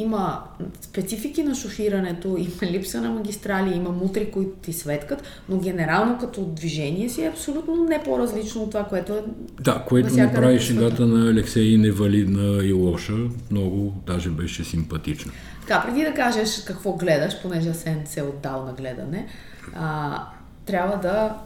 има 0.01 0.43
специфики 0.81 1.43
на 1.43 1.55
шофирането, 1.55 2.29
има 2.29 2.73
липса 2.73 3.01
на 3.01 3.11
магистрали, 3.11 3.77
има 3.77 3.91
мутри, 3.91 4.31
които 4.31 4.51
ти 4.51 4.73
светкат, 4.73 5.23
но 5.49 5.59
генерално 5.59 6.19
като 6.19 6.45
движение 6.45 7.09
си 7.09 7.25
е 7.25 7.29
абсолютно 7.29 7.85
не 7.85 8.03
по-различно 8.03 8.63
от 8.63 8.71
това, 8.71 8.85
което 8.85 9.13
е. 9.13 9.23
Да, 9.61 9.85
което 9.89 10.17
направи 10.17 10.61
шегата 10.61 11.07
на 11.07 11.31
Алексей 11.31 11.77
невалидна 11.77 12.65
и 12.65 12.73
лоша, 12.73 13.17
много 13.51 13.95
даже 14.07 14.31
беше 14.31 14.65
симпатична. 14.65 15.33
Така, 15.61 15.83
преди 15.87 16.05
да 16.05 16.15
кажеш 16.15 16.65
какво 16.65 16.93
гледаш, 16.93 17.43
понеже 17.43 17.75
Сен 17.75 18.03
се 18.07 18.21
е 18.21 18.23
отдал 18.23 18.65
на 18.65 18.73
гледане, 18.73 19.27
а, 19.75 20.23
трябва 20.67 20.97
да 20.97 21.37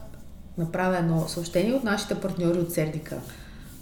направя 0.58 0.98
едно 0.98 1.28
съобщение 1.28 1.74
от 1.74 1.84
нашите 1.84 2.14
партньори 2.14 2.58
от 2.58 2.72
Сердика 2.72 3.16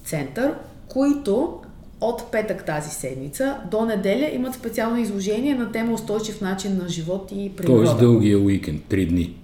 Център, 0.04 0.54
които 0.88 1.61
от 2.00 2.32
петък 2.32 2.64
тази 2.64 2.90
седмица 2.90 3.56
до 3.70 3.84
неделя 3.84 4.30
имат 4.32 4.54
специално 4.54 5.00
изложение 5.00 5.54
на 5.54 5.72
тема 5.72 5.92
устойчив 5.92 6.40
начин 6.40 6.78
на 6.82 6.88
живот 6.88 7.32
и 7.32 7.52
природа. 7.56 7.84
Тоест 7.84 7.98
дългия 7.98 8.38
уикенд, 8.38 8.84
три 8.88 9.06
дни. 9.06 9.36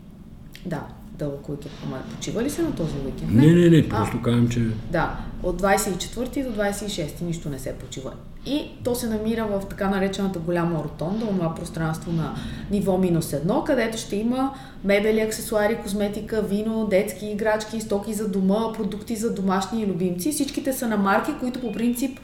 Да, 0.67 0.87
дълъг 1.19 1.49
уикенд. 1.49 1.75
Ама 1.87 2.03
почива 2.15 2.43
ли 2.43 2.51
се 2.51 2.63
на 2.63 2.75
този 2.75 2.93
уикенд? 3.05 3.33
Не, 3.33 3.47
не, 3.47 3.71
не, 3.71 3.89
просто 3.89 4.23
казвам, 4.23 4.49
че... 4.49 4.61
Да, 4.91 5.17
от 5.43 5.63
24 5.63 6.45
до 6.45 6.63
26 6.63 7.23
нищо 7.23 7.49
не 7.49 7.59
се 7.59 7.73
почива. 7.73 8.13
И 8.47 8.71
то 8.85 8.95
се 8.95 9.09
намира 9.09 9.47
в 9.47 9.63
така 9.71 9.89
наречената 9.91 10.39
голяма 10.39 10.85
ротонда, 10.85 11.27
това 11.27 11.55
пространство 11.55 12.13
на 12.13 12.35
ниво 12.71 12.99
минус 12.99 13.33
едно, 13.33 13.65
където 13.65 13.99
ще 13.99 14.17
има 14.17 14.55
мебели, 14.85 15.21
аксесуари, 15.21 15.77
козметика, 15.83 16.43
вино, 16.43 16.87
детски 16.87 17.27
играчки, 17.27 17.81
стоки 17.81 18.15
за 18.15 18.29
дома, 18.29 18.73
продукти 18.73 19.17
за 19.17 19.35
домашни 19.35 19.83
и 19.83 19.87
любимци. 19.87 20.33
Всичките 20.33 20.73
са 20.73 20.89
на 20.89 20.97
марки, 20.97 21.33
които 21.41 21.61
по 21.61 21.73
принцип 21.73 22.21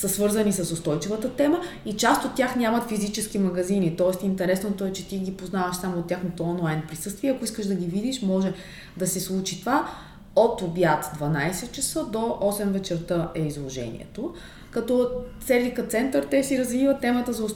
са 0.00 0.08
свързани 0.08 0.52
с 0.52 0.72
устойчивата 0.72 1.30
тема 1.30 1.60
и 1.86 1.96
част 1.96 2.24
от 2.24 2.34
тях 2.34 2.56
нямат 2.56 2.88
физически 2.88 3.38
магазини. 3.38 3.96
Тоест 3.96 4.22
интересното 4.22 4.84
е, 4.84 4.92
че 4.92 5.08
ти 5.08 5.18
ги 5.18 5.36
познаваш 5.36 5.76
само 5.76 5.98
от 5.98 6.06
тяхното 6.06 6.42
онлайн 6.42 6.82
присъствие. 6.88 7.30
Ако 7.30 7.44
искаш 7.44 7.66
да 7.66 7.74
ги 7.74 7.86
видиш, 7.86 8.22
може 8.22 8.52
да 8.96 9.06
се 9.06 9.20
случи 9.20 9.60
това. 9.60 9.88
От 10.36 10.62
обяд 10.62 11.04
12 11.20 11.70
часа 11.70 12.04
до 12.04 12.18
8 12.18 12.64
вечерта 12.64 13.30
е 13.34 13.40
изложението. 13.40 14.34
Като 14.70 15.10
Церлика 15.44 15.86
център 15.86 16.26
те 16.30 16.44
си 16.44 16.58
развиват 16.58 17.00
темата 17.00 17.32
за, 17.32 17.46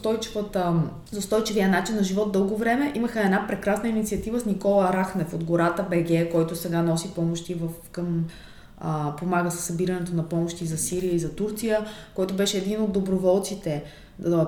за 1.10 1.18
устойчивия 1.18 1.68
начин 1.68 1.96
на 1.96 2.02
живот 2.02 2.32
дълго 2.32 2.56
време. 2.56 2.92
Имаха 2.94 3.20
една 3.20 3.46
прекрасна 3.46 3.88
инициатива 3.88 4.40
с 4.40 4.46
Никола 4.46 4.92
Рахнев 4.92 5.34
от 5.34 5.44
гората 5.44 5.86
БГ, 5.90 6.32
който 6.32 6.56
сега 6.56 6.82
носи 6.82 7.14
помощи 7.14 7.54
в, 7.54 7.68
към 7.92 8.24
а, 8.84 9.16
помага 9.16 9.50
с 9.50 9.60
събирането 9.60 10.14
на 10.14 10.28
помощи 10.28 10.66
за 10.66 10.78
Сирия 10.78 11.14
и 11.14 11.18
за 11.18 11.30
Турция, 11.30 11.86
който 12.14 12.34
беше 12.34 12.58
един 12.58 12.82
от 12.82 12.92
доброволците 12.92 13.84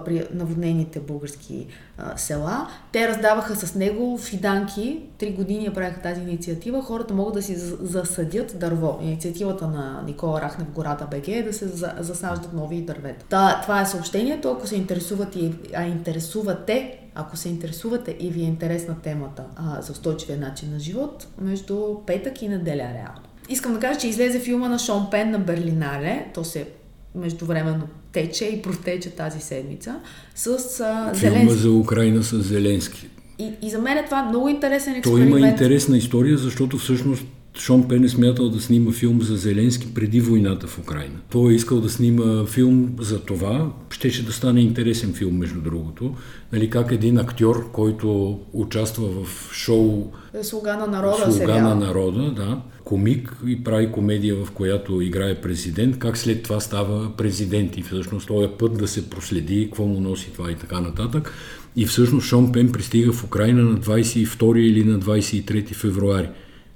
при 0.04 0.26
наводнените 0.34 1.00
български 1.00 1.66
а, 1.98 2.16
села. 2.16 2.68
Те 2.92 3.08
раздаваха 3.08 3.56
с 3.56 3.74
него 3.74 4.18
фиданки. 4.18 5.00
Три 5.18 5.32
години 5.32 5.74
правиха 5.74 6.00
тази 6.00 6.20
инициатива. 6.20 6.82
Хората 6.82 7.14
могат 7.14 7.34
да 7.34 7.42
си 7.42 7.54
засадят 7.80 8.58
дърво. 8.58 8.98
Инициативата 9.02 9.66
на 9.66 10.02
Никола 10.06 10.40
Рахне 10.40 10.64
в 10.64 10.70
гората 10.70 11.06
БГ 11.10 11.28
е 11.28 11.42
да 11.42 11.52
се 11.52 11.66
засаждат 12.00 12.52
нови 12.52 12.82
дървета. 12.82 13.24
Та, 13.28 13.60
това 13.62 13.80
е 13.80 13.86
съобщението. 13.86 14.50
Ако 14.50 14.66
се 14.66 14.76
интересуват 14.76 15.36
и, 15.36 15.54
а 15.74 15.84
интересувате 15.84 16.98
ако 17.18 17.36
се 17.36 17.48
интересувате 17.48 18.16
и 18.20 18.30
ви 18.30 18.40
е 18.40 18.44
интересна 18.44 18.96
темата 19.02 19.44
а, 19.56 19.82
за 19.82 19.92
устойчивия 19.92 20.38
начин 20.38 20.72
на 20.72 20.78
живот, 20.78 21.28
между 21.40 21.94
петък 22.06 22.42
и 22.42 22.48
неделя 22.48 22.92
реално. 22.94 23.20
Искам 23.48 23.74
да 23.74 23.80
кажа, 23.80 24.00
че 24.00 24.08
излезе 24.08 24.40
филма 24.40 24.68
на 24.68 24.78
Шон 24.78 25.06
Пен 25.10 25.30
на 25.30 25.38
Берлинале. 25.38 26.26
То 26.34 26.44
се 26.44 26.66
междувременно 27.14 27.88
тече 28.12 28.44
и 28.44 28.62
протече 28.62 29.10
тази 29.10 29.40
седмица 29.40 29.94
с 30.34 30.48
а, 30.80 31.14
Филма 31.14 31.34
Зеленски. 31.36 31.58
за 31.58 31.70
Украина 31.70 32.22
с 32.22 32.42
Зеленски. 32.42 33.08
И, 33.38 33.50
и 33.62 33.70
за 33.70 33.78
мен 33.78 33.98
е 33.98 34.04
това 34.04 34.22
много 34.22 34.48
интересен 34.48 34.94
експеримент. 34.94 35.30
Той 35.30 35.38
има 35.38 35.48
интересна 35.48 35.96
история, 35.96 36.38
защото 36.38 36.78
всъщност 36.78 37.24
Шон 37.58 37.88
Пен 37.88 38.04
е 38.04 38.08
смятал 38.08 38.48
да 38.48 38.60
снима 38.60 38.92
филм 38.92 39.22
за 39.22 39.36
Зеленски 39.36 39.94
преди 39.94 40.20
войната 40.20 40.66
в 40.66 40.78
Украина. 40.78 41.14
Той 41.30 41.52
е 41.52 41.54
искал 41.54 41.80
да 41.80 41.88
снима 41.88 42.44
филм 42.44 42.96
за 43.00 43.20
това. 43.20 43.72
Щеше 43.90 44.26
да 44.26 44.32
стане 44.32 44.60
интересен 44.60 45.12
филм, 45.12 45.38
между 45.38 45.60
другото. 45.60 46.14
Нали, 46.52 46.70
как 46.70 46.92
един 46.92 47.18
актьор, 47.18 47.70
който 47.72 48.40
участва 48.52 49.08
в 49.24 49.52
шоу 49.52 50.12
Слуга 50.42 50.76
на 50.76 50.86
народа, 50.86 51.16
Слуга 51.16 51.32
сериал. 51.32 51.60
на 51.60 51.74
народа, 51.74 52.30
да, 52.30 52.60
комик 52.84 53.36
и 53.46 53.64
прави 53.64 53.92
комедия, 53.92 54.36
в 54.44 54.50
която 54.50 55.00
играе 55.00 55.40
президент, 55.40 55.98
как 55.98 56.16
след 56.16 56.42
това 56.42 56.60
става 56.60 57.16
президент 57.16 57.76
и 57.76 57.82
всъщност 57.82 58.28
този 58.28 58.48
път 58.58 58.78
да 58.78 58.88
се 58.88 59.10
проследи, 59.10 59.64
какво 59.64 59.86
му 59.86 60.00
носи 60.00 60.32
това 60.32 60.50
и 60.50 60.54
така 60.54 60.80
нататък. 60.80 61.32
И 61.76 61.86
всъщност 61.86 62.26
Шон 62.26 62.52
Пен 62.52 62.72
пристига 62.72 63.12
в 63.12 63.24
Украина 63.24 63.62
на 63.62 63.78
22 63.78 64.56
или 64.56 64.84
на 64.84 64.98
23 65.00 65.74
февруари. 65.74 66.28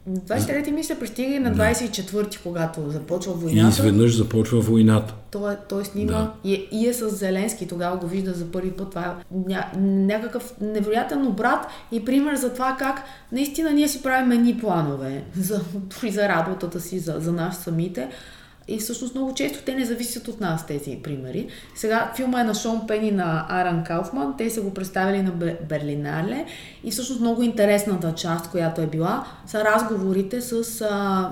23-ти 0.09 0.73
мисля 0.73 0.95
пристига 0.95 1.35
и 1.35 1.39
на 1.39 1.55
24-ти, 1.55 2.39
когато 2.43 2.91
започва 2.91 3.33
войната. 3.33 3.67
И 3.67 3.69
изведнъж 3.69 4.17
започва 4.17 4.61
войната. 4.61 5.15
Той, 5.31 5.57
той 5.69 5.85
снима 5.85 6.13
да. 6.13 6.33
и, 6.45 6.55
е, 6.55 6.69
и 6.73 6.89
е 6.89 6.95
с 6.95 7.09
Зеленски, 7.09 7.69
тогава 7.69 7.97
го 7.97 8.07
вижда 8.07 8.33
за 8.33 8.53
първи 8.53 8.71
път. 8.71 8.91
Това 8.91 9.05
е 9.05 9.35
ня, 9.49 9.65
някакъв 9.79 10.55
невероятен 10.61 11.27
обрат 11.27 11.67
и 11.93 12.05
пример 12.05 12.37
за 12.37 12.53
това 12.53 12.77
как 12.79 13.03
наистина 13.33 13.71
ние 13.71 13.89
си 13.89 14.03
правим 14.03 14.33
едни 14.33 14.59
планове 14.59 15.25
за, 15.37 15.61
за 16.11 16.29
работата 16.29 16.81
си, 16.81 16.99
за, 16.99 17.17
за 17.19 17.33
нас 17.33 17.59
самите. 17.59 18.09
И 18.71 18.79
всъщност 18.79 19.15
много 19.15 19.35
често 19.35 19.59
те 19.65 19.75
не 19.75 19.85
зависят 19.85 20.29
от 20.29 20.41
нас 20.41 20.67
тези 20.67 20.99
примери. 21.03 21.49
Сега 21.75 22.13
филма 22.17 22.41
е 22.41 22.45
на 22.45 22.55
Шон 22.55 22.87
Пен 22.87 23.05
и 23.05 23.11
на 23.11 23.47
Аран 23.49 23.85
Кауфман. 23.85 24.35
Те 24.39 24.51
са 24.51 24.63
го 24.63 24.75
представили 24.75 25.23
на 25.23 25.31
Берлинале. 25.69 26.47
И 26.85 26.91
всъщност 26.91 27.21
много 27.21 27.43
интересната 27.43 28.15
част, 28.15 28.51
която 28.51 28.81
е 28.81 28.87
била, 28.87 29.27
са 29.47 29.65
разговорите 29.65 30.41
с... 30.41 30.81
А, 30.91 31.31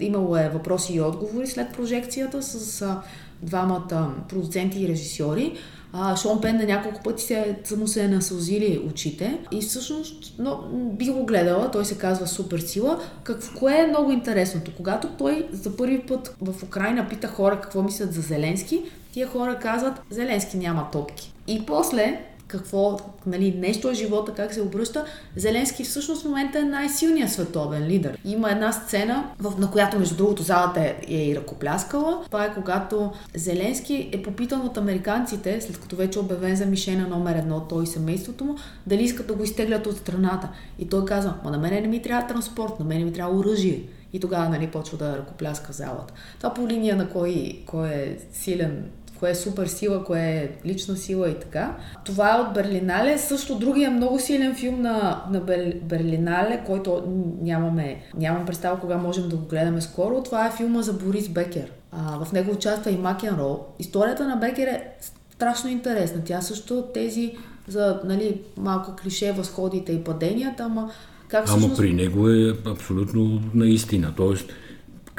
имало 0.00 0.36
е 0.36 0.48
въпроси 0.48 0.94
и 0.94 1.00
отговори 1.00 1.46
след 1.46 1.72
прожекцията 1.72 2.42
с 2.42 2.82
а, 2.82 3.00
двамата 3.42 4.14
продуценти 4.28 4.82
и 4.84 4.88
режисьори 4.88 5.52
а, 5.96 6.16
Шон 6.16 6.40
Пен 6.40 6.56
на 6.56 6.64
няколко 6.64 7.02
пъти 7.02 7.22
се, 7.22 7.56
му 7.76 7.86
се 7.86 8.04
е 8.04 8.08
насълзили 8.08 8.82
очите 8.90 9.38
и 9.50 9.60
всъщност 9.60 10.34
но, 10.38 10.58
би 10.72 11.10
го 11.10 11.26
гледала, 11.26 11.70
той 11.70 11.84
се 11.84 11.98
казва 11.98 12.26
Супер 12.26 12.58
сила. 12.58 13.00
Какво, 13.22 13.58
кое 13.58 13.82
е 13.82 13.86
много 13.86 14.12
интересното? 14.12 14.72
Когато 14.76 15.08
той 15.08 15.48
за 15.52 15.76
първи 15.76 16.00
път 16.00 16.36
в 16.40 16.62
Украина 16.62 17.08
пита 17.08 17.28
хора 17.28 17.60
какво 17.60 17.82
мислят 17.82 18.12
за 18.12 18.20
Зеленски, 18.20 18.82
тия 19.12 19.28
хора 19.28 19.58
казват 19.58 20.02
Зеленски 20.10 20.56
няма 20.56 20.90
топки. 20.90 21.32
И 21.46 21.66
после 21.66 22.24
какво, 22.46 22.98
нали, 23.26 23.54
нещо 23.58 23.90
е 23.90 23.94
живота, 23.94 24.32
как 24.32 24.54
се 24.54 24.62
обръща, 24.62 25.04
Зеленски 25.36 25.84
всъщност 25.84 26.22
в 26.22 26.24
момента 26.24 26.58
е 26.58 26.62
най-силният 26.62 27.32
световен 27.32 27.86
лидер. 27.86 28.18
Има 28.24 28.50
една 28.50 28.72
сцена, 28.72 29.30
в, 29.38 29.58
на 29.58 29.70
която 29.70 29.98
между 29.98 30.16
другото 30.16 30.42
залата 30.42 30.80
е, 30.80 30.96
е 31.08 31.28
и 31.28 31.36
ръкопляскала. 31.36 32.22
Това 32.26 32.44
е 32.44 32.54
когато 32.54 33.12
Зеленски 33.34 34.10
е 34.12 34.22
попитан 34.22 34.60
от 34.60 34.76
американците, 34.76 35.60
след 35.60 35.80
като 35.80 35.96
вече 35.96 36.18
е 36.18 36.22
обявен 36.22 36.56
за 36.56 36.66
мишена 36.66 37.08
номер 37.08 37.36
едно, 37.36 37.60
той 37.60 37.84
и 37.84 37.86
семейството 37.86 38.44
му, 38.44 38.56
дали 38.86 39.02
искат 39.02 39.26
да 39.26 39.34
го 39.34 39.44
изтеглят 39.44 39.86
от 39.86 39.96
страната. 39.96 40.48
И 40.78 40.88
той 40.88 41.04
казва, 41.04 41.34
ма 41.44 41.50
на 41.50 41.58
мене 41.58 41.80
не 41.80 41.88
ми 41.88 42.02
трябва 42.02 42.26
транспорт, 42.26 42.80
на 42.80 42.84
мене 42.84 43.04
ми 43.04 43.12
трябва 43.12 43.38
оръжие. 43.38 43.82
И 44.12 44.20
тогава 44.20 44.48
нали, 44.48 44.66
почва 44.66 44.98
да 44.98 45.16
ръкопляска 45.16 45.72
залата. 45.72 46.14
Това 46.38 46.54
по 46.54 46.68
линия 46.68 46.96
на 46.96 47.08
кой, 47.08 47.62
кой 47.66 47.88
е 47.88 48.18
силен 48.32 48.90
кое 49.24 49.30
е 49.30 49.34
супер 49.34 49.66
сила, 49.66 50.04
кое 50.04 50.20
е 50.20 50.50
лична 50.66 50.96
сила 50.96 51.30
и 51.30 51.34
така. 51.34 51.76
Това 52.04 52.36
е 52.36 52.40
от 52.40 52.54
Берлинале. 52.54 53.18
Също 53.18 53.58
другия 53.58 53.90
много 53.90 54.18
силен 54.18 54.54
филм 54.54 54.82
на, 54.82 55.22
на 55.30 55.40
Берлинале, 55.82 56.62
който 56.66 57.02
нямаме, 57.42 58.02
нямам 58.16 58.46
представа 58.46 58.80
кога 58.80 58.96
можем 58.96 59.28
да 59.28 59.36
го 59.36 59.46
гледаме 59.46 59.80
скоро. 59.80 60.22
Това 60.22 60.46
е 60.46 60.52
филма 60.56 60.82
за 60.82 60.92
Борис 60.92 61.28
Бекер. 61.28 61.70
А, 61.92 62.24
в 62.24 62.32
него 62.32 62.52
участва 62.52 62.90
и 62.90 62.96
Макен 62.96 63.36
Рол. 63.38 63.64
Историята 63.78 64.28
на 64.28 64.36
Бекер 64.36 64.66
е 64.66 64.82
страшно 65.30 65.70
интересна. 65.70 66.22
Тя 66.24 66.40
също 66.40 66.84
тези 66.94 67.36
за 67.68 68.00
нали, 68.04 68.40
малко 68.56 68.96
клише 69.02 69.32
възходите 69.32 69.92
и 69.92 70.04
паденията, 70.04 70.62
ама 70.62 70.90
как 71.28 71.48
Ама 71.48 71.58
всъщност... 71.58 71.80
при 71.80 71.92
него 71.92 72.28
е 72.28 72.54
абсолютно 72.66 73.40
наистина. 73.54 74.12
Тоест, 74.16 74.50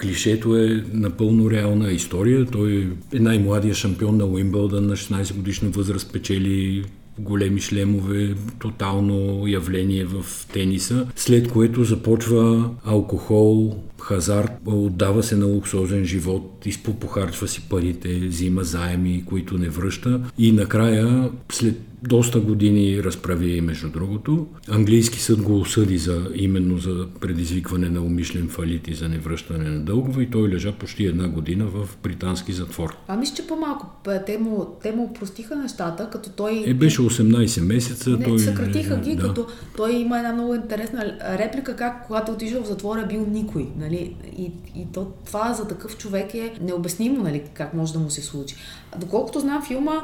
Клишето 0.01 0.57
е 0.57 0.83
напълно 0.93 1.51
реална 1.51 1.91
история. 1.91 2.45
Той 2.45 2.91
е 3.13 3.19
най-младия 3.19 3.73
шампион 3.73 4.17
на 4.17 4.25
Уимбълдън 4.25 4.87
на 4.87 4.95
16 4.95 5.35
годишна 5.35 5.69
възраст, 5.69 6.13
печели 6.13 6.83
големи 7.19 7.61
шлемове, 7.61 8.35
тотално 8.59 9.47
явление 9.47 10.05
в 10.05 10.47
тениса, 10.53 11.07
след 11.15 11.51
което 11.51 11.83
започва 11.83 12.69
алкохол, 12.85 13.83
хазарт, 14.05 14.51
отдава 14.65 15.23
се 15.23 15.35
на 15.35 15.45
луксозен 15.45 16.05
живот, 16.05 16.65
изпопохарчва 16.65 17.47
си 17.47 17.61
парите, 17.69 18.19
взима 18.19 18.63
заеми, 18.63 19.23
които 19.25 19.57
не 19.57 19.69
връща 19.69 20.21
и 20.37 20.51
накрая, 20.51 21.31
след 21.51 21.75
доста 22.07 22.39
години 22.39 23.03
разправи, 23.03 23.61
между 23.61 23.89
другото. 23.89 24.47
Английски 24.69 25.19
съд 25.19 25.41
го 25.41 25.59
осъди 25.59 25.97
за, 25.97 26.29
именно 26.35 26.77
за 26.77 27.07
предизвикване 27.21 27.89
на 27.89 28.01
умишлен 28.01 28.47
фалит 28.47 28.87
и 28.87 28.93
за 28.93 29.09
невръщане 29.09 29.69
на 29.69 29.79
дългове 29.79 30.23
и 30.23 30.29
той 30.29 30.49
лежа 30.49 30.71
почти 30.71 31.05
една 31.05 31.27
година 31.27 31.65
в 31.65 31.97
британски 32.03 32.53
затвор. 32.53 32.97
А 33.07 33.17
мисля, 33.17 33.35
че 33.35 33.47
по-малко. 33.47 33.87
Те 34.25 34.37
му, 34.37 34.77
те 34.83 34.91
му 34.91 35.13
простиха 35.13 35.55
нещата, 35.55 36.09
като 36.11 36.29
той... 36.29 36.63
Е, 36.67 36.73
беше 36.73 37.01
18 37.01 37.61
месеца. 37.61 38.09
Не, 38.09 38.25
той... 38.25 38.39
съкратиха 38.39 38.97
ги, 38.97 39.15
да. 39.15 39.21
като 39.21 39.47
той 39.77 39.93
има 39.93 40.17
една 40.17 40.33
много 40.33 40.55
интересна 40.55 41.17
реплика, 41.21 41.75
как 41.75 42.07
когато 42.07 42.31
отишъл 42.31 42.63
в 42.63 42.67
затвора 42.67 43.01
е 43.01 43.07
бил 43.07 43.27
никой. 43.31 43.67
Нали? 43.77 43.94
И, 44.37 44.51
и 44.75 44.87
то, 44.93 45.11
това 45.25 45.53
за 45.53 45.67
такъв 45.67 45.97
човек 45.97 46.33
е 46.33 46.53
необяснимо, 46.61 47.23
нали? 47.23 47.43
как 47.53 47.73
може 47.73 47.93
да 47.93 47.99
му 47.99 48.09
се 48.09 48.21
случи. 48.21 48.55
Доколкото 48.97 49.39
знам 49.39 49.65
филма, 49.67 50.01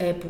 е, 0.00 0.20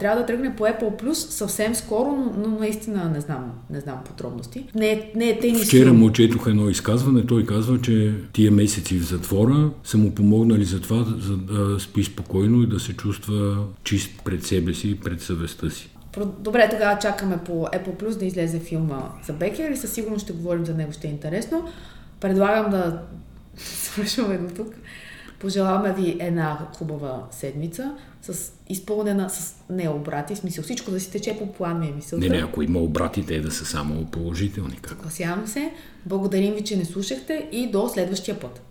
трябва 0.00 0.20
да 0.20 0.26
тръгне 0.26 0.56
по 0.56 0.64
Apple 0.64 1.02
Plus 1.02 1.12
съвсем 1.12 1.74
скоро, 1.74 2.08
но, 2.16 2.48
но 2.48 2.58
наистина 2.58 3.10
не 3.14 3.20
знам, 3.20 3.52
не 3.70 3.80
знам 3.80 3.98
подробности. 4.04 4.64
Не, 4.74 4.90
е, 4.90 5.12
не 5.16 5.28
е 5.28 5.38
тенис. 5.38 5.66
Вчера 5.66 5.92
му 5.92 6.12
четох 6.12 6.46
едно 6.46 6.70
изказване. 6.70 7.26
Той 7.26 7.46
казва, 7.46 7.80
че 7.80 8.14
тия 8.32 8.50
месеци 8.50 8.98
в 8.98 9.02
затвора 9.02 9.70
са 9.84 9.98
му 9.98 10.14
помогнали 10.14 10.64
за 10.64 10.80
това, 10.80 11.04
за 11.18 11.36
да 11.36 11.80
спи 11.80 12.04
спокойно 12.04 12.62
и 12.62 12.66
да 12.66 12.80
се 12.80 12.92
чувства 12.92 13.56
чист 13.84 14.10
пред 14.24 14.44
себе 14.44 14.74
си 14.74 14.90
и 14.90 15.00
пред 15.00 15.20
съвестта 15.20 15.70
си. 15.70 15.90
Добре, 16.38 16.68
тогава 16.70 16.98
чакаме 16.98 17.38
по 17.38 17.52
Apple 17.52 18.02
Plus 18.02 18.18
да 18.18 18.24
излезе 18.24 18.60
филма 18.60 19.08
за 19.26 19.32
Бекер 19.32 19.70
и 19.70 19.76
със 19.76 19.92
сигурност 19.92 20.24
ще 20.24 20.32
говорим 20.32 20.66
за 20.66 20.74
него, 20.74 20.92
ще 20.92 21.08
е 21.08 21.10
интересно. 21.10 21.64
Предлагам 22.20 22.70
да 22.70 23.02
свършваме 23.56 24.38
до 24.38 24.54
тук. 24.54 24.74
Пожелаваме 25.38 25.92
ви 25.92 26.16
една 26.20 26.58
хубава 26.76 27.26
седмица 27.30 27.94
с 28.22 28.52
изпълнена 28.68 29.30
с 29.30 29.54
не 29.70 29.88
обрати, 29.88 30.36
смисъл 30.36 30.64
всичко 30.64 30.90
да 30.90 31.00
си 31.00 31.10
тече 31.10 31.38
по 31.38 31.52
план 31.52 31.80
ми 31.80 31.88
е 31.88 31.92
мисълта. 31.92 32.28
Не, 32.28 32.36
не, 32.36 32.42
ако 32.42 32.62
има 32.62 32.78
обрати, 32.78 33.26
те 33.26 33.40
да 33.40 33.50
са 33.50 33.64
само 33.64 34.04
положителни. 34.04 34.78
Съгласявам 34.88 35.46
се. 35.46 35.72
Благодарим 36.06 36.54
ви, 36.54 36.64
че 36.64 36.76
не 36.76 36.84
слушахте 36.84 37.48
и 37.52 37.70
до 37.70 37.88
следващия 37.88 38.40
път. 38.40 38.62